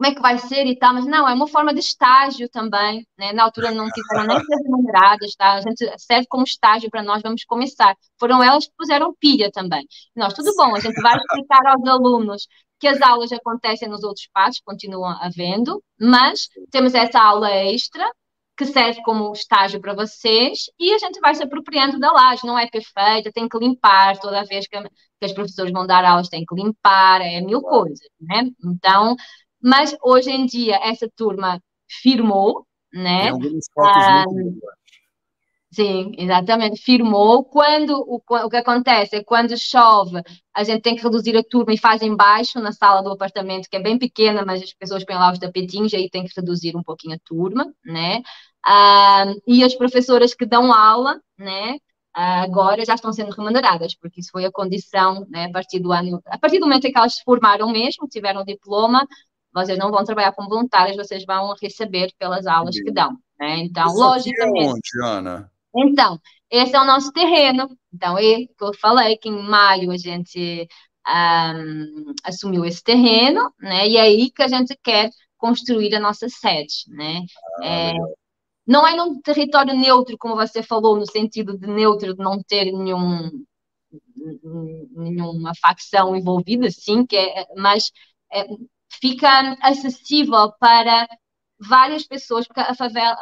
como 0.00 0.10
é 0.10 0.14
que 0.14 0.22
vai 0.22 0.38
ser 0.38 0.66
e 0.66 0.78
tal, 0.78 0.94
mas 0.94 1.04
não, 1.06 1.28
é 1.28 1.34
uma 1.34 1.46
forma 1.46 1.74
de 1.74 1.80
estágio 1.80 2.48
também, 2.48 3.06
né? 3.18 3.34
Na 3.34 3.44
altura 3.44 3.70
não 3.70 3.86
quiseram 3.90 4.26
nem 4.26 4.40
ser 4.44 4.56
remuneradas, 4.64 5.34
tá? 5.36 5.52
A 5.54 5.60
gente 5.60 5.84
serve 5.98 6.26
como 6.26 6.42
estágio 6.42 6.88
para 6.90 7.02
nós, 7.02 7.20
vamos 7.22 7.44
começar. 7.44 7.94
Foram 8.18 8.42
elas 8.42 8.66
que 8.66 8.72
puseram 8.78 9.14
pilha 9.20 9.50
também. 9.52 9.86
Nós, 10.16 10.32
tudo 10.32 10.54
bom, 10.56 10.74
a 10.74 10.80
gente 10.80 10.98
vai 11.02 11.14
explicar 11.20 11.66
aos 11.66 11.86
alunos 11.86 12.48
que 12.80 12.88
as 12.88 13.00
aulas 13.02 13.30
acontecem 13.30 13.88
nos 13.88 14.02
outros 14.02 14.22
espaços, 14.22 14.62
continuam 14.64 15.14
havendo, 15.20 15.82
mas 16.00 16.48
temos 16.70 16.94
essa 16.94 17.20
aula 17.20 17.50
extra 17.50 18.10
que 18.56 18.66
serve 18.66 19.02
como 19.02 19.32
estágio 19.32 19.80
para 19.80 19.94
vocês 19.94 20.64
e 20.78 20.92
a 20.92 20.98
gente 20.98 21.20
vai 21.20 21.34
se 21.34 21.42
apropriando 21.42 21.98
da 21.98 22.10
laje, 22.10 22.46
não 22.46 22.58
é 22.58 22.68
perfeita, 22.68 23.32
tem 23.32 23.48
que 23.48 23.58
limpar 23.58 24.18
toda 24.18 24.44
vez 24.44 24.66
que, 24.66 24.78
que 24.80 25.24
as 25.24 25.32
professores 25.32 25.72
vão 25.72 25.86
dar 25.86 26.04
aulas, 26.04 26.28
tem 26.28 26.44
que 26.44 26.54
limpar, 26.54 27.20
é 27.20 27.40
mil 27.40 27.60
coisas, 27.60 28.06
né? 28.20 28.50
Então, 28.64 29.14
mas 29.62 29.96
hoje 30.02 30.30
em 30.30 30.46
dia 30.46 30.78
essa 30.82 31.08
turma 31.14 31.60
firmou, 32.02 32.66
né? 32.92 33.24
Tem 33.24 33.30
algumas 33.30 33.66
fotos 33.72 34.02
ah, 34.04 34.24
muito 34.26 34.60
Sim, 35.72 36.12
exatamente. 36.18 36.82
Firmou. 36.82 37.44
Quando 37.44 37.92
o, 38.00 38.20
o 38.28 38.50
que 38.50 38.56
acontece 38.56 39.16
é 39.16 39.24
quando 39.24 39.56
chove, 39.56 40.20
a 40.54 40.64
gente 40.64 40.82
tem 40.82 40.96
que 40.96 41.02
reduzir 41.02 41.36
a 41.36 41.44
turma 41.44 41.72
e 41.72 41.78
faz 41.78 42.02
embaixo, 42.02 42.58
na 42.60 42.72
sala 42.72 43.02
do 43.02 43.10
apartamento, 43.12 43.68
que 43.70 43.76
é 43.76 43.82
bem 43.82 43.98
pequena, 43.98 44.44
mas 44.44 44.62
as 44.62 44.72
pessoas 44.74 45.04
põem 45.04 45.16
lá 45.16 45.32
os 45.32 45.38
tapetinhos, 45.38 45.94
aí 45.94 46.10
tem 46.10 46.24
que 46.24 46.32
reduzir 46.36 46.76
um 46.76 46.82
pouquinho 46.82 47.14
a 47.14 47.18
turma, 47.24 47.72
né? 47.84 48.20
Ah, 48.66 49.32
e 49.46 49.62
as 49.64 49.74
professoras 49.74 50.34
que 50.34 50.44
dão 50.44 50.72
aula, 50.72 51.20
né? 51.38 51.76
agora 52.12 52.84
já 52.84 52.94
estão 52.94 53.12
sendo 53.12 53.30
remuneradas, 53.30 53.94
porque 53.94 54.20
isso 54.20 54.30
foi 54.32 54.44
a 54.44 54.50
condição, 54.50 55.26
né, 55.30 55.44
a 55.44 55.50
partir 55.52 55.78
do 55.78 55.92
ano, 55.92 56.20
a 56.26 56.38
partir 56.38 56.58
do 56.58 56.66
momento 56.66 56.86
em 56.86 56.92
que 56.92 56.98
elas 56.98 57.14
se 57.14 57.22
formaram 57.22 57.70
mesmo, 57.70 58.08
tiveram 58.08 58.44
diploma, 58.44 59.06
vocês 59.52 59.78
não 59.78 59.90
vão 59.90 60.04
trabalhar 60.04 60.32
como 60.32 60.48
voluntários, 60.48 60.96
vocês 60.96 61.24
vão 61.24 61.54
receber 61.60 62.12
pelas 62.18 62.46
aulas 62.46 62.74
que 62.74 62.90
dão, 62.90 63.16
né? 63.38 63.58
Então, 63.58 63.86
Isso 63.86 63.98
logicamente. 63.98 64.66
É 64.66 65.04
onde, 65.04 65.04
Ana? 65.04 65.49
Então, 65.74 66.18
esse 66.50 66.74
é 66.74 66.80
o 66.80 66.84
nosso 66.84 67.12
terreno. 67.12 67.68
Então, 67.92 68.18
é 68.18 68.46
que 68.46 68.54
eu 68.60 68.74
falei 68.74 69.16
que 69.16 69.28
em 69.28 69.42
maio 69.42 69.90
a 69.90 69.96
gente 69.96 70.66
um, 71.06 72.14
assumiu 72.24 72.64
esse 72.64 72.82
terreno, 72.82 73.52
né? 73.60 73.88
E 73.88 73.96
é 73.96 74.00
aí 74.02 74.30
que 74.30 74.42
a 74.42 74.48
gente 74.48 74.76
quer 74.82 75.10
construir 75.38 75.94
a 75.94 76.00
nossa 76.00 76.28
sede, 76.28 76.84
né? 76.88 77.22
Ah, 77.62 77.66
é, 77.66 77.92
não 78.66 78.86
é 78.86 78.96
num 78.96 79.20
território 79.22 79.76
neutro, 79.76 80.16
como 80.18 80.36
você 80.36 80.62
falou, 80.62 80.96
no 80.98 81.06
sentido 81.06 81.58
de 81.58 81.66
neutro, 81.66 82.14
de 82.14 82.22
não 82.22 82.42
ter 82.42 82.66
nenhum, 82.72 83.30
nenhuma 84.96 85.52
facção 85.60 86.14
envolvida, 86.16 86.70
sim, 86.70 87.06
que 87.06 87.16
é, 87.16 87.46
mas 87.56 87.90
é, 88.32 88.44
fica 89.00 89.56
acessível 89.60 90.52
para 90.58 91.06
várias 91.60 92.04
pessoas, 92.06 92.46
porque 92.46 92.60
a 92.60 92.74
favela, 92.74 93.16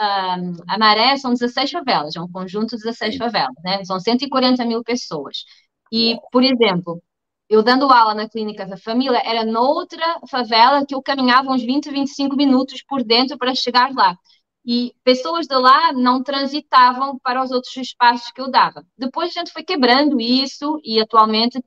a, 0.69 0.79
Maré 0.79 1.17
são 1.17 1.33
16 1.33 1.71
favelas, 1.71 2.17
é 2.17 2.21
um 2.21 2.31
conjunto 2.31 2.77
de 2.77 2.83
16 2.83 3.17
favelas, 3.17 3.55
né? 3.65 3.85
São 3.85 3.99
140 3.99 4.65
mil 4.65 4.83
pessoas. 4.85 5.45
E, 5.93 6.17
por 6.31 6.45
exemplo, 6.45 7.03
eu 7.49 7.63
dando 7.63 7.91
aula 7.91 8.15
na 8.15 8.29
clínica 8.29 8.67
da 8.67 8.77
família, 8.77 9.21
era 9.25 9.45
noutra 9.45 10.21
favela 10.31 10.85
que 10.87 10.95
eu 10.95 11.03
caminhava 11.03 11.51
uns 11.51 11.63
20, 11.63 11.91
25 11.91 12.37
minutos 12.37 12.83
por 12.87 13.03
dentro 13.03 13.39
para 13.39 13.55
chegar 13.55 13.91
lá. 13.95 14.17
E 14.65 14.93
pessoas 15.03 15.47
de 15.47 15.57
lá 15.57 15.93
não 15.93 16.23
transitavam 16.23 17.19
para 17.21 17.43
os 17.43 17.51
outros 17.51 17.75
espaços 17.77 18.31
que 18.33 18.41
eu 18.41 18.51
dava. 18.51 18.85
Depois 18.99 19.31
a 19.31 19.41
gente 19.41 19.53
foi 19.53 19.65
quebrando 19.65 20.21
isso 20.21 20.79
e 20.85 21.01
atualmente 21.01 21.59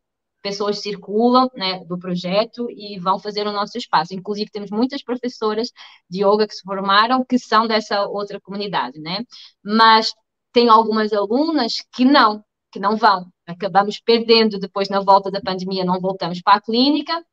pessoas 0.41 0.79
circulam 0.79 1.49
né, 1.55 1.83
do 1.85 1.97
projeto 1.97 2.67
e 2.69 2.99
vão 2.99 3.19
fazer 3.19 3.47
o 3.47 3.51
nosso 3.51 3.77
espaço. 3.77 4.13
Inclusive, 4.13 4.49
temos 4.51 4.71
muitas 4.71 5.03
professoras 5.03 5.69
de 6.09 6.23
yoga 6.23 6.47
que 6.47 6.55
se 6.55 6.63
formaram 6.63 7.23
que 7.23 7.37
são 7.39 7.67
dessa 7.67 8.05
outra 8.07 8.39
comunidade, 8.41 8.99
né? 8.99 9.23
Mas 9.63 10.13
tem 10.51 10.69
algumas 10.69 11.13
alunas 11.13 11.75
que 11.93 12.03
não, 12.05 12.43
que 12.71 12.79
não 12.79 12.95
vão. 12.97 13.27
Acabamos 13.47 13.99
perdendo 13.99 14.59
depois 14.59 14.89
na 14.89 14.99
volta 14.99 15.31
da 15.31 15.41
pandemia, 15.41 15.85
não 15.85 15.99
voltamos 15.99 16.41
para 16.41 16.57
a 16.57 16.61
clínica. 16.61 17.23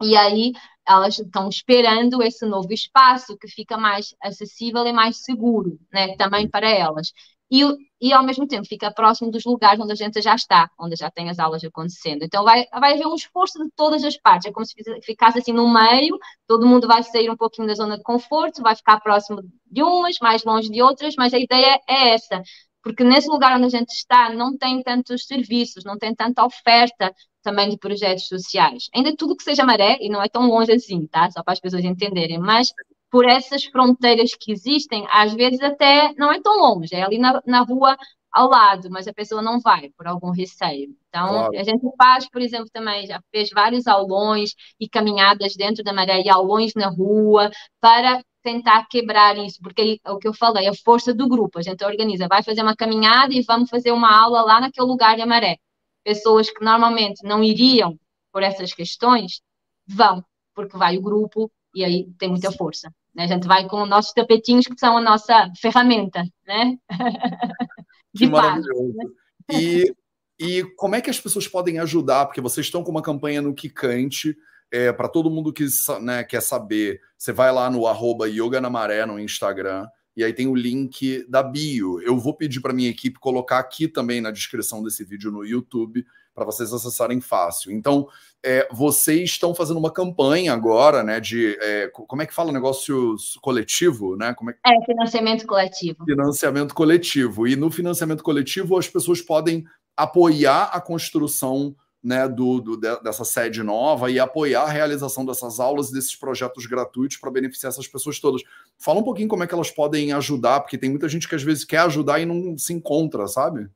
E 0.00 0.16
aí 0.16 0.52
elas 0.86 1.18
estão 1.18 1.48
esperando 1.48 2.22
esse 2.22 2.46
novo 2.46 2.72
espaço 2.72 3.36
que 3.36 3.48
fica 3.48 3.76
mais 3.76 4.14
acessível 4.22 4.86
e 4.86 4.92
mais 4.92 5.24
seguro, 5.24 5.78
né, 5.92 6.16
também 6.16 6.48
para 6.48 6.68
elas 6.68 7.12
e, 7.50 7.62
e 8.00 8.12
ao 8.12 8.22
mesmo 8.22 8.46
tempo 8.46 8.66
fica 8.66 8.92
próximo 8.92 9.30
dos 9.30 9.44
lugares 9.44 9.80
onde 9.80 9.92
a 9.92 9.96
gente 9.96 10.20
já 10.20 10.34
está, 10.34 10.70
onde 10.78 10.96
já 10.96 11.10
tem 11.10 11.30
as 11.30 11.38
aulas 11.38 11.64
acontecendo. 11.64 12.22
Então 12.22 12.44
vai, 12.44 12.66
vai 12.72 12.94
haver 12.94 13.06
um 13.06 13.14
esforço 13.14 13.58
de 13.62 13.70
todas 13.74 14.04
as 14.04 14.16
partes, 14.16 14.46
é 14.46 14.52
como 14.52 14.66
se 14.66 14.74
ficasse 15.02 15.38
assim 15.38 15.52
no 15.52 15.72
meio, 15.72 16.18
todo 16.46 16.66
mundo 16.66 16.86
vai 16.86 17.02
sair 17.02 17.30
um 17.30 17.36
pouquinho 17.36 17.68
da 17.68 17.74
zona 17.74 17.96
de 17.96 18.02
conforto, 18.02 18.62
vai 18.62 18.76
ficar 18.76 19.00
próximo 19.00 19.42
de 19.66 19.82
umas, 19.82 20.18
mais 20.20 20.44
longe 20.44 20.70
de 20.70 20.82
outras, 20.82 21.14
mas 21.16 21.32
a 21.34 21.38
ideia 21.38 21.80
é 21.88 22.10
essa, 22.10 22.42
porque 22.82 23.04
nesse 23.04 23.28
lugar 23.28 23.56
onde 23.56 23.66
a 23.66 23.78
gente 23.78 23.90
está 23.90 24.32
não 24.32 24.56
tem 24.56 24.82
tantos 24.82 25.26
serviços, 25.26 25.84
não 25.84 25.98
tem 25.98 26.14
tanta 26.14 26.44
oferta 26.44 27.14
também 27.42 27.70
de 27.70 27.78
projetos 27.78 28.28
sociais. 28.28 28.88
Ainda 28.94 29.14
tudo 29.16 29.36
que 29.36 29.42
seja 29.42 29.64
maré, 29.64 29.98
e 30.00 30.08
não 30.08 30.22
é 30.22 30.28
tão 30.28 30.48
longe 30.48 30.72
assim, 30.72 31.06
tá? 31.06 31.30
Só 31.30 31.42
para 31.42 31.52
as 31.52 31.60
pessoas 31.60 31.84
entenderem, 31.84 32.38
mas 32.38 32.72
por 33.10 33.26
essas 33.26 33.64
fronteiras 33.64 34.32
que 34.38 34.52
existem, 34.52 35.06
às 35.10 35.32
vezes 35.34 35.60
até 35.60 36.12
não 36.16 36.32
é 36.32 36.40
tão 36.40 36.58
longe, 36.58 36.94
é 36.94 37.02
ali 37.02 37.18
na, 37.18 37.42
na 37.46 37.60
rua 37.60 37.96
ao 38.30 38.48
lado, 38.48 38.90
mas 38.90 39.08
a 39.08 39.12
pessoa 39.12 39.40
não 39.42 39.58
vai 39.60 39.90
por 39.96 40.06
algum 40.06 40.30
receio. 40.30 40.94
Então, 41.08 41.28
claro. 41.28 41.58
a 41.58 41.62
gente 41.62 41.86
faz, 41.96 42.28
por 42.28 42.42
exemplo, 42.42 42.68
também 42.72 43.06
já 43.06 43.20
fez 43.30 43.50
vários 43.50 43.86
aulões 43.86 44.54
e 44.78 44.88
caminhadas 44.88 45.56
dentro 45.56 45.82
da 45.82 45.92
maré 45.92 46.22
e 46.22 46.28
aulões 46.28 46.74
na 46.74 46.88
rua 46.88 47.50
para 47.80 48.22
tentar 48.42 48.86
quebrar 48.88 49.36
isso, 49.38 49.58
porque 49.62 49.98
é 50.04 50.10
o 50.12 50.18
que 50.18 50.28
eu 50.28 50.32
falei, 50.32 50.68
a 50.68 50.74
força 50.74 51.12
do 51.12 51.28
grupo, 51.28 51.58
a 51.58 51.62
gente 51.62 51.84
organiza, 51.84 52.28
vai 52.28 52.42
fazer 52.42 52.62
uma 52.62 52.76
caminhada 52.76 53.34
e 53.34 53.42
vamos 53.42 53.68
fazer 53.68 53.92
uma 53.92 54.16
aula 54.16 54.42
lá 54.42 54.60
naquele 54.60 54.86
lugar 54.86 55.16
da 55.16 55.26
maré. 55.26 55.56
Pessoas 56.04 56.50
que 56.50 56.64
normalmente 56.64 57.22
não 57.24 57.42
iriam 57.42 57.98
por 58.32 58.42
essas 58.42 58.72
questões, 58.72 59.42
vão, 59.86 60.24
porque 60.54 60.76
vai 60.78 60.96
o 60.96 61.02
grupo 61.02 61.50
e 61.74 61.84
aí 61.84 62.08
tem 62.18 62.28
muita 62.28 62.50
força. 62.52 62.92
Né? 63.14 63.24
A 63.24 63.26
gente 63.26 63.46
vai 63.46 63.66
com 63.68 63.82
os 63.82 63.88
nossos 63.88 64.12
tapetinhos, 64.12 64.66
que 64.66 64.78
são 64.78 64.96
a 64.96 65.00
nossa 65.00 65.50
ferramenta, 65.60 66.22
né? 66.46 66.76
Que 68.16 68.24
De 68.24 68.32
maravilhoso. 68.32 68.94
Paz, 68.96 68.96
né? 68.96 69.60
E, 69.60 69.94
e 70.40 70.64
como 70.76 70.94
é 70.94 71.00
que 71.00 71.10
as 71.10 71.20
pessoas 71.20 71.46
podem 71.46 71.78
ajudar? 71.78 72.24
Porque 72.24 72.40
vocês 72.40 72.66
estão 72.66 72.82
com 72.82 72.90
uma 72.90 73.02
campanha 73.02 73.42
no 73.42 73.54
Kikante, 73.54 74.34
é, 74.72 74.92
para 74.92 75.08
todo 75.08 75.30
mundo 75.30 75.52
que 75.52 75.66
né, 76.00 76.24
quer 76.24 76.40
saber, 76.40 77.00
você 77.16 77.32
vai 77.32 77.52
lá 77.52 77.70
no 77.70 77.86
arroba 77.86 78.28
Yoga 78.28 78.60
na 78.60 78.70
Maré 78.70 79.04
no 79.04 79.20
Instagram, 79.20 79.86
e 80.18 80.24
aí 80.24 80.32
tem 80.32 80.48
o 80.48 80.54
link 80.54 81.24
da 81.28 81.44
bio. 81.44 82.02
Eu 82.02 82.18
vou 82.18 82.34
pedir 82.34 82.60
para 82.60 82.72
minha 82.72 82.90
equipe 82.90 83.20
colocar 83.20 83.60
aqui 83.60 83.86
também 83.86 84.20
na 84.20 84.32
descrição 84.32 84.82
desse 84.82 85.04
vídeo 85.04 85.30
no 85.30 85.44
YouTube, 85.44 86.04
para 86.34 86.44
vocês 86.44 86.72
acessarem 86.72 87.20
fácil. 87.20 87.70
Então, 87.70 88.08
é, 88.44 88.66
vocês 88.72 89.30
estão 89.30 89.54
fazendo 89.54 89.78
uma 89.78 89.92
campanha 89.92 90.52
agora, 90.52 91.04
né? 91.04 91.20
De 91.20 91.56
é, 91.60 91.86
como 91.92 92.20
é 92.20 92.26
que 92.26 92.34
fala 92.34 92.50
o 92.50 92.52
negócio 92.52 93.14
coletivo, 93.40 94.16
né? 94.16 94.34
Como 94.34 94.50
é... 94.50 94.54
é, 94.66 94.84
financiamento 94.84 95.46
coletivo. 95.46 96.04
Financiamento 96.04 96.74
coletivo. 96.74 97.46
E 97.46 97.54
no 97.54 97.70
financiamento 97.70 98.24
coletivo 98.24 98.76
as 98.76 98.88
pessoas 98.88 99.22
podem 99.22 99.64
apoiar 99.96 100.64
a 100.72 100.80
construção 100.80 101.76
né, 102.02 102.28
do, 102.28 102.60
do, 102.60 102.76
dessa 102.76 103.24
sede 103.24 103.62
nova 103.62 104.10
e 104.10 104.18
apoiar 104.20 104.62
a 104.62 104.70
realização 104.70 105.24
dessas 105.24 105.58
aulas 105.58 105.90
e 105.90 105.94
desses 105.94 106.14
projetos 106.14 106.66
gratuitos 106.66 107.16
para 107.16 107.30
beneficiar 107.30 107.70
essas 107.70 107.88
pessoas 107.88 108.20
todas. 108.20 108.42
Fala 108.78 109.00
um 109.00 109.04
pouquinho 109.04 109.28
como 109.28 109.42
é 109.42 109.46
que 109.46 109.54
elas 109.54 109.70
podem 109.70 110.12
ajudar, 110.12 110.60
porque 110.60 110.78
tem 110.78 110.90
muita 110.90 111.08
gente 111.08 111.28
que 111.28 111.34
às 111.34 111.42
vezes 111.42 111.64
quer 111.64 111.80
ajudar 111.80 112.20
e 112.20 112.26
não 112.26 112.56
se 112.56 112.72
encontra, 112.72 113.26
sabe? 113.26 113.68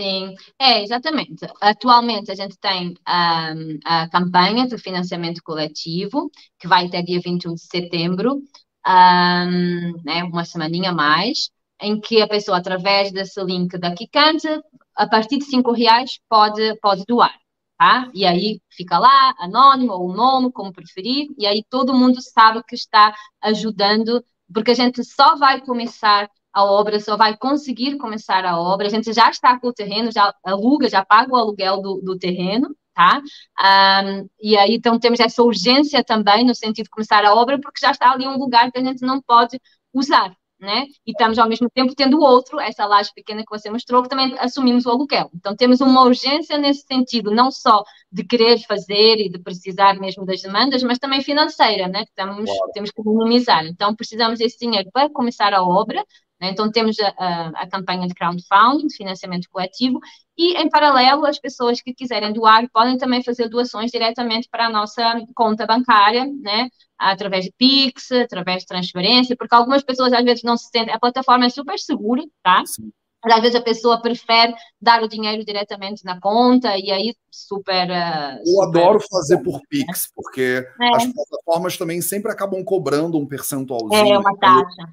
Sim, 0.00 0.34
é, 0.60 0.82
exatamente. 0.82 1.44
Atualmente 1.60 2.30
a 2.30 2.34
gente 2.34 2.56
tem 2.58 2.94
um, 3.08 3.78
a 3.84 4.08
campanha 4.08 4.66
de 4.66 4.78
financiamento 4.78 5.42
coletivo, 5.42 6.30
que 6.58 6.68
vai 6.68 6.86
até 6.86 7.02
dia 7.02 7.20
21 7.20 7.54
de 7.54 7.62
setembro, 7.62 8.40
um, 8.86 10.02
né, 10.04 10.22
uma 10.22 10.44
semaninha 10.44 10.90
a 10.90 10.94
mais, 10.94 11.50
em 11.80 12.00
que 12.00 12.22
a 12.22 12.28
pessoa, 12.28 12.58
através 12.58 13.12
desse 13.12 13.42
link 13.42 13.76
da 13.76 13.92
Kikante, 13.92 14.48
a 14.94 15.08
partir 15.08 15.38
de 15.38 15.44
5 15.44 15.72
reais, 15.72 16.18
pode, 16.28 16.76
pode 16.80 17.04
doar. 17.06 17.34
Tá? 17.78 18.10
E 18.12 18.26
aí 18.26 18.60
fica 18.70 18.98
lá, 18.98 19.34
anônimo 19.38 19.92
ou 19.92 20.10
o 20.10 20.12
nome, 20.12 20.52
como 20.52 20.72
preferir, 20.72 21.28
e 21.38 21.46
aí 21.46 21.62
todo 21.70 21.94
mundo 21.94 22.20
sabe 22.20 22.62
que 22.64 22.74
está 22.74 23.14
ajudando, 23.40 24.24
porque 24.52 24.72
a 24.72 24.74
gente 24.74 25.04
só 25.04 25.36
vai 25.36 25.60
começar 25.60 26.28
a 26.52 26.64
obra 26.64 26.98
só 26.98 27.16
vai 27.16 27.36
conseguir 27.36 27.98
começar 27.98 28.44
a 28.44 28.58
obra. 28.60 28.86
A 28.86 28.90
gente 28.90 29.12
já 29.12 29.30
está 29.30 29.58
com 29.60 29.68
o 29.68 29.72
terreno, 29.72 30.10
já 30.10 30.34
aluga, 30.44 30.88
já 30.88 31.04
paga 31.04 31.32
o 31.32 31.36
aluguel 31.36 31.80
do, 31.80 32.00
do 32.00 32.18
terreno, 32.18 32.74
tá? 32.94 33.22
Um, 34.02 34.28
e 34.40 34.56
aí, 34.56 34.74
então, 34.74 34.98
temos 34.98 35.20
essa 35.20 35.42
urgência 35.42 36.02
também 36.02 36.44
no 36.44 36.54
sentido 36.54 36.84
de 36.84 36.90
começar 36.90 37.24
a 37.24 37.34
obra, 37.34 37.60
porque 37.60 37.80
já 37.80 37.92
está 37.92 38.10
ali 38.12 38.26
um 38.26 38.38
lugar 38.38 38.72
que 38.72 38.78
a 38.78 38.82
gente 38.82 39.02
não 39.02 39.22
pode 39.22 39.60
usar, 39.92 40.34
né? 40.60 40.84
E 41.06 41.12
estamos 41.12 41.38
ao 41.38 41.48
mesmo 41.48 41.68
tempo 41.70 41.94
tendo 41.94 42.20
outro, 42.20 42.58
essa 42.60 42.84
laje 42.86 43.10
pequena 43.14 43.42
que 43.42 43.50
você 43.50 43.70
mostrou, 43.70 44.02
que 44.02 44.08
também 44.08 44.36
assumimos 44.38 44.86
o 44.86 44.90
aluguel. 44.90 45.30
Então 45.34 45.54
temos 45.54 45.80
uma 45.80 46.02
urgência 46.04 46.58
nesse 46.58 46.82
sentido, 46.86 47.30
não 47.30 47.50
só 47.50 47.82
de 48.10 48.24
querer 48.24 48.58
fazer 48.66 49.16
e 49.18 49.28
de 49.28 49.38
precisar 49.38 49.98
mesmo 49.98 50.24
das 50.24 50.40
demandas, 50.40 50.82
mas 50.82 50.98
também 50.98 51.22
financeira, 51.22 51.88
né? 51.88 52.04
Que 52.04 52.10
estamos, 52.10 52.50
claro. 52.50 52.72
temos 52.72 52.90
que 52.90 53.02
minimizar. 53.02 53.66
Então 53.66 53.94
precisamos 53.94 54.38
desse 54.38 54.58
dinheiro 54.58 54.88
para 54.92 55.10
começar 55.10 55.52
a 55.54 55.62
obra? 55.62 56.04
Então, 56.40 56.70
temos 56.70 56.96
a, 57.00 57.48
a, 57.62 57.68
campanha 57.68 58.06
de 58.06 58.14
crowdfunding, 58.14 58.86
de 58.86 58.96
financiamento 58.96 59.48
coletivo, 59.50 59.98
e, 60.36 60.54
em 60.56 60.68
paralelo, 60.68 61.26
as 61.26 61.38
pessoas 61.38 61.80
que 61.82 61.92
quiserem 61.92 62.32
doar 62.32 62.68
podem 62.72 62.96
também 62.96 63.22
fazer 63.22 63.48
doações 63.48 63.90
diretamente 63.90 64.48
para 64.48 64.66
a 64.66 64.70
nossa 64.70 65.20
conta 65.34 65.66
bancária, 65.66 66.24
né? 66.40 66.68
através 66.98 67.44
de 67.44 67.52
Pix, 67.56 68.10
através 68.10 68.62
de 68.62 68.66
transferência, 68.66 69.36
porque 69.36 69.54
algumas 69.54 69.82
pessoas 69.82 70.12
às 70.12 70.24
vezes 70.24 70.42
não 70.42 70.56
se 70.56 70.68
sentem. 70.70 70.92
A 70.92 70.98
plataforma 70.98 71.46
é 71.46 71.48
super 71.48 71.78
segura, 71.78 72.22
tá? 72.42 72.64
Sim. 72.66 72.90
Mas 73.24 73.34
às 73.34 73.40
vezes 73.40 73.56
a 73.56 73.62
pessoa 73.62 74.00
prefere 74.00 74.54
dar 74.80 75.02
o 75.02 75.08
dinheiro 75.08 75.44
diretamente 75.44 76.04
na 76.04 76.20
conta 76.20 76.76
e 76.76 76.90
aí 76.90 77.14
super. 77.30 77.88
Uh, 77.88 78.38
Eu 78.38 78.46
super 78.46 78.68
adoro 78.68 79.00
fazer 79.10 79.38
por 79.38 79.60
Pix, 79.68 80.08
porque 80.14 80.64
é. 80.80 80.94
as 80.94 81.04
plataformas 81.06 81.76
também 81.76 82.00
sempre 82.00 82.30
acabam 82.30 82.62
cobrando 82.64 83.18
um 83.18 83.26
percentualzinho. 83.26 84.14
É, 84.14 84.18
uma 84.18 84.36
taxa. 84.36 84.92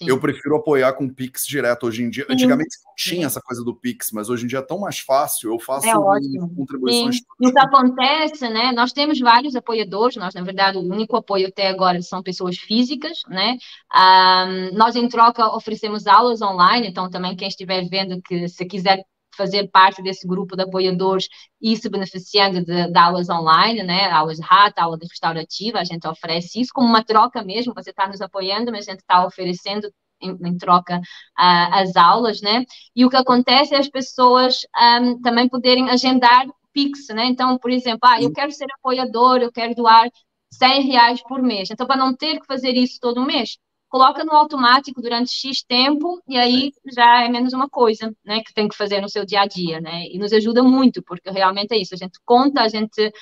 Sim. 0.00 0.08
Eu 0.08 0.18
prefiro 0.18 0.56
apoiar 0.56 0.94
com 0.94 1.12
Pix 1.12 1.46
direto 1.46 1.86
hoje 1.86 2.02
em 2.02 2.08
dia. 2.08 2.24
Sim. 2.24 2.32
Antigamente 2.32 2.78
não 2.86 2.94
tinha 2.96 3.26
essa 3.26 3.38
coisa 3.38 3.62
do 3.62 3.74
Pix, 3.74 4.10
mas 4.12 4.30
hoje 4.30 4.44
em 4.44 4.48
dia 4.48 4.60
é 4.60 4.62
tão 4.62 4.80
mais 4.80 4.98
fácil. 4.98 5.52
Eu 5.52 5.58
faço 5.58 5.86
é 5.86 5.92
contribuições. 6.56 7.16
Sim. 7.16 7.22
O 7.38 7.52
que 7.52 7.58
acontece, 7.58 8.48
né? 8.48 8.72
Nós 8.72 8.94
temos 8.94 9.20
vários 9.20 9.54
apoiadores, 9.54 10.16
nós, 10.16 10.32
na 10.32 10.42
verdade, 10.42 10.78
o 10.78 10.80
único 10.80 11.16
apoio 11.16 11.48
até 11.48 11.68
agora 11.68 12.00
são 12.00 12.22
pessoas 12.22 12.56
físicas, 12.56 13.18
né? 13.28 13.58
Um, 13.94 14.74
nós, 14.74 14.96
em 14.96 15.06
troca, 15.06 15.54
oferecemos 15.54 16.06
aulas 16.06 16.40
online, 16.40 16.88
então 16.88 17.10
também 17.10 17.36
quem 17.36 17.48
estiver 17.48 17.86
vendo 17.86 18.22
que 18.22 18.48
se 18.48 18.64
quiser 18.64 19.04
fazer 19.40 19.70
parte 19.70 20.02
desse 20.02 20.26
grupo 20.28 20.54
de 20.54 20.64
apoiadores 20.64 21.26
e 21.60 21.74
se 21.74 21.88
beneficiando 21.88 22.62
de, 22.62 22.88
de 22.92 22.98
aulas 22.98 23.30
online, 23.30 23.82
né? 23.82 24.10
Aulas 24.10 24.36
de 24.36 24.42
rata, 24.42 24.82
aula 24.82 24.98
de 24.98 25.06
restaurativa, 25.06 25.78
a 25.78 25.84
gente 25.84 26.06
oferece 26.06 26.60
isso 26.60 26.72
como 26.74 26.86
uma 26.86 27.02
troca 27.02 27.42
mesmo, 27.42 27.72
você 27.74 27.88
está 27.88 28.06
nos 28.06 28.20
apoiando, 28.20 28.70
mas 28.70 28.86
a 28.86 28.90
gente 28.92 29.00
está 29.00 29.24
oferecendo 29.24 29.90
em, 30.20 30.36
em, 30.46 30.58
troca 30.58 30.98
uh, 30.98 31.72
as 31.72 31.96
aulas, 31.96 32.42
né? 32.42 32.66
E 32.94 33.06
o 33.06 33.08
que 33.08 33.16
acontece 33.16 33.74
é 33.74 33.78
as 33.78 33.88
pessoas 33.88 34.58
um, 35.00 35.18
também 35.22 35.48
poderem 35.48 35.88
agendar 35.88 36.46
Pix, 36.72 37.08
né? 37.08 37.24
Então, 37.24 37.58
por 37.58 37.70
exemplo, 37.70 38.00
ah, 38.04 38.22
eu 38.22 38.30
quero 38.32 38.52
ser 38.52 38.66
apoiador, 38.74 39.38
eu 39.38 39.50
quero 39.50 39.74
doar 39.74 40.06
100 40.52 40.82
reais 40.82 41.22
por 41.22 41.42
mês. 41.42 41.70
Então, 41.70 41.86
para 41.86 41.96
não 41.96 42.14
ter 42.14 42.40
que 42.40 42.46
fazer 42.46 42.76
isso 42.76 42.98
todo 43.00 43.24
mês, 43.24 43.56
coloca 43.90 44.24
no 44.24 44.32
automático 44.32 45.02
durante 45.02 45.32
X 45.32 45.64
tempo 45.64 46.22
e 46.28 46.38
aí 46.38 46.72
já 46.94 47.24
é 47.24 47.28
menos 47.28 47.52
uma 47.52 47.68
coisa, 47.68 48.14
né, 48.24 48.40
que 48.42 48.54
tem 48.54 48.68
que 48.68 48.76
fazer 48.76 49.00
no 49.00 49.08
seu 49.10 49.26
dia 49.26 49.42
a 49.42 49.46
dia, 49.46 49.80
né? 49.80 50.04
E 50.06 50.18
nos 50.18 50.32
ajuda 50.32 50.62
muito, 50.62 51.02
porque 51.02 51.30
realmente 51.30 51.74
é 51.74 51.78
isso, 51.78 51.94
a 51.94 51.98
gente 51.98 52.18
conta, 52.24 52.62
a 52.62 52.68
gente 52.68 53.12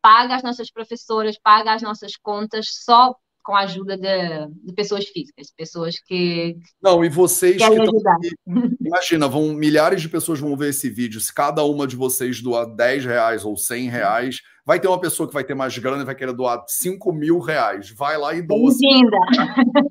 paga 0.00 0.36
as 0.36 0.42
nossas 0.42 0.70
professoras, 0.70 1.38
paga 1.38 1.74
as 1.74 1.82
nossas 1.82 2.16
contas 2.16 2.66
só 2.84 3.14
com 3.42 3.54
a 3.54 3.60
ajuda 3.60 3.96
de, 3.96 4.46
de 4.64 4.72
pessoas 4.72 5.06
físicas, 5.06 5.52
pessoas 5.56 5.96
que 5.98 6.56
não 6.80 7.04
e 7.04 7.08
vocês 7.08 7.56
que 7.56 7.62
estão 7.62 8.12
aqui, 8.12 8.76
imagina 8.80 9.28
vão 9.28 9.52
milhares 9.52 10.00
de 10.00 10.08
pessoas 10.08 10.38
vão 10.40 10.56
ver 10.56 10.70
esse 10.70 10.88
vídeo 10.88 11.20
se 11.20 11.34
cada 11.34 11.64
uma 11.64 11.86
de 11.86 11.96
vocês 11.96 12.40
doar 12.40 12.66
10 12.66 13.04
reais 13.04 13.44
ou 13.44 13.56
100 13.56 13.88
reais 13.88 14.40
vai 14.64 14.78
ter 14.78 14.86
uma 14.86 15.00
pessoa 15.00 15.26
que 15.26 15.34
vai 15.34 15.42
ter 15.42 15.54
mais 15.54 15.76
grana 15.76 16.02
e 16.02 16.06
vai 16.06 16.14
querer 16.14 16.32
doar 16.32 16.62
5 16.68 17.12
mil 17.12 17.40
reais. 17.40 17.90
Vai 17.90 18.16
lá 18.16 18.32
e 18.32 18.40
doa 18.40 18.70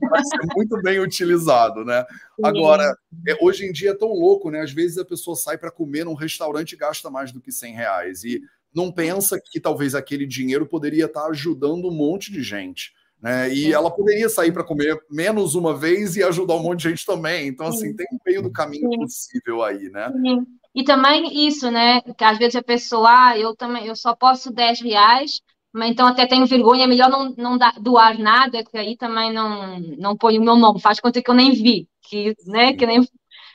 vai 0.10 0.24
ser 0.24 0.56
muito 0.56 0.82
bem 0.82 1.00
utilizado 1.00 1.84
né? 1.84 2.06
Sim. 2.10 2.46
agora 2.46 2.96
é, 3.28 3.38
hoje 3.42 3.66
em 3.66 3.72
dia 3.72 3.92
é 3.92 3.96
tão 3.96 4.14
louco 4.14 4.50
né? 4.50 4.62
Às 4.62 4.72
vezes 4.72 4.98
a 4.98 5.06
pessoa 5.06 5.36
sai 5.36 5.58
para 5.58 5.72
comer 5.72 6.06
num 6.06 6.14
restaurante 6.14 6.72
e 6.74 6.78
gasta 6.78 7.10
mais 7.10 7.32
do 7.32 7.42
que 7.42 7.52
100 7.52 7.76
reais. 7.76 8.24
E 8.24 8.42
não 8.74 8.92
pensa 8.92 9.40
que 9.44 9.60
talvez 9.60 9.94
aquele 9.94 10.26
dinheiro 10.26 10.66
poderia 10.66 11.06
estar 11.06 11.26
ajudando 11.28 11.90
um 11.90 11.94
monte 11.94 12.32
de 12.32 12.42
gente 12.42 12.94
né? 13.22 13.54
E 13.54 13.72
ela 13.72 13.92
poderia 13.92 14.28
sair 14.28 14.52
para 14.52 14.64
comer 14.64 15.00
menos 15.10 15.54
uma 15.54 15.76
vez 15.76 16.16
e 16.16 16.24
ajudar 16.24 16.56
um 16.56 16.64
monte 16.64 16.80
de 16.80 16.90
gente 16.90 17.06
também. 17.06 17.48
Então, 17.48 17.68
assim, 17.68 17.96
tem 17.96 18.08
um 18.12 18.18
meio 18.26 18.42
do 18.42 18.52
caminho 18.52 18.90
Sim. 18.92 19.00
possível 19.00 19.64
aí, 19.64 19.90
né? 19.90 20.12
Sim. 20.12 20.46
E 20.74 20.84
também 20.84 21.48
isso, 21.48 21.70
né? 21.70 22.02
Que 22.02 22.24
às 22.24 22.38
vezes 22.38 22.56
a 22.56 22.64
pessoa, 22.64 23.10
ah, 23.10 23.38
eu 23.38 23.56
também, 23.56 23.86
eu 23.86 23.96
só 23.96 24.16
posso 24.16 24.52
10 24.52 24.82
reais, 24.82 25.42
mas 25.74 25.92
então 25.92 26.08
até 26.08 26.26
tenho 26.26 26.46
vergonha, 26.46 26.86
é 26.86 26.88
melhor 26.88 27.10
não, 27.10 27.34
não 27.38 27.58
dar, 27.58 27.74
doar 27.80 28.18
nada, 28.18 28.64
que 28.64 28.78
aí 28.78 28.98
também 28.98 29.32
não, 29.32 29.80
não 29.98 30.18
põe 30.18 30.38
o 30.38 30.42
meu 30.42 30.56
nome, 30.56 30.82
faz 30.82 31.00
conta 31.00 31.22
que 31.22 31.30
eu 31.30 31.36
nem 31.36 31.52
vi, 31.52 31.88
que, 32.02 32.34
né, 32.48 32.74
que 32.74 32.86
nem... 32.86 33.06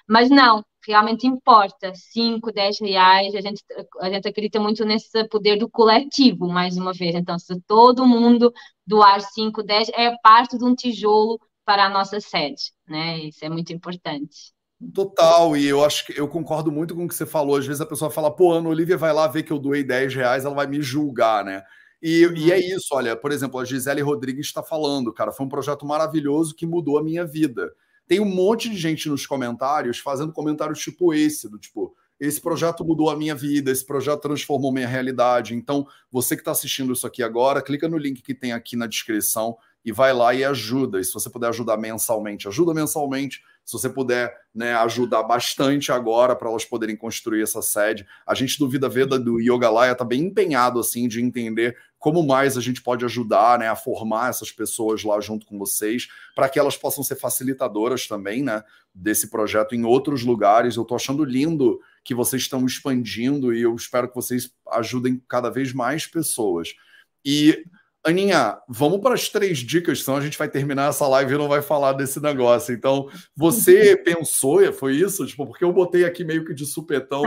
Mas 0.08 0.30
não, 0.30 0.62
realmente 0.86 1.26
importa. 1.26 1.92
5, 1.94 2.52
10 2.52 2.80
reais, 2.80 3.34
a 3.34 3.40
gente, 3.40 3.62
a 4.00 4.10
gente 4.10 4.28
acredita 4.28 4.60
muito 4.60 4.84
nesse 4.84 5.26
poder 5.28 5.56
do 5.58 5.68
coletivo, 5.68 6.48
mais 6.48 6.76
uma 6.76 6.92
vez. 6.92 7.14
Então, 7.14 7.38
se 7.38 7.60
todo 7.66 8.06
mundo 8.06 8.52
doar 8.86 9.20
5, 9.20 9.62
10, 9.62 9.90
é 9.90 10.16
parte 10.22 10.56
de 10.56 10.64
um 10.64 10.74
tijolo 10.74 11.38
para 11.64 11.86
a 11.86 11.90
nossa 11.90 12.20
sede, 12.20 12.72
né? 12.88 13.18
Isso 13.18 13.44
é 13.44 13.48
muito 13.48 13.72
importante. 13.72 14.54
Total, 14.92 15.56
e 15.56 15.66
eu 15.66 15.82
acho 15.84 16.06
que 16.06 16.20
eu 16.20 16.28
concordo 16.28 16.70
muito 16.70 16.94
com 16.94 17.04
o 17.04 17.08
que 17.08 17.14
você 17.14 17.24
falou. 17.24 17.56
Às 17.56 17.66
vezes 17.66 17.80
a 17.80 17.86
pessoa 17.86 18.10
fala, 18.10 18.30
pô, 18.30 18.52
Ana 18.52 18.68
Olivia 18.68 18.96
vai 18.96 19.12
lá 19.12 19.26
ver 19.26 19.42
que 19.42 19.52
eu 19.52 19.58
doei 19.58 19.82
10 19.82 20.14
reais, 20.14 20.44
ela 20.44 20.54
vai 20.54 20.66
me 20.66 20.82
julgar, 20.82 21.44
né? 21.44 21.62
E, 22.00 22.20
e 22.36 22.52
é 22.52 22.56
uhum. 22.56 22.76
isso, 22.76 22.88
olha, 22.92 23.16
por 23.16 23.32
exemplo, 23.32 23.58
a 23.58 23.64
Gisele 23.64 24.02
Rodrigues 24.02 24.46
está 24.46 24.62
falando, 24.62 25.12
cara, 25.12 25.32
foi 25.32 25.46
um 25.46 25.48
projeto 25.48 25.86
maravilhoso 25.86 26.54
que 26.54 26.66
mudou 26.66 26.98
a 26.98 27.02
minha 27.02 27.26
vida. 27.26 27.72
Tem 28.06 28.20
um 28.20 28.24
monte 28.24 28.68
de 28.70 28.76
gente 28.76 29.08
nos 29.08 29.26
comentários 29.26 29.98
fazendo 29.98 30.32
comentários 30.32 30.78
tipo 30.78 31.12
esse, 31.12 31.48
do 31.48 31.58
tipo, 31.58 31.94
esse 32.18 32.40
projeto 32.40 32.84
mudou 32.84 33.10
a 33.10 33.16
minha 33.16 33.34
vida, 33.34 33.70
esse 33.70 33.84
projeto 33.84 34.20
transformou 34.20 34.72
minha 34.72 34.88
realidade. 34.88 35.54
Então, 35.54 35.86
você 36.10 36.34
que 36.34 36.40
está 36.40 36.52
assistindo 36.52 36.92
isso 36.92 37.06
aqui 37.06 37.22
agora, 37.22 37.60
clica 37.60 37.88
no 37.88 37.98
link 37.98 38.22
que 38.22 38.34
tem 38.34 38.52
aqui 38.52 38.76
na 38.76 38.86
descrição 38.86 39.56
e 39.84 39.92
vai 39.92 40.12
lá 40.12 40.34
e 40.34 40.44
ajuda. 40.44 40.98
E 40.98 41.04
se 41.04 41.12
você 41.12 41.30
puder 41.30 41.48
ajudar 41.48 41.76
mensalmente, 41.76 42.48
ajuda 42.48 42.74
mensalmente. 42.74 43.40
Se 43.64 43.72
você 43.72 43.88
puder 43.88 44.34
né, 44.54 44.74
ajudar 44.74 45.22
bastante 45.22 45.92
agora 45.92 46.34
para 46.34 46.48
elas 46.48 46.64
poderem 46.64 46.96
construir 46.96 47.42
essa 47.42 47.62
sede. 47.62 48.06
A 48.26 48.34
gente 48.34 48.58
do 48.58 48.68
Vida 48.68 48.88
Veda 48.88 49.18
do 49.18 49.40
Yoga 49.40 49.70
Laya 49.70 49.92
está 49.92 50.04
bem 50.04 50.22
empenhado 50.22 50.80
assim 50.80 51.06
de 51.06 51.20
entender 51.20 51.76
como 52.06 52.24
mais 52.24 52.56
a 52.56 52.60
gente 52.60 52.80
pode 52.80 53.04
ajudar 53.04 53.58
né, 53.58 53.68
a 53.68 53.74
formar 53.74 54.30
essas 54.30 54.52
pessoas 54.52 55.02
lá 55.02 55.20
junto 55.20 55.44
com 55.44 55.58
vocês, 55.58 56.06
para 56.36 56.48
que 56.48 56.56
elas 56.56 56.76
possam 56.76 57.02
ser 57.02 57.16
facilitadoras 57.16 58.06
também 58.06 58.44
né, 58.44 58.62
desse 58.94 59.28
projeto 59.28 59.74
em 59.74 59.84
outros 59.84 60.22
lugares. 60.22 60.76
Eu 60.76 60.82
estou 60.82 60.94
achando 60.94 61.24
lindo 61.24 61.80
que 62.04 62.14
vocês 62.14 62.42
estão 62.42 62.64
expandindo 62.64 63.52
e 63.52 63.60
eu 63.60 63.74
espero 63.74 64.08
que 64.08 64.14
vocês 64.14 64.52
ajudem 64.70 65.20
cada 65.28 65.50
vez 65.50 65.72
mais 65.72 66.06
pessoas. 66.06 66.76
E 67.24 67.64
Aninha, 68.04 68.56
vamos 68.68 69.00
para 69.00 69.14
as 69.14 69.28
três 69.28 69.58
dicas, 69.58 70.04
senão 70.04 70.18
a 70.18 70.20
gente 70.20 70.38
vai 70.38 70.48
terminar 70.48 70.90
essa 70.90 71.08
live 71.08 71.34
e 71.34 71.38
não 71.38 71.48
vai 71.48 71.60
falar 71.60 71.94
desse 71.94 72.20
negócio. 72.20 72.72
Então, 72.72 73.10
você 73.34 73.96
pensou, 74.06 74.72
foi 74.72 74.94
isso? 74.94 75.26
Tipo, 75.26 75.44
porque 75.44 75.64
eu 75.64 75.72
botei 75.72 76.04
aqui 76.04 76.22
meio 76.22 76.44
que 76.44 76.54
de 76.54 76.66
supetão. 76.66 77.24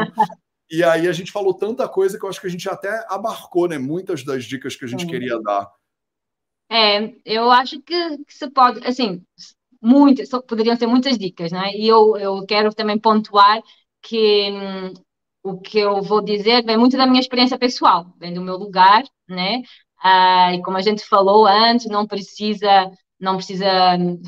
E 0.72 0.84
aí 0.84 1.07
a 1.07 1.11
gente 1.11 1.32
falou 1.32 1.53
tanta 1.53 1.88
coisa 1.88 2.17
que 2.17 2.24
eu 2.24 2.30
acho 2.30 2.39
que 2.39 2.47
a 2.47 2.49
gente 2.49 2.70
até 2.70 3.05
abarcou, 3.09 3.67
né? 3.67 3.78
Muitas 3.78 4.24
das 4.24 4.45
dicas 4.45 4.76
que 4.76 4.86
a 4.86 4.88
gente 4.88 5.05
é. 5.05 5.07
queria 5.07 5.41
dar. 5.41 5.72
É, 6.72 7.15
eu 7.26 7.49
acho 7.49 7.82
que, 7.82 8.17
que 8.26 8.34
se 8.34 8.49
pode, 8.51 8.86
assim, 8.86 9.24
muitas, 9.82 10.30
poderiam 10.47 10.76
ser 10.76 10.86
muitas 10.86 11.17
dicas, 11.17 11.51
né? 11.51 11.72
E 11.74 11.88
eu, 11.88 12.15
eu 12.17 12.45
quero 12.45 12.74
também 12.74 12.99
pontuar 12.99 13.59
que 14.01 14.51
hum, 14.51 14.93
o 15.43 15.59
que 15.59 15.80
eu 15.80 16.01
vou 16.01 16.22
dizer 16.22 16.63
vem 16.63 16.78
muito 16.78 16.97
da 16.97 17.07
minha 17.07 17.20
experiência 17.20 17.57
pessoal, 17.57 18.13
vem 18.20 18.34
do 18.34 18.41
meu 18.41 18.55
lugar, 18.57 19.03
né? 19.28 19.61
Ah, 20.01 20.53
e 20.53 20.61
como 20.61 20.78
a 20.78 20.82
gente 20.82 21.03
falou 21.05 21.45
antes, 21.47 21.88
não 21.88 22.07
precisa 22.07 22.89
não 23.20 23.36
precisa 23.36 23.67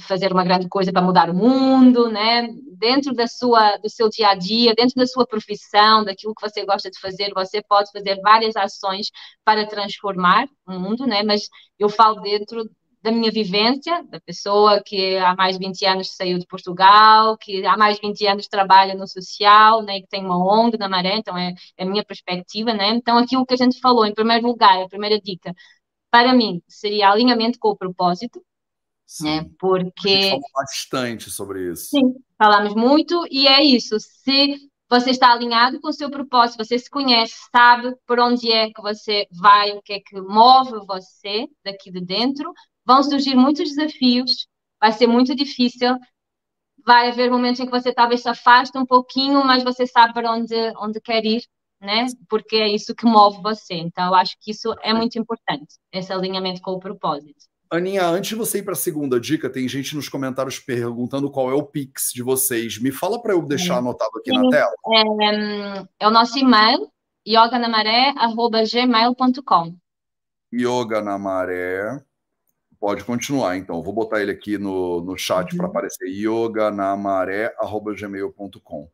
fazer 0.08 0.32
uma 0.32 0.44
grande 0.44 0.68
coisa 0.68 0.92
para 0.92 1.02
mudar 1.02 1.30
o 1.30 1.34
mundo, 1.34 2.10
né? 2.12 2.48
Dentro 2.78 3.14
da 3.14 3.28
sua, 3.28 3.78
do 3.78 3.90
seu 3.90 4.10
dia 4.10 4.30
a 4.30 4.36
dia, 4.36 4.74
dentro 4.76 4.96
da 4.96 5.06
sua 5.08 5.26
profissão, 5.26 6.04
daquilo 6.04 6.36
que 6.36 6.48
você 6.48 6.66
gosta 6.66 6.90
de 6.92 7.00
fazer, 7.00 7.32
você 7.34 7.62
pode 7.62 7.92
fazer 7.92 8.20
várias 8.22 8.56
ações 8.56 9.08
para 9.46 9.66
transformar 9.68 10.48
o 10.68 10.74
mundo, 10.80 11.08
né? 11.08 11.24
Mas 11.24 11.48
eu 11.80 11.90
falo 11.90 12.22
dentro 12.22 12.70
da 13.02 13.12
minha 13.12 13.32
vivência, 13.32 14.04
da 14.10 14.20
pessoa 14.20 14.82
que 14.84 15.18
há 15.18 15.36
mais 15.36 15.58
de 15.58 15.66
20 15.66 15.86
anos 15.86 16.16
saiu 16.16 16.38
de 16.38 16.46
Portugal, 16.46 17.38
que 17.38 17.66
há 17.66 17.76
mais 17.76 17.96
de 17.96 18.08
20 18.08 18.28
anos 18.28 18.48
trabalha 18.48 18.94
no 18.94 19.08
social, 19.08 19.82
né, 19.82 20.02
que 20.02 20.08
tem 20.08 20.24
uma 20.24 20.38
ONG 20.38 20.78
na 20.78 20.88
Maré, 20.88 21.16
então 21.18 21.36
é, 21.38 21.54
é 21.78 21.84
a 21.84 21.86
minha 21.88 22.04
perspectiva, 22.06 22.74
né? 22.74 22.90
Então 22.90 23.18
aquilo 23.18 23.46
que 23.46 23.54
a 23.56 23.58
gente 23.58 23.80
falou, 23.80 24.06
em 24.06 24.14
primeiro 24.14 24.46
lugar, 24.46 24.84
a 24.84 24.88
primeira 24.88 25.20
dica, 25.20 25.54
para 26.12 26.34
mim, 26.34 26.62
seria 26.68 27.10
alinhamento 27.10 27.58
com 27.60 27.70
o 27.70 27.78
propósito, 27.78 28.42
Né? 29.20 29.46
Porque. 29.60 30.40
Bastante 30.54 31.30
sobre 31.30 31.72
isso. 31.72 31.90
Sim, 31.90 32.14
falamos 32.38 32.74
muito, 32.74 33.26
e 33.30 33.48
é 33.48 33.64
isso. 33.64 33.98
Se 34.00 34.58
você 34.90 35.12
está 35.12 35.32
alinhado 35.32 35.80
com 35.80 35.90
o 35.90 35.94
seu 35.94 36.10
propósito, 36.10 36.64
você 36.64 36.78
se 36.78 36.90
conhece, 36.90 37.34
sabe 37.50 37.96
por 38.06 38.20
onde 38.20 38.52
é 38.52 38.70
que 38.72 38.82
você 38.82 39.26
vai, 39.32 39.72
o 39.72 39.82
que 39.82 39.94
é 39.94 40.00
que 40.00 40.20
move 40.20 40.86
você 40.86 41.48
daqui 41.64 41.90
de 41.92 42.02
dentro, 42.02 42.52
vão 42.86 43.02
surgir 43.02 43.36
muitos 43.36 43.70
desafios, 43.70 44.48
vai 44.80 44.92
ser 44.92 45.08
muito 45.08 45.34
difícil, 45.34 45.98
vai 46.86 47.10
haver 47.10 47.32
momentos 47.32 47.60
em 47.62 47.66
que 47.66 47.72
você 47.72 47.94
talvez 47.94 48.22
se 48.22 48.30
afaste 48.30 48.78
um 48.78 48.86
pouquinho, 48.86 49.46
mas 49.46 49.64
você 49.64 49.88
sabe 49.88 50.14
para 50.14 50.32
onde, 50.32 50.56
onde 50.78 51.00
quer 51.00 51.24
ir, 51.26 51.44
né? 51.80 52.08
Porque 52.28 52.58
é 52.58 52.68
isso 52.68 52.94
que 52.94 53.06
move 53.06 53.42
você. 53.42 53.76
Então, 53.76 54.08
eu 54.08 54.16
acho 54.16 54.36
que 54.42 54.52
isso 54.52 54.76
é 54.82 54.94
muito 54.94 55.18
importante, 55.18 55.76
esse 55.92 56.12
alinhamento 56.12 56.62
com 56.62 56.72
o 56.72 56.80
propósito. 56.80 57.51
Aninha, 57.72 58.06
antes 58.06 58.30
de 58.30 58.36
você 58.36 58.58
ir 58.58 58.64
para 58.64 58.74
a 58.74 58.76
segunda 58.76 59.18
dica, 59.18 59.50
tem 59.50 59.66
gente 59.66 59.96
nos 59.96 60.10
comentários 60.10 60.60
perguntando 60.60 61.32
qual 61.32 61.50
é 61.50 61.54
o 61.54 61.64
Pix 61.64 62.12
de 62.14 62.22
vocês. 62.22 62.78
Me 62.78 62.92
fala 62.92 63.22
para 63.22 63.32
eu 63.32 63.42
deixar 63.42 63.78
anotado 63.78 64.12
aqui 64.18 64.30
Sim, 64.30 64.38
na 64.38 64.50
tela. 64.50 64.74
É, 64.94 65.04
é, 66.02 66.08
o 66.08 66.12
nosso 66.12 66.38
e-mail, 66.38 66.92
yoganamaré.gmail.com. 67.26 69.74
Yoga 70.54 71.02
na 71.02 71.18
maré. 71.18 72.04
Pode 72.78 73.06
continuar, 73.06 73.56
então. 73.56 73.82
Vou 73.82 73.94
botar 73.94 74.22
ele 74.22 74.32
aqui 74.32 74.58
no, 74.58 75.00
no 75.00 75.18
chat 75.18 75.54
uhum. 75.54 75.58
para 75.58 75.68
aparecer. 75.68 76.10
yoganamaré.gmail.com. 76.10 78.90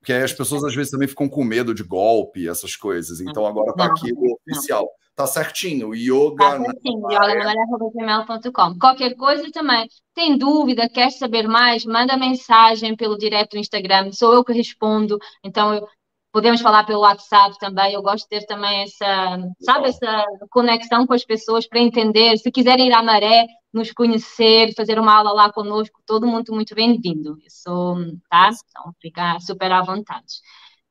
Porque 0.00 0.12
aí 0.12 0.24
as 0.24 0.32
pessoas 0.32 0.64
às 0.64 0.74
vezes 0.74 0.90
também 0.90 1.06
ficam 1.06 1.28
com 1.28 1.44
medo 1.44 1.72
de 1.72 1.84
golpe, 1.84 2.48
essas 2.48 2.74
coisas. 2.74 3.20
Então 3.20 3.46
agora 3.46 3.70
está 3.70 3.84
aqui 3.84 4.12
o 4.12 4.34
oficial. 4.34 4.82
Não. 4.82 5.05
Tá 5.16 5.26
certinho. 5.26 5.94
Yoga. 5.94 6.44
Tá 6.44 6.60
certinho. 6.60 7.10
yoga 7.10 8.76
Qualquer 8.78 9.16
coisa 9.16 9.50
também. 9.50 9.88
Tem 10.14 10.36
dúvida, 10.36 10.90
quer 10.90 11.10
saber 11.10 11.48
mais? 11.48 11.86
Manda 11.86 12.18
mensagem 12.18 12.94
pelo 12.94 13.16
direto 13.16 13.52
do 13.52 13.58
Instagram. 13.58 14.12
Sou 14.12 14.34
eu 14.34 14.44
que 14.44 14.52
respondo. 14.52 15.18
Então, 15.42 15.74
eu, 15.74 15.88
podemos 16.30 16.60
falar 16.60 16.84
pelo 16.84 17.00
WhatsApp 17.00 17.58
também. 17.58 17.94
Eu 17.94 18.02
gosto 18.02 18.24
de 18.24 18.28
ter 18.28 18.44
também 18.44 18.82
essa, 18.82 19.38
sabe, 19.58 19.88
essa 19.88 20.24
conexão 20.50 21.06
com 21.06 21.14
as 21.14 21.24
pessoas 21.24 21.66
para 21.66 21.80
entender. 21.80 22.36
Se 22.36 22.50
quiserem 22.50 22.88
ir 22.88 22.92
à 22.92 23.02
maré, 23.02 23.46
nos 23.72 23.90
conhecer, 23.92 24.74
fazer 24.76 24.98
uma 24.98 25.14
aula 25.14 25.32
lá 25.32 25.50
conosco, 25.50 25.98
todo 26.04 26.26
mundo 26.26 26.52
muito 26.52 26.74
bem-vindo. 26.74 27.38
Isso, 27.46 27.94
tá? 28.28 28.50
Então, 28.50 28.92
fica 29.00 29.40
super 29.40 29.72
à 29.72 29.80
vontade. 29.80 30.42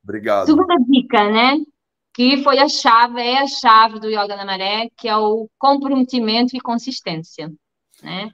Obrigado. 0.03 0.47
Segunda 0.47 0.75
dica, 0.89 1.29
né? 1.29 1.57
Que 2.15 2.41
foi 2.41 2.59
a 2.59 2.69
chave, 2.69 3.21
é 3.21 3.39
a 3.39 3.47
chave 3.47 3.99
do 3.99 4.09
Yoga 4.09 4.37
na 4.37 4.45
Maré, 4.45 4.89
que 4.95 5.05
é 5.05 5.17
o 5.17 5.49
comprometimento 5.59 6.55
e 6.55 6.61
consistência, 6.61 7.51
né? 8.01 8.31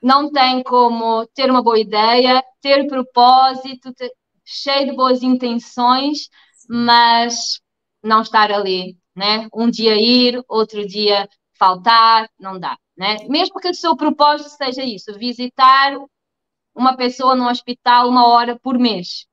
Não 0.00 0.30
tem 0.30 0.62
como 0.62 1.26
ter 1.34 1.50
uma 1.50 1.62
boa 1.62 1.80
ideia, 1.80 2.40
ter 2.60 2.86
propósito, 2.86 3.92
ter, 3.92 4.12
cheio 4.44 4.86
de 4.86 4.96
boas 4.96 5.20
intenções, 5.24 6.28
mas 6.68 7.60
não 8.00 8.22
estar 8.22 8.52
ali, 8.52 8.96
né? 9.16 9.48
Um 9.52 9.68
dia 9.68 9.96
ir, 10.00 10.40
outro 10.48 10.86
dia 10.86 11.28
faltar, 11.58 12.30
não 12.38 12.56
dá, 12.58 12.78
né? 12.96 13.16
Mesmo 13.28 13.58
que 13.58 13.68
o 13.68 13.74
seu 13.74 13.96
propósito 13.96 14.50
seja 14.50 14.84
isso, 14.84 15.18
visitar 15.18 15.98
uma 16.72 16.96
pessoa 16.96 17.34
no 17.34 17.48
hospital 17.48 18.08
uma 18.08 18.28
hora 18.28 18.56
por 18.60 18.78
mês, 18.78 19.26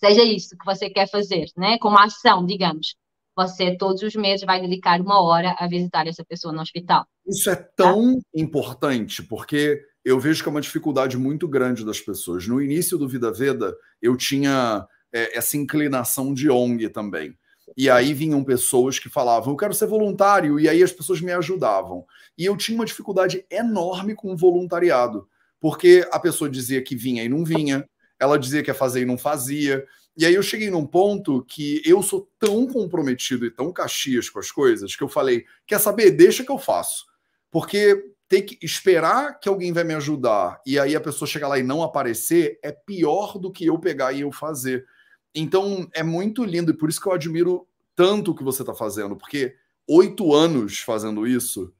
seja 0.00 0.24
isso 0.24 0.56
que 0.56 0.64
você 0.64 0.90
quer 0.90 1.08
fazer, 1.08 1.46
né? 1.56 1.78
Como 1.78 1.98
ação, 1.98 2.44
digamos. 2.44 2.96
Você 3.36 3.76
todos 3.76 4.02
os 4.02 4.14
meses 4.14 4.44
vai 4.44 4.60
dedicar 4.60 5.00
uma 5.00 5.22
hora 5.22 5.54
a 5.58 5.68
visitar 5.68 6.06
essa 6.06 6.24
pessoa 6.24 6.52
no 6.52 6.60
hospital. 6.60 7.06
Isso 7.26 7.48
é 7.48 7.56
tão 7.56 8.16
tá? 8.16 8.20
importante, 8.34 9.22
porque 9.22 9.80
eu 10.04 10.18
vejo 10.18 10.42
que 10.42 10.48
é 10.48 10.52
uma 10.52 10.60
dificuldade 10.60 11.16
muito 11.16 11.46
grande 11.46 11.84
das 11.84 12.00
pessoas. 12.00 12.46
No 12.46 12.60
início 12.60 12.98
do 12.98 13.08
Vida 13.08 13.32
Veda, 13.32 13.74
eu 14.02 14.16
tinha 14.16 14.86
é, 15.12 15.36
essa 15.38 15.56
inclinação 15.56 16.34
de 16.34 16.50
ONG 16.50 16.88
também. 16.88 17.36
E 17.76 17.88
aí 17.88 18.12
vinham 18.12 18.42
pessoas 18.42 18.98
que 18.98 19.08
falavam, 19.08 19.52
eu 19.52 19.56
quero 19.56 19.74
ser 19.74 19.86
voluntário, 19.86 20.58
e 20.58 20.68
aí 20.68 20.82
as 20.82 20.92
pessoas 20.92 21.20
me 21.20 21.32
ajudavam. 21.32 22.04
E 22.36 22.44
eu 22.44 22.56
tinha 22.56 22.76
uma 22.76 22.84
dificuldade 22.84 23.44
enorme 23.50 24.14
com 24.14 24.32
o 24.32 24.36
voluntariado, 24.36 25.28
porque 25.60 26.06
a 26.10 26.18
pessoa 26.18 26.50
dizia 26.50 26.82
que 26.82 26.96
vinha 26.96 27.22
e 27.22 27.28
não 27.28 27.44
vinha, 27.44 27.88
ela 28.20 28.38
dizia 28.38 28.62
que 28.62 28.70
ia 28.70 28.74
fazer 28.74 29.00
e 29.00 29.06
não 29.06 29.18
fazia. 29.18 29.84
E 30.16 30.26
aí 30.26 30.34
eu 30.34 30.42
cheguei 30.42 30.70
num 30.70 30.86
ponto 30.86 31.42
que 31.44 31.80
eu 31.84 32.02
sou 32.02 32.30
tão 32.38 32.66
comprometido 32.66 33.46
e 33.46 33.50
tão 33.50 33.72
caxias 33.72 34.28
com 34.28 34.38
as 34.38 34.52
coisas 34.52 34.94
que 34.94 35.02
eu 35.02 35.08
falei: 35.08 35.46
quer 35.66 35.80
saber? 35.80 36.10
Deixa 36.10 36.44
que 36.44 36.50
eu 36.52 36.58
faço. 36.58 37.06
Porque 37.50 38.12
ter 38.28 38.42
que 38.42 38.64
esperar 38.64 39.40
que 39.40 39.48
alguém 39.48 39.72
vai 39.72 39.82
me 39.82 39.94
ajudar 39.94 40.60
e 40.64 40.78
aí 40.78 40.94
a 40.94 41.00
pessoa 41.00 41.28
chegar 41.28 41.48
lá 41.48 41.58
e 41.58 41.64
não 41.64 41.82
aparecer 41.82 42.60
é 42.62 42.70
pior 42.70 43.36
do 43.38 43.50
que 43.50 43.66
eu 43.66 43.76
pegar 43.76 44.12
e 44.12 44.20
eu 44.20 44.30
fazer. 44.30 44.86
Então 45.34 45.88
é 45.92 46.02
muito 46.02 46.44
lindo 46.44 46.70
e 46.70 46.76
por 46.76 46.88
isso 46.88 47.00
que 47.00 47.08
eu 47.08 47.12
admiro 47.12 47.66
tanto 47.96 48.30
o 48.30 48.34
que 48.34 48.44
você 48.44 48.62
está 48.62 48.72
fazendo, 48.72 49.16
porque 49.16 49.56
oito 49.88 50.32
anos 50.32 50.78
fazendo 50.78 51.26
isso, 51.26 51.74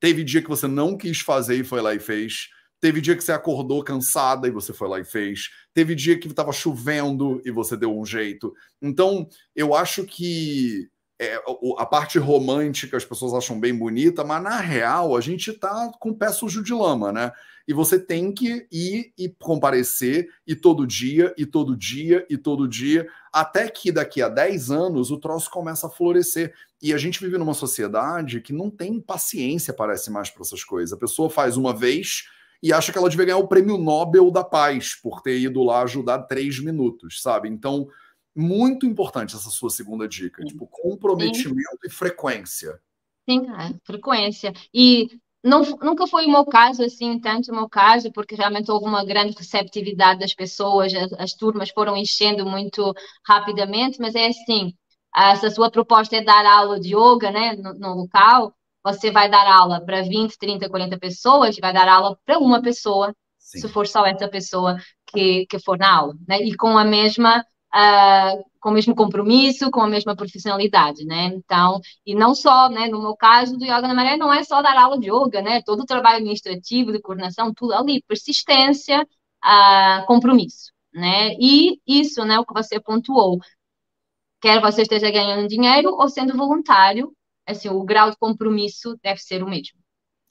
teve 0.00 0.24
dia 0.24 0.42
que 0.42 0.48
você 0.48 0.66
não 0.66 0.96
quis 0.96 1.20
fazer 1.20 1.54
e 1.54 1.64
foi 1.64 1.80
lá 1.80 1.94
e 1.94 2.00
fez. 2.00 2.50
Teve 2.80 3.00
dia 3.00 3.16
que 3.16 3.24
você 3.24 3.32
acordou 3.32 3.82
cansada 3.82 4.46
e 4.46 4.50
você 4.50 4.72
foi 4.72 4.88
lá 4.88 5.00
e 5.00 5.04
fez. 5.04 5.50
Teve 5.72 5.94
dia 5.94 6.18
que 6.18 6.28
estava 6.28 6.52
chovendo 6.52 7.40
e 7.44 7.50
você 7.50 7.76
deu 7.76 7.96
um 7.96 8.04
jeito. 8.04 8.54
Então, 8.82 9.28
eu 9.54 9.74
acho 9.74 10.04
que 10.04 10.88
é, 11.18 11.40
a 11.78 11.86
parte 11.86 12.18
romântica 12.18 12.96
as 12.96 13.04
pessoas 13.04 13.32
acham 13.32 13.58
bem 13.58 13.74
bonita, 13.74 14.22
mas 14.22 14.42
na 14.42 14.60
real 14.60 15.16
a 15.16 15.20
gente 15.20 15.52
tá 15.52 15.90
com 15.98 16.12
pé 16.12 16.30
sujo 16.30 16.62
de 16.62 16.74
lama, 16.74 17.10
né? 17.10 17.32
E 17.66 17.72
você 17.72 17.98
tem 17.98 18.32
que 18.32 18.66
ir 18.70 19.12
e 19.18 19.28
comparecer, 19.40 20.28
e 20.46 20.54
todo 20.54 20.86
dia, 20.86 21.34
e 21.36 21.44
todo 21.44 21.76
dia, 21.76 22.24
e 22.30 22.36
todo 22.36 22.68
dia, 22.68 23.08
até 23.32 23.68
que 23.68 23.90
daqui 23.90 24.22
a 24.22 24.28
10 24.28 24.70
anos 24.70 25.10
o 25.10 25.18
troço 25.18 25.50
começa 25.50 25.88
a 25.88 25.90
florescer. 25.90 26.54
E 26.80 26.94
a 26.94 26.98
gente 26.98 27.18
vive 27.18 27.38
numa 27.38 27.54
sociedade 27.54 28.40
que 28.40 28.52
não 28.52 28.70
tem 28.70 29.00
paciência, 29.00 29.74
parece 29.74 30.10
mais, 30.12 30.30
para 30.30 30.42
essas 30.42 30.62
coisas. 30.62 30.92
A 30.92 31.00
pessoa 31.00 31.28
faz 31.28 31.56
uma 31.56 31.74
vez, 31.74 32.28
e 32.62 32.72
acha 32.72 32.92
que 32.92 32.98
ela 32.98 33.08
devia 33.08 33.26
ganhar 33.26 33.38
o 33.38 33.48
prêmio 33.48 33.78
Nobel 33.78 34.30
da 34.30 34.44
Paz 34.44 34.94
por 34.94 35.20
ter 35.20 35.38
ido 35.38 35.62
lá 35.62 35.82
ajudar 35.82 36.22
três 36.22 36.58
minutos, 36.58 37.20
sabe? 37.20 37.48
Então, 37.48 37.88
muito 38.34 38.86
importante 38.86 39.34
essa 39.34 39.50
sua 39.50 39.70
segunda 39.70 40.06
dica, 40.06 40.42
Sim. 40.42 40.48
tipo, 40.48 40.66
comprometimento 40.66 41.70
Sim. 41.82 41.86
e 41.86 41.90
frequência. 41.90 42.80
Sim, 43.28 43.46
é, 43.50 43.74
frequência. 43.84 44.52
E 44.72 45.08
não, 45.42 45.62
nunca 45.82 46.06
foi 46.06 46.26
o 46.26 46.30
meu 46.30 46.44
caso, 46.44 46.82
assim, 46.82 47.20
tanto 47.20 47.52
o 47.52 47.54
meu 47.54 47.68
caso, 47.68 48.10
porque 48.12 48.34
realmente 48.34 48.70
houve 48.70 48.86
uma 48.86 49.04
grande 49.04 49.36
receptividade 49.36 50.18
das 50.20 50.34
pessoas, 50.34 50.92
as, 50.92 51.12
as 51.14 51.32
turmas 51.34 51.70
foram 51.70 51.96
enchendo 51.96 52.44
muito 52.44 52.92
rapidamente, 53.24 54.00
mas 54.00 54.14
é 54.14 54.26
assim, 54.26 54.74
se 55.38 55.46
a 55.46 55.50
sua 55.50 55.70
proposta 55.70 56.16
é 56.16 56.20
dar 56.20 56.44
aula 56.44 56.80
de 56.80 56.94
yoga, 56.96 57.30
né, 57.30 57.54
no, 57.54 57.74
no 57.74 57.94
local, 57.94 58.55
você 58.86 59.10
vai 59.10 59.28
dar 59.28 59.46
aula 59.46 59.80
para 59.84 60.02
20, 60.02 60.38
30, 60.38 60.68
40 60.68 60.98
pessoas, 60.98 61.56
vai 61.58 61.72
dar 61.72 61.88
aula 61.88 62.16
para 62.24 62.38
uma 62.38 62.62
pessoa, 62.62 63.12
Sim. 63.38 63.60
se 63.60 63.68
for 63.68 63.86
só 63.86 64.06
essa 64.06 64.28
pessoa 64.28 64.76
que, 65.06 65.44
que 65.46 65.58
for 65.58 65.76
na 65.76 65.92
aula, 65.92 66.14
né? 66.26 66.40
E 66.42 66.56
com 66.56 66.78
a 66.78 66.84
mesma 66.84 67.44
Uh, 67.74 68.42
com 68.60 68.70
o 68.70 68.72
mesmo 68.72 68.94
compromisso, 68.94 69.70
com 69.70 69.82
a 69.82 69.88
mesma 69.88 70.16
profissionalidade, 70.16 71.04
né? 71.04 71.26
Então, 71.26 71.78
e 72.06 72.14
não 72.14 72.34
só, 72.34 72.70
né? 72.70 72.88
No 72.88 73.02
meu 73.02 73.14
caso 73.14 73.58
do 73.58 73.64
Yoga 73.64 73.82
na 73.82 73.92
Maré, 73.92 74.16
não 74.16 74.32
é 74.32 74.42
só 74.44 74.62
dar 74.62 74.78
aula 74.78 74.98
de 74.98 75.10
yoga, 75.10 75.42
né? 75.42 75.60
Todo 75.62 75.80
o 75.82 75.84
trabalho 75.84 76.16
administrativo, 76.16 76.90
de 76.90 77.00
coordenação, 77.00 77.52
tudo 77.52 77.74
ali, 77.74 78.02
persistência, 78.08 79.06
uh, 79.44 80.06
compromisso, 80.06 80.72
né? 80.94 81.34
E 81.38 81.78
isso, 81.86 82.24
né? 82.24 82.38
O 82.38 82.46
que 82.46 82.54
você 82.54 82.80
pontuou, 82.80 83.38
quer 84.40 84.60
você 84.60 84.82
esteja 84.82 85.10
ganhando 85.10 85.48
dinheiro 85.48 85.90
ou 85.90 86.08
sendo 86.08 86.36
voluntário, 86.36 87.12
assim, 87.46 87.68
o 87.68 87.84
grau 87.84 88.10
de 88.10 88.16
compromisso 88.16 88.98
deve 89.02 89.20
ser 89.20 89.42
o 89.42 89.48
mesmo. 89.48 89.78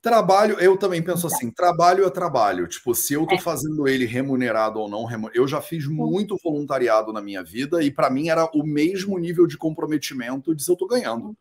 Trabalho, 0.01 0.59
eu 0.59 0.77
também 0.77 1.01
penso 1.01 1.25
assim, 1.25 1.49
trabalho 1.49 2.05
é 2.05 2.09
trabalho. 2.11 2.67
Tipo, 2.67 2.93
se 2.93 3.13
eu 3.13 3.25
tô 3.25 3.35
é. 3.35 3.39
fazendo 3.39 3.87
ele 3.87 4.05
remunerado 4.05 4.79
ou 4.79 4.87
não, 4.87 5.07
eu 5.33 5.47
já 5.47 5.59
fiz 5.61 5.87
muito 5.87 6.37
voluntariado 6.43 7.11
na 7.11 7.23
minha 7.23 7.43
vida 7.43 7.81
e 7.81 7.89
para 7.89 8.09
mim 8.11 8.29
era 8.29 8.45
o 8.53 8.63
mesmo 8.63 9.17
nível 9.17 9.47
de 9.47 9.57
comprometimento 9.57 10.53
de 10.53 10.63
se 10.63 10.71
eu 10.71 10.75
tô 10.75 10.85
ganhando. 10.85 11.35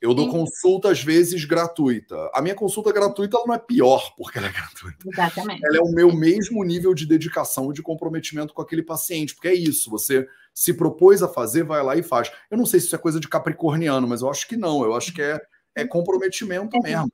Eu 0.00 0.14
dou 0.14 0.26
Sim. 0.26 0.30
consulta, 0.30 0.90
às 0.90 1.02
vezes, 1.02 1.44
gratuita. 1.44 2.30
A 2.32 2.42
minha 2.42 2.54
consulta 2.54 2.92
gratuita 2.92 3.36
ela 3.36 3.46
não 3.46 3.54
é 3.54 3.58
pior 3.58 4.14
porque 4.16 4.38
ela 4.38 4.46
é 4.46 4.52
gratuita. 4.52 4.98
Exatamente. 5.06 5.66
Ela 5.66 5.78
é 5.78 5.80
o 5.80 5.92
meu 5.92 6.14
mesmo 6.14 6.62
nível 6.64 6.94
de 6.94 7.06
dedicação 7.06 7.70
e 7.70 7.74
de 7.74 7.82
comprometimento 7.82 8.54
com 8.54 8.62
aquele 8.62 8.82
paciente. 8.82 9.34
Porque 9.34 9.48
é 9.48 9.54
isso, 9.54 9.90
você 9.90 10.26
se 10.56 10.72
propôs 10.72 11.22
a 11.22 11.28
fazer, 11.28 11.64
vai 11.64 11.82
lá 11.82 11.94
e 11.96 12.02
faz. 12.02 12.32
Eu 12.50 12.56
não 12.56 12.64
sei 12.64 12.80
se 12.80 12.86
isso 12.86 12.96
é 12.96 12.98
coisa 12.98 13.20
de 13.20 13.28
capricorniano, 13.28 14.08
mas 14.08 14.22
eu 14.22 14.30
acho 14.30 14.48
que 14.48 14.56
não. 14.56 14.82
Eu 14.82 14.94
acho 14.94 15.12
que 15.12 15.20
é, 15.20 15.38
é 15.76 15.86
comprometimento 15.86 16.74
é. 16.78 16.80
mesmo. 16.80 17.12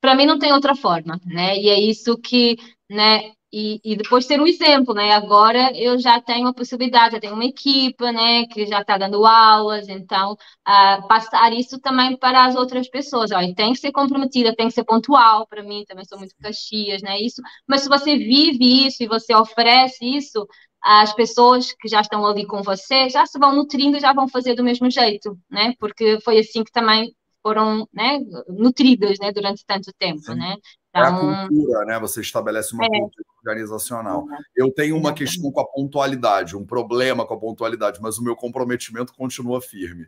Para 0.00 0.16
mim 0.16 0.26
não 0.26 0.38
tem 0.38 0.52
outra 0.52 0.74
forma, 0.74 1.18
né? 1.24 1.56
E 1.56 1.68
é 1.68 1.80
isso 1.80 2.18
que, 2.18 2.56
né? 2.90 3.30
E, 3.52 3.80
e, 3.84 3.96
depois 3.96 4.26
ter 4.26 4.40
o 4.40 4.46
exemplo, 4.46 4.92
né? 4.92 5.12
Agora 5.12 5.70
eu 5.74 5.98
já 5.98 6.20
tenho 6.20 6.48
a 6.48 6.52
possibilidade, 6.52 7.14
já 7.14 7.20
tenho 7.20 7.34
uma 7.34 7.44
equipa, 7.44 8.10
né? 8.10 8.44
Que 8.46 8.66
já 8.66 8.80
está 8.80 8.98
dando 8.98 9.24
aulas, 9.24 9.88
então 9.88 10.32
uh, 10.32 11.08
passar 11.08 11.52
isso 11.52 11.80
também 11.80 12.18
para 12.18 12.44
as 12.46 12.56
outras 12.56 12.88
pessoas. 12.88 13.30
Olha, 13.30 13.54
tem 13.54 13.72
que 13.72 13.78
ser 13.78 13.92
comprometida, 13.92 14.54
tem 14.54 14.66
que 14.66 14.74
ser 14.74 14.84
pontual. 14.84 15.46
Para 15.46 15.62
mim 15.62 15.84
também 15.86 16.04
sou 16.04 16.18
muito 16.18 16.34
caxias, 16.42 17.00
né? 17.00 17.18
Isso. 17.20 17.40
Mas 17.66 17.82
se 17.82 17.88
você 17.88 18.16
vive 18.18 18.86
isso 18.86 19.04
e 19.04 19.06
você 19.06 19.34
oferece 19.34 20.04
isso, 20.04 20.46
as 20.82 21.12
pessoas 21.14 21.72
que 21.72 21.88
já 21.88 22.00
estão 22.00 22.24
ali 22.26 22.46
com 22.46 22.62
você 22.62 23.08
já 23.08 23.26
se 23.26 23.38
vão 23.38 23.54
nutrindo, 23.54 24.00
já 24.00 24.12
vão 24.12 24.28
fazer 24.28 24.54
do 24.54 24.64
mesmo 24.64 24.90
jeito, 24.90 25.36
né? 25.50 25.74
Porque 25.78 26.20
foi 26.20 26.38
assim 26.38 26.62
que 26.62 26.72
também 26.72 27.14
foram 27.42 27.88
né, 27.92 28.18
nutridas 28.48 29.18
né, 29.20 29.30
durante 29.30 29.64
tanto 29.64 29.92
tempo, 29.96 30.20
Sim. 30.20 30.34
né? 30.34 30.56
Então, 30.90 31.02
é 31.02 31.06
a 31.06 31.10
então 31.10 31.48
cultura, 31.48 31.84
né? 31.84 32.00
Você 32.00 32.20
estabelece 32.20 32.74
uma 32.74 32.84
é. 32.84 32.88
cultura 32.88 33.24
organizacional. 33.38 34.26
Eu 34.56 34.72
tenho 34.72 34.96
uma 34.96 35.12
questão 35.12 35.52
com 35.52 35.60
a 35.60 35.66
pontualidade, 35.66 36.56
um 36.56 36.66
problema 36.66 37.24
com 37.24 37.34
a 37.34 37.38
pontualidade, 37.38 38.00
mas 38.00 38.18
o 38.18 38.24
meu 38.24 38.34
comprometimento 38.34 39.14
continua 39.14 39.60
firme. 39.60 40.06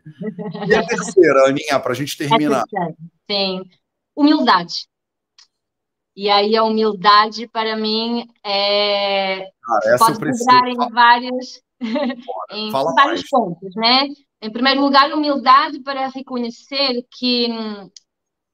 E 0.67 0.75
a 0.75 0.85
terceira, 0.85 1.47
Aninha, 1.47 1.79
para 1.79 1.91
a 1.93 1.95
gente 1.95 2.17
terminar. 2.17 2.65
Sim, 3.29 3.61
humildade. 4.15 4.89
E 6.19 6.29
aí 6.29 6.53
a 6.57 6.65
humildade, 6.65 7.47
para 7.47 7.77
mim, 7.77 8.27
é... 8.43 9.37
Cara, 9.63 9.97
pode 9.97 10.19
mudar 10.19 10.67
em 10.67 10.91
vários, 10.91 11.61
em 12.51 12.71
vários 12.71 13.23
pontos, 13.29 13.73
né? 13.73 14.05
Em 14.41 14.51
primeiro 14.51 14.81
lugar, 14.81 15.13
humildade 15.13 15.79
para 15.79 16.09
reconhecer 16.09 17.05
que 17.09 17.47
hum, 17.49 17.89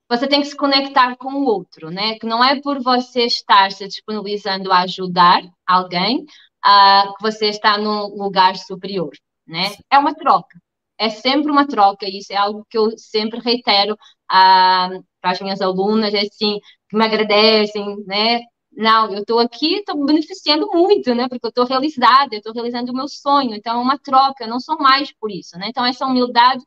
você 0.07 0.27
tem 0.27 0.41
que 0.41 0.47
se 0.49 0.55
conectar 0.55 1.17
com 1.17 1.33
o 1.33 1.45
outro, 1.45 1.89
né? 1.89 2.19
Que 2.19 2.27
não 2.27 2.43
é 2.43 2.61
por 2.61 2.83
você 2.83 3.23
estar 3.25 3.71
se 3.71 3.87
disponibilizando 3.87 4.71
a 4.71 4.81
ajudar 4.81 5.41
alguém 5.65 6.19
uh, 6.19 7.15
que 7.15 7.21
você 7.23 7.47
está 7.47 7.79
num 7.79 8.15
lugar 8.15 8.55
superior, 8.57 9.09
né? 9.47 9.71
É 9.89 9.97
uma 9.97 10.13
troca. 10.13 10.55
É 10.99 11.09
sempre 11.09 11.51
uma 11.51 11.67
troca, 11.67 12.05
e 12.05 12.19
isso 12.19 12.31
é 12.31 12.37
algo 12.37 12.63
que 12.69 12.77
eu 12.77 12.95
sempre 12.95 13.39
reitero 13.39 13.97
para 14.27 15.01
as 15.23 15.41
minhas 15.41 15.61
alunas, 15.61 16.13
assim, 16.13 16.59
que 16.89 16.97
me 16.97 17.05
agradecem, 17.05 17.97
né? 18.05 18.41
Não, 18.71 19.11
eu 19.13 19.21
estou 19.21 19.39
aqui, 19.39 19.75
estou 19.77 20.05
beneficiando 20.05 20.67
muito, 20.73 21.13
né? 21.15 21.27
Porque 21.29 21.45
eu 21.45 21.49
estou 21.49 21.65
realizada, 21.65 22.35
eu 22.35 22.39
estou 22.39 22.53
realizando 22.53 22.91
o 22.91 22.95
meu 22.95 23.07
sonho. 23.07 23.55
Então, 23.55 23.79
é 23.79 23.81
uma 23.81 23.97
troca, 23.97 24.43
eu 24.43 24.49
não 24.49 24.59
sou 24.59 24.77
mais 24.77 25.11
por 25.13 25.31
isso, 25.31 25.57
né? 25.57 25.67
Então, 25.69 25.85
essa 25.85 26.05
humildade 26.05 26.63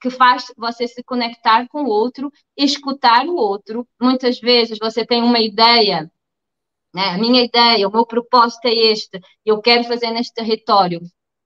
que 0.00 0.10
faz 0.10 0.46
você 0.56 0.86
se 0.86 1.02
conectar 1.02 1.66
com 1.68 1.84
o 1.84 1.88
outro, 1.88 2.30
escutar 2.56 3.26
o 3.26 3.36
outro. 3.36 3.86
Muitas 4.00 4.38
vezes 4.40 4.78
você 4.78 5.04
tem 5.06 5.22
uma 5.22 5.40
ideia, 5.40 6.10
né? 6.94 7.10
A 7.10 7.18
minha 7.18 7.42
ideia, 7.42 7.88
o 7.88 7.92
meu 7.92 8.06
propósito 8.06 8.66
é 8.66 8.74
este, 8.74 9.20
eu 9.44 9.60
quero 9.60 9.84
fazer 9.84 10.10
neste 10.10 10.34
território. 10.34 11.00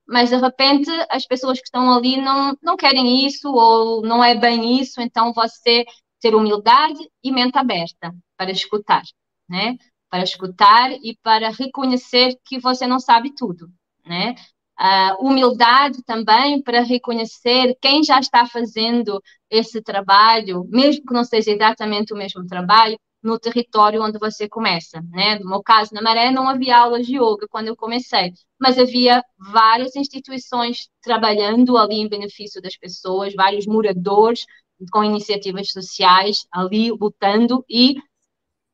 Mas, 0.09 0.31
de 0.31 0.37
repente, 0.37 0.91
as 1.11 1.27
pessoas 1.27 1.59
que 1.59 1.67
estão 1.67 1.93
ali 1.93 2.17
não, 2.21 2.57
não 2.63 2.77
querem 2.77 3.27
isso 3.27 3.53
ou 3.53 4.03
não 4.03 4.25
é 4.25 4.35
bem 4.35 4.81
isso, 4.81 5.01
então 5.01 5.33
você 5.33 5.85
ter 6.21 6.35
humildade 6.35 6.99
e 7.23 7.31
mente 7.31 7.59
aberta 7.59 8.13
para 8.37 8.51
escutar 8.51 9.03
né? 9.49 9.77
Para 10.11 10.25
escutar 10.25 10.93
e 10.93 11.17
para 11.23 11.51
reconhecer 11.51 12.37
que 12.45 12.59
você 12.59 12.87
não 12.87 13.01
sabe 13.01 13.35
tudo, 13.35 13.69
né? 14.07 14.35
Uh, 14.81 15.27
humildade 15.27 16.05
também 16.05 16.63
para 16.63 16.83
reconhecer 16.83 17.77
quem 17.81 18.03
já 18.05 18.21
está 18.21 18.47
fazendo 18.47 19.21
esse 19.51 19.83
trabalho, 19.83 20.65
mesmo 20.69 21.05
que 21.05 21.13
não 21.13 21.25
seja 21.25 21.51
exatamente 21.51 22.13
o 22.13 22.17
mesmo 22.17 22.47
trabalho, 22.47 22.97
no 23.29 23.39
território 23.39 24.03
onde 24.03 24.19
você 24.19 24.49
começa, 24.49 25.01
né? 25.11 25.39
No 25.39 25.49
meu 25.49 25.63
caso, 25.63 25.95
na 25.95 26.03
Maré, 26.03 26.31
não 26.31 26.49
havia 26.49 26.79
aulas 26.79 27.07
de 27.07 27.17
yoga 27.17 27.47
quando 27.49 27.69
eu 27.69 27.77
comecei, 27.77 28.33
mas 28.59 28.79
havia 28.79 29.23
várias 29.53 29.95
instituições 29.95 30.89
trabalhando 31.03 31.77
ali 31.77 31.97
em 31.97 32.09
benefício 32.09 32.61
das 32.61 32.77
pessoas, 32.77 33.35
vários 33.35 33.67
moradores 33.67 34.45
com 34.93 35.05
iniciativas 35.05 35.71
sociais 35.71 36.47
ali 36.53 36.91
lutando 36.91 37.65
e 37.69 37.97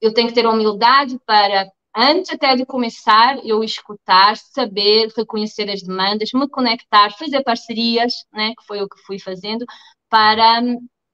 eu 0.00 0.12
tenho 0.12 0.28
que 0.28 0.34
ter 0.34 0.46
humildade 0.46 1.18
para, 1.26 1.66
antes 1.96 2.30
até 2.30 2.54
de 2.54 2.66
começar, 2.66 3.38
eu 3.44 3.64
escutar, 3.64 4.36
saber, 4.36 5.10
reconhecer 5.16 5.70
as 5.70 5.82
demandas, 5.82 6.30
me 6.34 6.48
conectar, 6.48 7.10
fazer 7.12 7.42
parcerias, 7.42 8.12
né, 8.32 8.52
que 8.58 8.66
foi 8.66 8.82
o 8.82 8.88
que 8.88 9.00
fui 9.06 9.18
fazendo, 9.18 9.64
para, 10.10 10.60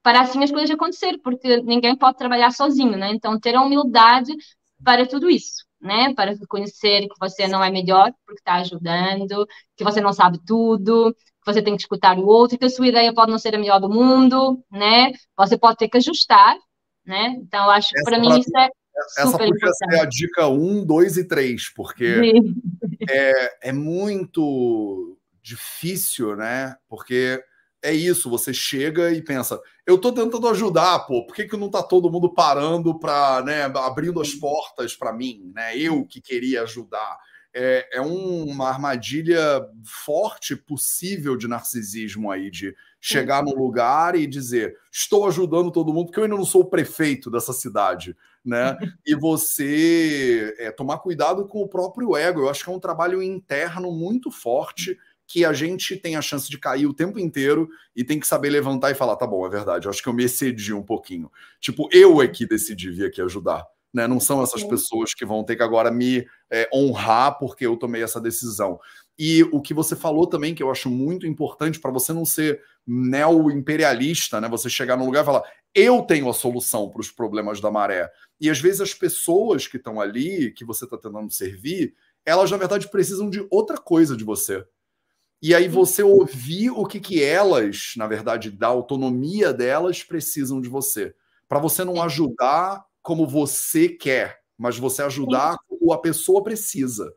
para 0.03 0.21
assim 0.21 0.43
as 0.43 0.51
coisas 0.51 0.71
acontecer, 0.71 1.17
porque 1.23 1.61
ninguém 1.61 1.95
pode 1.95 2.17
trabalhar 2.17 2.51
sozinho, 2.51 2.97
né? 2.97 3.11
Então, 3.13 3.39
ter 3.39 3.55
a 3.55 3.61
humildade 3.61 4.33
para 4.83 5.05
tudo 5.07 5.29
isso. 5.29 5.65
Né, 5.83 6.13
para 6.13 6.35
reconhecer 6.35 7.07
que 7.07 7.19
você 7.19 7.47
não 7.47 7.63
é 7.63 7.71
melhor 7.71 8.13
porque 8.23 8.39
está 8.39 8.57
ajudando, 8.57 9.47
que 9.75 9.83
você 9.83 9.99
não 9.99 10.13
sabe 10.13 10.39
tudo, 10.45 11.11
que 11.11 11.51
você 11.51 11.59
tem 11.59 11.75
que 11.75 11.81
escutar 11.81 12.19
o 12.19 12.27
outro, 12.27 12.55
que 12.55 12.65
a 12.65 12.69
sua 12.69 12.87
ideia 12.87 13.11
pode 13.11 13.31
não 13.31 13.39
ser 13.39 13.55
a 13.55 13.57
melhor 13.57 13.79
do 13.79 13.89
mundo, 13.89 14.63
né? 14.71 15.11
Você 15.35 15.57
pode 15.57 15.77
ter 15.77 15.89
que 15.89 15.97
ajustar, 15.97 16.55
né? 17.03 17.35
Então 17.41 17.67
acho 17.71 17.89
que 17.89 18.03
para 18.03 18.19
mim 18.19 18.39
isso 18.39 18.55
é 18.55 18.69
essa 19.17 19.31
podia 19.31 19.47
importante. 19.47 19.75
ser 19.75 19.99
a 19.99 20.05
dica 20.05 20.47
1, 20.47 20.85
2 20.85 21.17
e 21.17 21.27
3, 21.27 21.73
porque 21.73 22.21
é, 23.09 23.69
é 23.69 23.73
muito 23.73 25.17
difícil, 25.41 26.35
né? 26.35 26.75
Porque 26.87 27.43
é 27.83 27.93
isso, 27.93 28.29
você 28.29 28.53
chega 28.53 29.11
e 29.11 29.21
pensa, 29.21 29.59
eu 29.85 29.97
tô 29.97 30.11
tentando 30.11 30.47
ajudar, 30.49 30.99
pô, 30.99 31.25
por 31.25 31.35
que, 31.35 31.45
que 31.45 31.57
não 31.57 31.69
tá 31.69 31.81
todo 31.81 32.11
mundo 32.11 32.33
parando 32.33 32.97
para, 32.99 33.41
né, 33.43 33.63
abrindo 33.63 34.21
as 34.21 34.33
portas 34.33 34.95
para 34.95 35.11
mim, 35.11 35.51
né? 35.55 35.77
Eu 35.77 36.05
que 36.05 36.21
queria 36.21 36.63
ajudar. 36.63 37.17
É, 37.53 37.97
é 37.97 38.01
uma 38.01 38.69
armadilha 38.69 39.67
forte 39.83 40.55
possível 40.55 41.35
de 41.35 41.49
narcisismo 41.49 42.31
aí, 42.31 42.49
de 42.49 42.73
chegar 42.99 43.43
no 43.43 43.53
lugar 43.53 44.15
e 44.15 44.25
dizer, 44.25 44.77
estou 44.89 45.27
ajudando 45.27 45.71
todo 45.71 45.93
mundo, 45.93 46.05
porque 46.05 46.19
eu 46.19 46.23
ainda 46.23 46.37
não 46.37 46.45
sou 46.45 46.61
o 46.61 46.69
prefeito 46.69 47.29
dessa 47.29 47.51
cidade 47.51 48.15
né? 48.43 48.77
E 49.05 49.15
você 49.15 50.53
é, 50.57 50.71
tomar 50.71 50.99
cuidado 50.99 51.47
com 51.47 51.61
o 51.61 51.67
próprio 51.67 52.15
ego. 52.15 52.41
Eu 52.41 52.49
acho 52.49 52.63
que 52.63 52.69
é 52.69 52.73
um 52.73 52.79
trabalho 52.79 53.21
interno 53.21 53.91
muito 53.91 54.31
forte 54.31 54.97
que 55.31 55.45
a 55.45 55.53
gente 55.53 55.95
tem 55.95 56.17
a 56.17 56.21
chance 56.21 56.49
de 56.49 56.57
cair 56.57 56.85
o 56.85 56.93
tempo 56.93 57.17
inteiro 57.17 57.69
e 57.95 58.03
tem 58.03 58.19
que 58.19 58.27
saber 58.27 58.49
levantar 58.49 58.91
e 58.91 58.95
falar, 58.95 59.15
tá 59.15 59.25
bom, 59.25 59.45
é 59.45 59.49
verdade, 59.49 59.85
eu 59.85 59.89
acho 59.89 60.03
que 60.03 60.09
eu 60.09 60.13
me 60.13 60.25
excedi 60.25 60.73
um 60.73 60.83
pouquinho. 60.83 61.31
Tipo, 61.61 61.87
eu 61.89 62.21
é 62.21 62.27
que 62.27 62.45
decidi 62.45 62.91
vir 62.91 63.05
aqui 63.05 63.21
ajudar. 63.21 63.65
Né? 63.93 64.07
Não 64.07 64.19
são 64.19 64.43
essas 64.43 64.61
pessoas 64.63 65.13
que 65.13 65.25
vão 65.25 65.43
ter 65.43 65.55
que 65.55 65.63
agora 65.63 65.89
me 65.89 66.27
é, 66.49 66.69
honrar 66.73 67.37
porque 67.37 67.65
eu 67.65 67.77
tomei 67.77 68.03
essa 68.03 68.19
decisão. 68.19 68.77
E 69.17 69.43
o 69.53 69.61
que 69.61 69.73
você 69.73 69.95
falou 69.95 70.27
também, 70.27 70.53
que 70.53 70.63
eu 70.63 70.69
acho 70.69 70.89
muito 70.89 71.25
importante 71.25 71.79
para 71.79 71.91
você 71.91 72.11
não 72.11 72.25
ser 72.25 72.61
neo-imperialista, 72.85 74.41
né? 74.41 74.49
Você 74.49 74.69
chegar 74.69 74.97
num 74.97 75.05
lugar 75.05 75.21
e 75.21 75.25
falar, 75.25 75.43
eu 75.73 76.01
tenho 76.01 76.29
a 76.29 76.33
solução 76.33 76.89
para 76.89 77.01
os 77.01 77.11
problemas 77.11 77.61
da 77.61 77.71
maré. 77.71 78.09
E 78.39 78.49
às 78.49 78.59
vezes 78.59 78.81
as 78.81 78.93
pessoas 78.93 79.67
que 79.67 79.77
estão 79.77 80.01
ali, 80.01 80.51
que 80.51 80.65
você 80.65 80.85
está 80.85 80.97
tentando 80.97 81.31
servir, 81.31 81.93
elas 82.25 82.49
na 82.51 82.57
verdade 82.57 82.89
precisam 82.89 83.29
de 83.29 83.45
outra 83.49 83.77
coisa 83.77 84.17
de 84.17 84.23
você. 84.23 84.65
E 85.41 85.55
aí 85.55 85.67
você 85.67 86.03
ouvir 86.03 86.69
o 86.69 86.85
que, 86.85 86.99
que 86.99 87.23
elas, 87.23 87.93
na 87.97 88.07
verdade, 88.07 88.51
da 88.51 88.67
autonomia 88.67 89.51
delas, 89.51 90.03
precisam 90.03 90.61
de 90.61 90.69
você. 90.69 91.15
Para 91.49 91.59
você 91.59 91.83
não 91.83 92.01
ajudar 92.01 92.85
como 93.01 93.27
você 93.27 93.89
quer, 93.89 94.39
mas 94.57 94.77
você 94.77 95.01
ajudar 95.01 95.57
como 95.67 95.91
a 95.91 95.97
pessoa 95.97 96.43
precisa. 96.43 97.11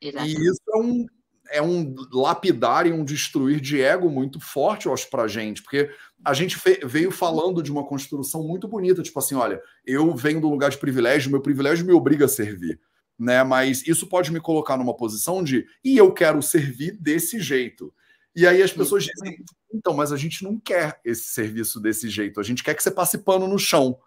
Exatamente. 0.00 0.40
E 0.40 0.48
isso 0.48 0.62
é 0.74 0.78
um, 0.78 1.06
é 1.50 1.62
um 1.62 1.94
lapidar 2.10 2.86
e 2.86 2.92
um 2.92 3.04
destruir 3.04 3.60
de 3.60 3.82
ego 3.82 4.08
muito 4.08 4.40
forte, 4.40 4.86
eu 4.86 4.94
acho, 4.94 5.10
para 5.10 5.24
a 5.24 5.28
gente, 5.28 5.62
porque 5.62 5.90
a 6.24 6.32
gente 6.32 6.56
veio 6.84 7.10
falando 7.10 7.62
de 7.62 7.70
uma 7.70 7.84
construção 7.84 8.42
muito 8.42 8.66
bonita, 8.66 9.02
tipo 9.02 9.18
assim, 9.18 9.34
olha, 9.34 9.60
eu 9.84 10.14
venho 10.14 10.40
do 10.40 10.48
lugar 10.48 10.70
de 10.70 10.78
privilégio, 10.78 11.30
meu 11.30 11.40
privilégio 11.40 11.86
me 11.86 11.92
obriga 11.92 12.24
a 12.24 12.28
servir, 12.28 12.80
né? 13.18 13.42
Mas 13.42 13.86
isso 13.86 14.06
pode 14.06 14.32
me 14.32 14.40
colocar 14.40 14.76
numa 14.76 14.94
posição 14.94 15.42
de, 15.42 15.66
e 15.84 15.96
eu 15.96 16.12
quero 16.12 16.42
servir 16.42 16.96
desse 17.00 17.40
jeito. 17.40 17.92
E 18.34 18.46
aí 18.46 18.62
as 18.62 18.72
pessoas 18.72 19.04
dizem, 19.04 19.44
então, 19.72 19.94
mas 19.94 20.12
a 20.12 20.16
gente 20.16 20.44
não 20.44 20.58
quer 20.58 21.00
esse 21.04 21.24
serviço 21.24 21.80
desse 21.80 22.08
jeito, 22.08 22.40
a 22.40 22.44
gente 22.44 22.62
quer 22.62 22.74
que 22.74 22.82
você 22.82 22.90
passe 22.90 23.18
pano 23.18 23.48
no 23.48 23.58
chão. 23.58 23.98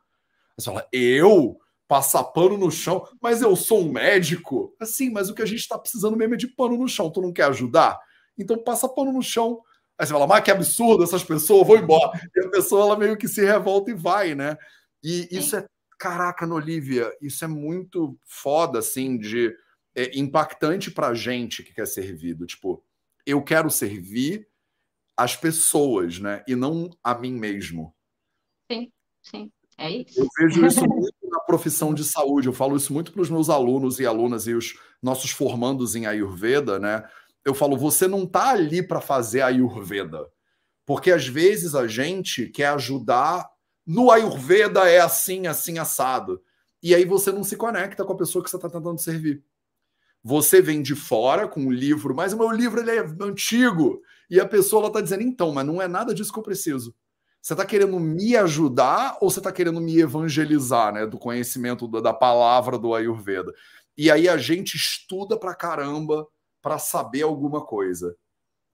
Você 0.57 0.65
fala, 0.65 0.87
eu? 0.91 1.59
passar 1.91 2.23
pano 2.23 2.57
no 2.57 2.71
chão, 2.71 3.05
mas 3.21 3.41
eu 3.41 3.53
sou 3.53 3.81
um 3.81 3.91
médico. 3.91 4.73
Assim, 4.79 5.09
mas 5.09 5.29
o 5.29 5.35
que 5.35 5.41
a 5.41 5.45
gente 5.45 5.59
está 5.59 5.77
precisando 5.77 6.15
mesmo 6.15 6.35
é 6.35 6.37
de 6.37 6.47
pano 6.47 6.77
no 6.77 6.87
chão. 6.87 7.11
Tu 7.11 7.21
não 7.21 7.33
quer 7.33 7.43
ajudar? 7.47 7.99
Então 8.37 8.57
passa 8.57 8.87
pano 8.87 9.11
no 9.11 9.21
chão. 9.21 9.59
Aí 9.97 10.07
você 10.07 10.13
fala, 10.13 10.25
mas 10.25 10.41
que 10.41 10.49
absurdo 10.49 11.03
essas 11.03 11.21
pessoas, 11.21 11.67
vou 11.67 11.77
embora. 11.77 12.17
E 12.33 12.45
a 12.45 12.49
pessoa 12.49 12.85
ela 12.85 12.97
meio 12.97 13.17
que 13.17 13.27
se 13.27 13.43
revolta 13.43 13.91
e 13.91 13.93
vai, 13.93 14.33
né? 14.33 14.57
E 15.03 15.27
isso 15.31 15.57
é, 15.57 15.65
caraca, 16.01 16.51
Olivia, 16.51 17.15
isso 17.21 17.45
é 17.45 17.47
muito 17.47 18.17
foda, 18.25 18.79
assim, 18.79 19.19
de 19.19 19.55
é, 19.93 20.17
impactante 20.17 20.89
pra 20.89 21.13
gente 21.13 21.61
que 21.61 21.75
quer 21.75 21.85
servido. 21.85 22.47
Tipo, 22.47 22.83
eu 23.23 23.43
quero 23.43 23.69
servir 23.69 24.47
as 25.15 25.35
pessoas, 25.35 26.17
né? 26.17 26.43
E 26.47 26.55
não 26.55 26.89
a 27.03 27.13
mim 27.13 27.33
mesmo. 27.33 27.93
Sim, 28.71 28.91
sim. 29.21 29.51
É 29.77 29.91
isso. 29.91 30.19
Eu 30.19 30.27
vejo 30.39 30.65
isso 30.65 30.87
muito 30.87 31.13
na 31.29 31.39
profissão 31.41 31.93
de 31.93 32.03
saúde. 32.03 32.47
Eu 32.47 32.53
falo 32.53 32.75
isso 32.75 32.91
muito 32.91 33.13
para 33.13 33.21
os 33.21 33.29
meus 33.29 33.47
alunos 33.47 33.99
e 33.99 34.05
alunas 34.07 34.47
e 34.47 34.55
os 34.55 34.73
nossos 35.03 35.29
formandos 35.29 35.95
em 35.95 36.07
Ayurveda, 36.07 36.79
né? 36.79 37.07
Eu 37.45 37.53
falo, 37.53 37.77
você 37.77 38.07
não 38.07 38.23
está 38.23 38.49
ali 38.49 38.81
para 38.81 38.99
fazer 38.99 39.41
Ayurveda. 39.41 40.27
Porque 40.83 41.11
às 41.11 41.27
vezes 41.27 41.75
a 41.75 41.87
gente 41.87 42.47
quer 42.47 42.69
ajudar 42.69 43.47
no 43.85 44.11
Ayurveda 44.11 44.89
é 44.89 44.99
assim, 44.99 45.47
assim, 45.47 45.77
assado. 45.77 46.41
E 46.81 46.95
aí 46.95 47.05
você 47.05 47.31
não 47.31 47.43
se 47.43 47.55
conecta 47.55 48.03
com 48.03 48.13
a 48.13 48.17
pessoa 48.17 48.43
que 48.43 48.49
você 48.49 48.55
está 48.55 48.69
tentando 48.69 48.99
servir. 48.99 49.43
Você 50.23 50.61
vem 50.61 50.81
de 50.81 50.95
fora 50.95 51.47
com 51.47 51.61
um 51.61 51.71
livro, 51.71 52.15
mas 52.15 52.33
o 52.33 52.37
meu 52.37 52.51
livro 52.51 52.79
ele 52.79 52.91
é 52.91 53.05
antigo. 53.21 54.01
E 54.29 54.39
a 54.39 54.47
pessoa 54.47 54.87
está 54.87 55.01
dizendo, 55.01 55.23
então, 55.23 55.51
mas 55.51 55.65
não 55.65 55.81
é 55.81 55.87
nada 55.87 56.13
disso 56.13 56.31
que 56.31 56.39
eu 56.39 56.43
preciso. 56.43 56.95
Você 57.41 57.53
está 57.53 57.65
querendo 57.65 57.99
me 57.99 58.35
ajudar 58.37 59.17
ou 59.19 59.29
você 59.29 59.39
está 59.39 59.51
querendo 59.51 59.81
me 59.81 59.99
evangelizar, 59.99 60.93
né? 60.93 61.07
Do 61.07 61.17
conhecimento 61.17 61.87
da, 61.87 62.13
palavra 62.13 62.77
do 62.77 62.93
Ayurveda. 62.93 63.51
E 63.97 64.11
aí 64.11 64.29
a 64.29 64.37
gente 64.37 64.75
estuda 64.75 65.37
pra 65.37 65.55
caramba 65.55 66.27
para 66.61 66.77
saber 66.77 67.23
alguma 67.23 67.65
coisa. 67.65 68.15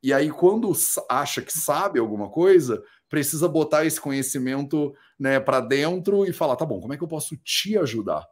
E 0.01 0.13
aí, 0.13 0.29
quando 0.29 0.71
acha 1.09 1.41
que 1.41 1.51
sabe 1.51 1.99
alguma 1.99 2.29
coisa, 2.29 2.83
precisa 3.09 3.47
botar 3.47 3.85
esse 3.85 3.99
conhecimento 3.99 4.93
né, 5.19 5.39
para 5.39 5.59
dentro 5.59 6.25
e 6.25 6.33
falar: 6.33 6.55
tá 6.55 6.65
bom, 6.65 6.79
como 6.79 6.93
é 6.93 6.97
que 6.97 7.03
eu 7.03 7.07
posso 7.07 7.35
te 7.37 7.77
ajudar? 7.77 8.25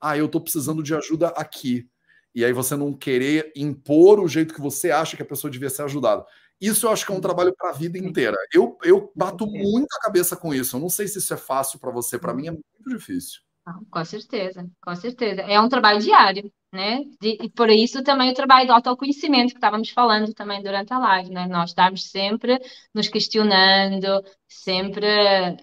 Ah, 0.00 0.16
eu 0.16 0.26
estou 0.26 0.40
precisando 0.40 0.82
de 0.82 0.94
ajuda 0.94 1.28
aqui. 1.28 1.88
E 2.34 2.44
aí 2.44 2.52
você 2.52 2.76
não 2.76 2.92
querer 2.94 3.52
impor 3.54 4.18
o 4.18 4.28
jeito 4.28 4.54
que 4.54 4.60
você 4.60 4.90
acha 4.90 5.16
que 5.16 5.22
a 5.22 5.26
pessoa 5.26 5.50
devia 5.50 5.70
ser 5.70 5.82
ajudada. 5.82 6.24
Isso 6.60 6.86
eu 6.86 6.90
acho 6.90 7.04
que 7.04 7.12
é 7.12 7.14
um 7.14 7.20
trabalho 7.20 7.54
para 7.56 7.70
a 7.70 7.72
vida 7.72 7.98
inteira. 7.98 8.36
Eu, 8.52 8.78
eu 8.84 9.12
bato 9.14 9.46
muito 9.46 9.92
a 9.94 10.00
cabeça 10.00 10.36
com 10.36 10.54
isso. 10.54 10.76
Eu 10.76 10.80
não 10.80 10.88
sei 10.88 11.08
se 11.08 11.18
isso 11.18 11.34
é 11.34 11.36
fácil 11.36 11.78
para 11.78 11.90
você, 11.90 12.18
para 12.18 12.32
mim 12.32 12.48
é 12.48 12.50
muito 12.52 12.88
difícil. 12.88 13.40
Com 13.90 14.04
certeza, 14.04 14.68
com 14.80 14.94
certeza. 14.96 15.42
É 15.42 15.60
um 15.60 15.68
trabalho 15.68 16.00
diário 16.00 16.50
né? 16.72 17.04
De, 17.20 17.36
e 17.42 17.50
por 17.50 17.68
isso 17.68 18.02
também 18.02 18.30
o 18.30 18.34
trabalho 18.34 18.66
do 18.66 18.72
autoconhecimento 18.72 19.52
que 19.52 19.58
estávamos 19.58 19.90
falando 19.90 20.32
também 20.32 20.62
durante 20.62 20.92
a 20.92 20.98
live, 20.98 21.30
né? 21.30 21.46
Nós 21.46 21.70
estamos 21.70 22.10
sempre 22.10 22.58
nos 22.94 23.08
questionando, 23.08 24.24
sempre 24.48 25.06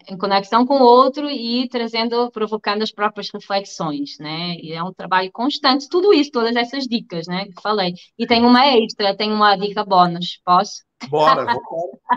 em 0.07 0.15
conexão 0.17 0.67
com 0.67 0.75
o 0.75 0.83
outro 0.83 1.27
e 1.27 1.67
trazendo, 1.67 2.29
provocando 2.29 2.83
as 2.83 2.91
próprias 2.91 3.29
reflexões, 3.33 4.17
né? 4.19 4.55
E 4.61 4.71
é 4.71 4.83
um 4.83 4.93
trabalho 4.93 5.31
constante, 5.31 5.89
tudo 5.89 6.13
isso, 6.13 6.31
todas 6.31 6.55
essas 6.55 6.85
dicas, 6.85 7.25
né? 7.25 7.45
Que 7.45 7.61
falei. 7.61 7.93
E 8.17 8.27
tem 8.27 8.45
uma 8.45 8.67
extra, 8.67 9.17
tem 9.17 9.31
uma 9.33 9.55
dica 9.55 9.83
bônus, 9.83 10.39
posso? 10.45 10.83
Bora, 11.09 11.55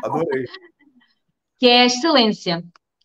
adorei. 0.04 0.44
que 1.58 1.66
é 1.66 1.82
a 1.82 1.86
excelência 1.86 2.62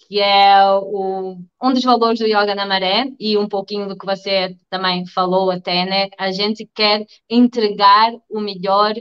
que 0.07 0.19
é 0.21 0.63
o, 0.71 1.37
um 1.61 1.73
dos 1.73 1.83
valores 1.83 2.19
do 2.19 2.25
Yoga 2.25 2.55
na 2.55 2.65
Maré 2.65 3.11
e 3.19 3.37
um 3.37 3.47
pouquinho 3.47 3.87
do 3.87 3.97
que 3.97 4.05
você 4.05 4.55
também 4.69 5.05
falou 5.05 5.51
até, 5.51 5.85
né? 5.85 6.07
A 6.17 6.31
gente 6.31 6.65
quer 6.73 7.05
entregar 7.29 8.13
o 8.29 8.39
melhor 8.39 8.93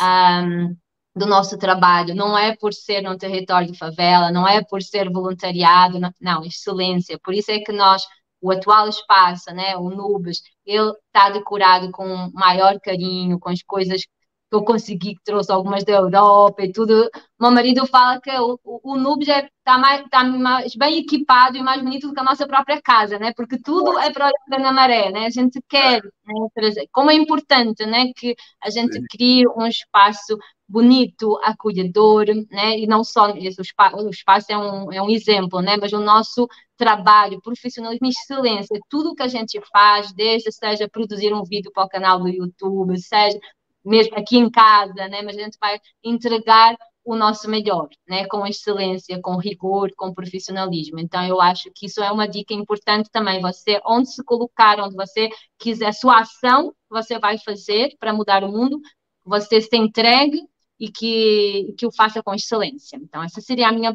um, 0.00 0.76
do 1.14 1.26
nosso 1.26 1.58
trabalho, 1.58 2.14
não 2.14 2.36
é 2.36 2.56
por 2.56 2.72
ser 2.74 3.02
num 3.02 3.16
território 3.16 3.70
de 3.70 3.78
favela, 3.78 4.32
não 4.32 4.46
é 4.46 4.62
por 4.64 4.82
ser 4.82 5.10
voluntariado, 5.10 6.00
não, 6.00 6.10
não 6.20 6.44
excelência. 6.44 7.18
Por 7.22 7.34
isso 7.34 7.50
é 7.52 7.60
que 7.60 7.72
nós, 7.72 8.02
o 8.40 8.50
atual 8.50 8.88
espaço, 8.88 9.52
né, 9.52 9.76
o 9.76 9.90
Nubes, 9.90 10.42
ele 10.66 10.92
está 11.06 11.30
decorado 11.30 11.90
com 11.92 12.30
maior 12.34 12.80
carinho, 12.80 13.38
com 13.38 13.50
as 13.50 13.62
coisas 13.62 14.02
que 14.50 14.56
eu 14.56 14.64
consegui, 14.64 15.14
que 15.14 15.22
trouxe 15.24 15.52
algumas 15.52 15.84
da 15.84 15.92
Europa 15.92 16.62
e 16.64 16.72
tudo. 16.72 17.10
O 17.38 17.42
meu 17.42 17.50
marido 17.50 17.86
fala 17.86 18.20
que 18.20 18.30
o, 18.30 18.58
o, 18.64 18.92
o 18.94 18.96
Nubes 18.96 19.28
está 19.28 19.78
mais, 19.78 20.02
tá 20.10 20.24
mais 20.24 20.74
bem 20.74 20.98
equipado 20.98 21.56
e 21.56 21.62
mais 21.62 21.82
bonito 21.82 22.08
do 22.08 22.14
que 22.14 22.20
a 22.20 22.24
nossa 22.24 22.46
própria 22.46 22.80
casa, 22.80 23.18
né? 23.18 23.32
Porque 23.36 23.58
tudo 23.58 23.98
é 23.98 24.10
para 24.10 24.30
na 24.58 24.72
maré, 24.72 25.10
né? 25.10 25.26
A 25.26 25.30
gente 25.30 25.60
quer 25.68 26.02
né, 26.02 26.34
trazer. 26.54 26.88
Como 26.92 27.10
é 27.10 27.14
importante, 27.14 27.84
né? 27.84 28.12
Que 28.16 28.34
a 28.62 28.70
gente 28.70 29.00
crie 29.10 29.46
um 29.48 29.66
espaço 29.66 30.38
bonito, 30.68 31.38
acolhedor, 31.42 32.26
né? 32.50 32.78
E 32.78 32.86
não 32.86 33.02
só 33.02 33.30
isso, 33.30 33.60
o, 33.60 33.62
espaço, 33.62 33.96
o 33.96 34.10
espaço 34.10 34.52
é 34.52 34.58
um, 34.58 34.92
é 34.92 35.02
um 35.02 35.10
exemplo, 35.10 35.60
né? 35.60 35.76
Mas 35.80 35.92
o 35.92 36.00
nosso 36.00 36.46
trabalho, 36.76 37.40
profissionalismo 37.40 38.06
e 38.06 38.10
excelência, 38.10 38.78
tudo 38.88 39.14
que 39.14 39.22
a 39.22 39.28
gente 39.28 39.60
faz, 39.72 40.12
desde 40.12 40.52
seja 40.52 40.88
produzir 40.88 41.32
um 41.34 41.42
vídeo 41.42 41.72
para 41.72 41.84
o 41.84 41.88
canal 41.88 42.20
do 42.20 42.28
YouTube, 42.28 42.98
seja 42.98 43.38
mesmo 43.84 44.16
aqui 44.16 44.36
em 44.36 44.50
casa, 44.50 45.08
né? 45.08 45.22
Mas 45.22 45.36
a 45.36 45.42
gente 45.42 45.58
vai 45.60 45.80
entregar 46.02 46.76
o 47.04 47.16
nosso 47.16 47.48
melhor, 47.48 47.88
né? 48.06 48.26
Com 48.26 48.46
excelência, 48.46 49.18
com 49.22 49.36
rigor, 49.38 49.90
com 49.96 50.12
profissionalismo. 50.12 50.98
Então, 50.98 51.24
eu 51.26 51.40
acho 51.40 51.70
que 51.74 51.86
isso 51.86 52.02
é 52.02 52.12
uma 52.12 52.28
dica 52.28 52.52
importante 52.52 53.08
também. 53.10 53.40
Você, 53.40 53.80
onde 53.86 54.12
se 54.12 54.22
colocar, 54.22 54.78
onde 54.80 54.94
você 54.94 55.28
quiser, 55.58 55.92
sua 55.92 56.20
ação 56.20 56.74
você 56.90 57.18
vai 57.18 57.38
fazer 57.38 57.96
para 57.98 58.12
mudar 58.12 58.44
o 58.44 58.52
mundo, 58.52 58.80
você 59.24 59.60
se 59.60 59.76
entregue 59.76 60.42
e 60.78 60.90
que, 60.90 61.74
que 61.76 61.86
o 61.86 61.92
faça 61.92 62.22
com 62.22 62.34
excelência. 62.34 62.96
Então, 62.96 63.22
essa 63.22 63.40
seria 63.40 63.68
a 63.68 63.72
minha 63.72 63.94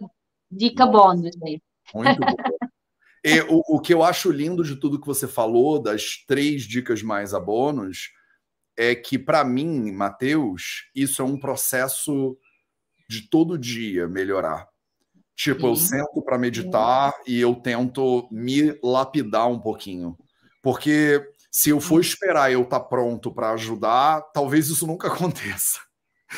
dica 0.51 0.85
bônus. 0.85 1.35
Muito 1.93 2.19
bom. 2.19 2.35
E 3.23 3.39
o, 3.41 3.61
o 3.75 3.79
que 3.79 3.93
eu 3.93 4.03
acho 4.03 4.29
lindo 4.29 4.63
de 4.63 4.75
tudo 4.75 4.99
que 4.99 5.07
você 5.07 5.27
falou, 5.27 5.81
das 5.81 6.23
três 6.27 6.63
dicas 6.63 7.01
mais 7.01 7.33
a 7.33 7.39
bônus, 7.39 8.09
é 8.77 8.95
que, 8.95 9.17
para 9.19 9.43
mim, 9.43 9.91
Matheus, 9.91 10.89
isso 10.95 11.21
é 11.21 11.25
um 11.25 11.39
processo 11.39 12.37
de 13.09 13.29
todo 13.29 13.57
dia 13.57 14.07
melhorar. 14.07 14.67
Tipo, 15.35 15.61
Sim. 15.61 15.67
eu 15.67 15.75
sento 15.75 16.21
para 16.21 16.37
meditar 16.37 17.11
Sim. 17.11 17.17
e 17.27 17.39
eu 17.41 17.55
tento 17.55 18.27
me 18.31 18.77
lapidar 18.83 19.47
um 19.47 19.59
pouquinho. 19.59 20.17
Porque 20.61 21.21
se 21.51 21.69
eu 21.69 21.79
for 21.79 21.99
esperar 21.99 22.51
eu 22.51 22.63
estar 22.63 22.79
tá 22.79 22.85
pronto 22.85 23.31
para 23.31 23.51
ajudar, 23.51 24.21
talvez 24.33 24.69
isso 24.69 24.87
nunca 24.87 25.07
aconteça. 25.13 25.79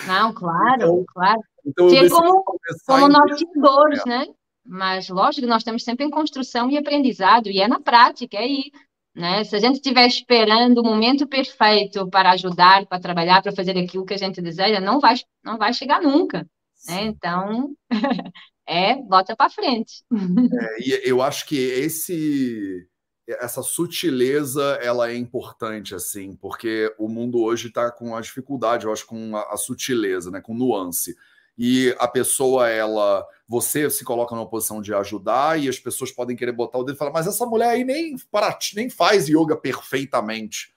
Não, 0.08 0.34
claro, 0.34 0.76
então, 0.76 1.06
claro. 1.08 1.42
Então 1.66 1.88
que 1.88 1.98
é 1.98 2.10
como, 2.10 2.44
como 2.86 3.08
nós 3.08 3.40
dores, 3.56 4.04
né? 4.06 4.28
Mas, 4.66 5.10
lógico, 5.10 5.46
nós 5.48 5.60
estamos 5.60 5.84
sempre 5.84 6.06
em 6.06 6.10
construção 6.10 6.70
e 6.72 6.78
aprendizado, 6.78 7.50
e 7.50 7.62
é 7.62 7.68
na 7.68 7.80
prática, 7.80 8.36
é 8.36 8.42
aí. 8.42 8.72
Né? 9.16 9.46
Se 9.46 9.56
a 9.56 9.60
gente 9.60 9.76
estiver 9.76 10.06
esperando 10.06 10.80
o 10.80 10.84
momento 10.84 11.26
perfeito 11.26 12.10
para 12.10 12.32
ajudar, 12.32 12.86
para 12.86 13.00
trabalhar, 13.00 13.42
para 13.42 13.56
fazer 13.56 13.78
aquilo 13.78 14.06
que 14.06 14.14
a 14.14 14.18
gente 14.18 14.42
deseja, 14.42 14.82
não 14.82 15.00
vai, 15.00 15.16
não 15.42 15.58
vai 15.58 15.74
chegar 15.74 16.02
nunca. 16.02 16.46
Né? 16.86 17.06
Então, 17.06 17.74
é, 18.68 18.96
bota 18.96 19.34
para 19.34 19.50
frente. 19.50 20.04
É, 20.12 20.82
e 20.82 21.02
eu 21.10 21.22
acho 21.22 21.46
que 21.48 21.56
esse 21.58 22.88
essa 23.28 23.64
sutileza 23.64 24.78
ela 24.84 25.10
é 25.10 25.16
importante 25.16 25.96
assim 25.96 26.36
porque 26.36 26.94
o 26.96 27.10
mundo 27.10 27.40
hoje 27.40 27.70
está 27.70 27.90
com 27.90 28.16
a 28.16 28.22
dificuldade 28.22 28.86
eu 28.86 28.94
acho 28.94 29.08
com 29.08 29.36
a, 29.36 29.52
a 29.52 29.58
sutileza 29.58 30.30
né 30.30 30.40
com 30.40 30.54
nuance 30.54 31.16
e 31.58 31.96
a 32.00 32.08
pessoa, 32.08 32.70
ela, 32.70 33.26
você 33.48 33.90
se 33.90 34.04
coloca 34.04 34.36
numa 34.36 34.50
posição 34.50 34.82
de 34.82 34.94
ajudar 34.94 35.60
e 35.60 35.70
as 35.70 35.80
pessoas 35.80 36.12
podem 36.12 36.36
querer 36.36 36.52
botar 36.52 36.78
o 36.78 36.84
dedo 36.84 36.96
e 36.96 36.98
falar, 36.98 37.12
mas 37.12 37.28
essa 37.28 37.46
mulher 37.46 37.70
aí 37.70 37.84
nem, 37.84 38.16
para, 38.32 38.58
nem 38.76 38.90
faz 38.90 39.30
yoga 39.30 39.56
perfeitamente. 39.56 40.74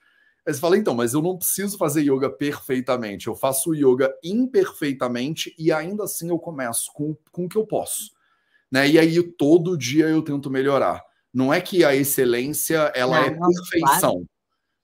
Aí 0.47 0.55
você 0.55 0.61
fala, 0.61 0.79
então, 0.79 0.95
mas 0.95 1.14
eu 1.14 1.20
não 1.20 1.37
preciso 1.37 1.76
fazer 1.76 2.03
yoga 2.03 2.31
perfeitamente, 2.31 3.26
eu 3.26 3.35
faço 3.35 3.74
yoga 3.74 4.14
imperfeitamente 4.22 5.55
e 5.59 5.72
ainda 5.72 6.05
assim 6.05 6.29
eu 6.29 6.39
começo 6.39 6.93
com, 6.95 7.16
com 7.33 7.45
o 7.45 7.49
que 7.49 7.57
eu 7.57 7.66
posso. 7.66 8.12
Né? 8.70 8.89
E 8.89 8.99
aí 8.99 9.22
todo 9.22 9.76
dia 9.76 10.07
eu 10.07 10.22
tento 10.22 10.51
melhorar. 10.51 11.03
Não 11.35 11.53
é 11.53 11.61
que 11.61 11.85
a 11.85 11.95
excelência 11.95 12.93
ela 12.95 13.18
é 13.18 13.31
não, 13.31 13.47
é 13.47 13.55
perfeição. 13.55 14.12
Claro. 14.12 14.29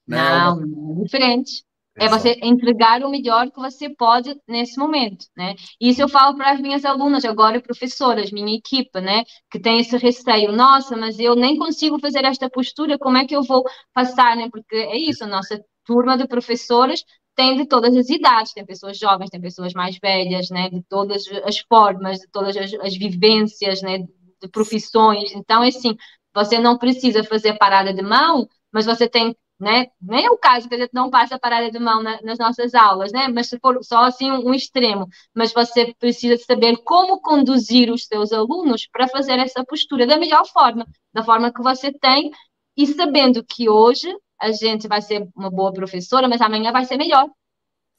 Né? 0.06 0.16
Não, 0.18 0.60
é 0.60 0.64
uma... 0.64 1.04
diferente. 1.04 1.64
É 1.96 2.08
você 2.08 2.38
entregar 2.42 3.04
o 3.04 3.10
melhor 3.10 3.50
que 3.50 3.60
você 3.60 3.88
pode 3.88 4.36
nesse 4.48 4.78
momento, 4.78 5.26
né? 5.36 5.54
Isso 5.80 6.02
eu 6.02 6.08
falo 6.08 6.36
para 6.36 6.50
as 6.50 6.60
minhas 6.60 6.84
alunas, 6.84 7.24
agora 7.24 7.60
professoras, 7.60 8.32
minha 8.32 8.56
equipe, 8.56 9.00
né? 9.00 9.22
Que 9.48 9.60
tem 9.60 9.78
esse 9.78 9.96
receio. 9.96 10.50
Nossa, 10.50 10.96
mas 10.96 11.20
eu 11.20 11.36
nem 11.36 11.56
consigo 11.56 12.00
fazer 12.00 12.24
esta 12.24 12.50
postura, 12.50 12.98
como 12.98 13.16
é 13.16 13.24
que 13.26 13.36
eu 13.36 13.44
vou 13.44 13.62
passar, 13.92 14.36
né? 14.36 14.48
Porque 14.50 14.74
é 14.74 14.96
isso, 14.96 15.22
a 15.22 15.28
nossa 15.28 15.62
turma 15.84 16.16
de 16.18 16.26
professoras 16.26 17.04
tem 17.36 17.56
de 17.56 17.66
todas 17.66 17.96
as 17.96 18.08
idades, 18.08 18.52
tem 18.52 18.64
pessoas 18.64 18.98
jovens, 18.98 19.30
tem 19.30 19.40
pessoas 19.40 19.72
mais 19.72 19.96
velhas, 19.98 20.50
né? 20.50 20.70
De 20.70 20.82
todas 20.88 21.24
as 21.44 21.58
formas, 21.60 22.18
de 22.18 22.28
todas 22.32 22.56
as, 22.56 22.74
as 22.74 22.96
vivências, 22.96 23.82
né? 23.82 23.98
De 23.98 24.48
profissões. 24.50 25.32
Então, 25.32 25.62
é 25.62 25.68
assim, 25.68 25.96
você 26.34 26.58
não 26.58 26.76
precisa 26.76 27.22
fazer 27.22 27.56
parada 27.56 27.94
de 27.94 28.02
mão, 28.02 28.48
mas 28.72 28.84
você 28.84 29.08
tem 29.08 29.36
né? 29.58 29.86
Nem 30.00 30.26
é 30.26 30.30
o 30.30 30.36
caso 30.36 30.68
que 30.68 30.74
a 30.74 30.78
gente 30.78 30.92
não 30.92 31.10
passa 31.10 31.36
a 31.36 31.38
parada 31.38 31.70
de 31.70 31.78
mão 31.78 32.02
na, 32.02 32.20
nas 32.22 32.38
nossas 32.38 32.74
aulas, 32.74 33.12
né? 33.12 33.28
Mas 33.28 33.48
se 33.48 33.58
for 33.58 33.78
só 33.82 34.04
assim 34.04 34.30
um, 34.30 34.48
um, 34.48 34.54
extremo, 34.54 35.06
mas 35.34 35.52
você 35.52 35.94
precisa 35.98 36.36
saber 36.44 36.76
como 36.84 37.20
conduzir 37.20 37.90
os 37.90 38.04
seus 38.06 38.32
alunos 38.32 38.86
para 38.88 39.08
fazer 39.08 39.38
essa 39.38 39.64
postura 39.64 40.06
da 40.06 40.18
melhor 40.18 40.44
forma, 40.46 40.86
da 41.12 41.22
forma 41.22 41.52
que 41.52 41.62
você 41.62 41.92
tem 41.92 42.30
e 42.76 42.86
sabendo 42.86 43.44
que 43.44 43.68
hoje 43.68 44.12
a 44.40 44.50
gente 44.52 44.88
vai 44.88 45.00
ser 45.00 45.28
uma 45.36 45.50
boa 45.50 45.72
professora, 45.72 46.28
mas 46.28 46.40
amanhã 46.40 46.72
vai 46.72 46.84
ser 46.84 46.96
melhor, 46.96 47.28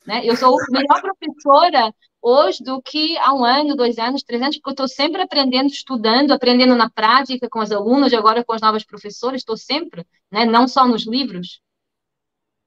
né? 0.05 0.21
Eu 0.25 0.35
sou 0.35 0.55
a 0.59 0.71
melhor 0.71 1.01
professora 1.01 1.93
hoje 2.25 2.63
do 2.63 2.81
que 2.81 3.15
há 3.19 3.31
um 3.33 3.45
ano, 3.45 3.75
dois 3.75 3.99
anos, 3.99 4.23
três 4.23 4.41
anos, 4.41 4.55
porque 4.57 4.69
eu 4.69 4.71
estou 4.71 4.87
sempre 4.87 5.21
aprendendo, 5.21 5.67
estudando, 5.67 6.31
aprendendo 6.31 6.75
na 6.75 6.89
prática 6.89 7.47
com 7.47 7.59
as 7.59 7.71
alunas, 7.71 8.11
agora 8.13 8.43
com 8.43 8.53
as 8.53 8.61
novas 8.61 8.83
professoras, 8.83 9.41
estou 9.41 9.55
sempre, 9.55 10.03
né? 10.31 10.43
não 10.43 10.67
só 10.67 10.87
nos 10.87 11.05
livros. 11.05 11.61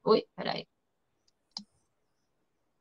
Oi, 0.04 0.24
peraí. 0.36 0.64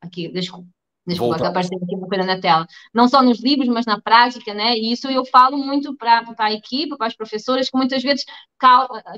Aqui, 0.00 0.28
desculpa. 0.28 0.68
Desculpa, 1.04 1.38
que 1.38 1.46
apareceu 1.46 1.78
aqui 1.82 1.94
uma 1.96 2.06
coisa 2.06 2.24
na 2.24 2.38
tela. 2.38 2.66
Não 2.92 3.08
só 3.08 3.22
nos 3.22 3.42
livros, 3.42 3.66
mas 3.68 3.86
na 3.86 3.98
prática, 3.98 4.52
né? 4.52 4.76
E 4.76 4.92
isso 4.92 5.08
eu 5.08 5.24
falo 5.24 5.56
muito 5.56 5.96
para 5.96 6.22
a 6.36 6.52
equipe, 6.52 6.98
para 6.98 7.06
as 7.06 7.16
professoras, 7.16 7.70
que 7.70 7.78
muitas 7.78 8.02
vezes 8.02 8.26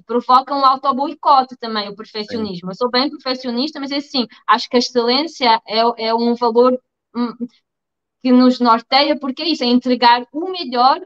provocam 0.06 0.60
o 0.60 0.64
auto-boicote 0.64 1.56
também, 1.56 1.88
o 1.88 1.96
perfeccionismo. 1.96 2.60
Sim. 2.60 2.68
Eu 2.68 2.74
sou 2.76 2.90
bem 2.90 3.10
perfeccionista, 3.10 3.80
mas 3.80 3.90
é 3.90 3.96
assim, 3.96 4.28
acho 4.46 4.68
que 4.68 4.76
a 4.76 4.78
excelência 4.78 5.60
é, 5.66 6.06
é 6.06 6.14
um 6.14 6.36
valor 6.36 6.80
que 8.20 8.32
nos 8.32 8.60
norteia, 8.60 9.18
porque 9.18 9.42
é 9.42 9.48
isso, 9.48 9.64
é 9.64 9.66
entregar 9.66 10.26
o 10.32 10.50
melhor 10.50 11.00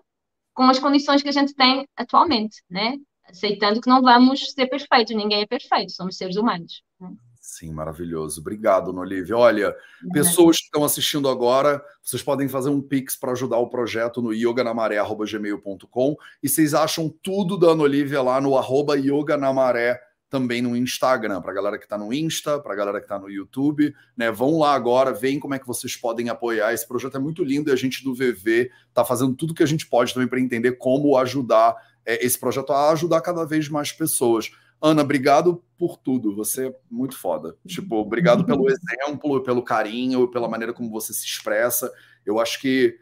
com 0.52 0.64
as 0.64 0.78
condições 0.78 1.22
que 1.22 1.28
a 1.28 1.32
gente 1.32 1.54
tem 1.54 1.86
atualmente, 1.96 2.62
né? 2.70 2.96
Aceitando 3.26 3.80
que 3.80 3.88
não 3.88 4.02
vamos 4.02 4.52
ser 4.52 4.66
perfeitos, 4.66 5.14
ninguém 5.14 5.42
é 5.42 5.46
perfeito, 5.46 5.92
somos 5.92 6.16
seres 6.16 6.36
humanos. 6.36 6.82
Né? 7.00 7.10
Sim, 7.40 7.72
maravilhoso. 7.72 8.40
Obrigado, 8.40 8.92
Nolívia. 8.92 9.36
Olha, 9.36 9.76
pessoas 10.12 10.58
que 10.58 10.64
estão 10.64 10.82
assistindo 10.82 11.28
agora, 11.28 11.84
vocês 12.02 12.22
podem 12.22 12.48
fazer 12.48 12.70
um 12.70 12.80
pix 12.80 13.16
para 13.16 13.32
ajudar 13.32 13.58
o 13.58 13.68
projeto 13.68 14.22
no 14.22 14.32
yoganamaré.gmail.com 14.32 16.16
e 16.42 16.48
vocês 16.48 16.72
acham 16.72 17.12
tudo 17.22 17.58
da 17.58 17.74
Nolívia 17.74 18.22
lá 18.22 18.40
no 18.40 18.56
arroba 18.56 18.96
yoganamaré 18.96 20.00
também 20.34 20.60
no 20.60 20.76
Instagram, 20.76 21.40
para 21.40 21.52
a 21.52 21.54
galera 21.54 21.78
que 21.78 21.84
está 21.84 21.96
no 21.96 22.12
Insta, 22.12 22.58
para 22.58 22.72
a 22.72 22.76
galera 22.76 22.98
que 22.98 23.04
está 23.04 23.20
no 23.20 23.30
YouTube, 23.30 23.94
né? 24.16 24.32
Vão 24.32 24.58
lá 24.58 24.74
agora, 24.74 25.12
veem 25.12 25.38
como 25.38 25.54
é 25.54 25.60
que 25.60 25.66
vocês 25.66 25.94
podem 25.94 26.28
apoiar. 26.28 26.72
Esse 26.72 26.88
projeto 26.88 27.16
é 27.16 27.20
muito 27.20 27.44
lindo 27.44 27.70
e 27.70 27.72
a 27.72 27.76
gente 27.76 28.02
do 28.02 28.12
VV 28.12 28.68
está 28.88 29.04
fazendo 29.04 29.36
tudo 29.36 29.54
que 29.54 29.62
a 29.62 29.66
gente 29.66 29.86
pode 29.86 30.12
também 30.12 30.28
para 30.28 30.40
entender 30.40 30.72
como 30.72 31.16
ajudar 31.16 31.76
é, 32.04 32.26
esse 32.26 32.36
projeto 32.36 32.72
a 32.72 32.90
ajudar 32.90 33.20
cada 33.20 33.44
vez 33.44 33.68
mais 33.68 33.92
pessoas. 33.92 34.50
Ana, 34.82 35.02
obrigado 35.02 35.62
por 35.78 35.96
tudo. 35.96 36.34
Você 36.34 36.66
é 36.66 36.74
muito 36.90 37.16
foda. 37.16 37.56
Tipo, 37.64 37.98
obrigado 37.98 38.44
pelo 38.44 38.66
exemplo, 38.68 39.40
pelo 39.40 39.62
carinho, 39.62 40.26
pela 40.26 40.48
maneira 40.48 40.72
como 40.72 40.90
você 40.90 41.12
se 41.12 41.24
expressa. 41.24 41.92
Eu 42.26 42.40
acho 42.40 42.60
que 42.60 42.98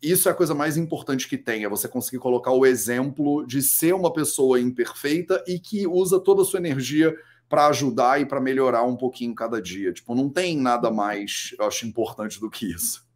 isso 0.00 0.28
é 0.28 0.32
a 0.32 0.34
coisa 0.34 0.54
mais 0.54 0.76
importante 0.76 1.28
que 1.28 1.36
tem, 1.36 1.64
é 1.64 1.68
você 1.68 1.88
conseguir 1.88 2.18
colocar 2.18 2.52
o 2.52 2.64
exemplo 2.64 3.44
de 3.46 3.60
ser 3.60 3.94
uma 3.94 4.12
pessoa 4.12 4.60
imperfeita 4.60 5.42
e 5.48 5.58
que 5.58 5.86
usa 5.86 6.20
toda 6.20 6.42
a 6.42 6.44
sua 6.44 6.60
energia 6.60 7.14
para 7.48 7.66
ajudar 7.68 8.20
e 8.20 8.26
para 8.26 8.40
melhorar 8.40 8.82
um 8.84 8.96
pouquinho 8.96 9.34
cada 9.34 9.60
dia. 9.60 9.92
Tipo, 9.92 10.14
não 10.14 10.28
tem 10.28 10.56
nada 10.56 10.90
mais, 10.90 11.54
eu 11.58 11.66
acho, 11.66 11.86
importante 11.86 12.38
do 12.38 12.50
que 12.50 12.70
isso. 12.70 13.06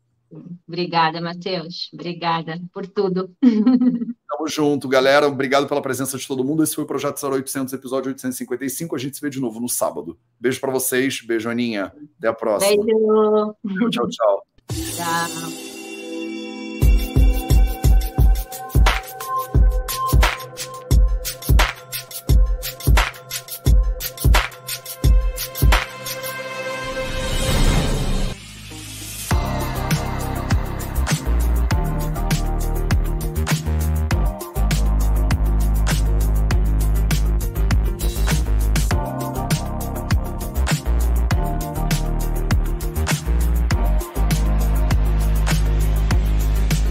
Obrigada, 0.66 1.20
Matheus. 1.20 1.90
Obrigada 1.92 2.58
por 2.72 2.86
tudo. 2.86 3.30
Tamo 4.28 4.48
junto, 4.48 4.88
galera. 4.88 5.28
Obrigado 5.28 5.68
pela 5.68 5.82
presença 5.82 6.16
de 6.16 6.26
todo 6.26 6.42
mundo. 6.42 6.62
Esse 6.62 6.74
foi 6.74 6.84
o 6.84 6.86
Projeto 6.86 7.22
0800, 7.22 7.74
episódio 7.74 8.08
855. 8.08 8.94
A 8.94 8.98
gente 8.98 9.16
se 9.16 9.20
vê 9.20 9.28
de 9.28 9.38
novo 9.38 9.60
no 9.60 9.68
sábado. 9.68 10.18
Beijo 10.40 10.58
para 10.58 10.72
vocês. 10.72 11.20
Beijo, 11.20 11.50
Aninha. 11.50 11.92
Até 12.18 12.28
a 12.28 12.32
próxima. 12.32 12.82
Beijo. 12.82 13.90
Tchau, 13.90 14.08
tchau. 14.08 14.46
Tchau. 14.70 15.71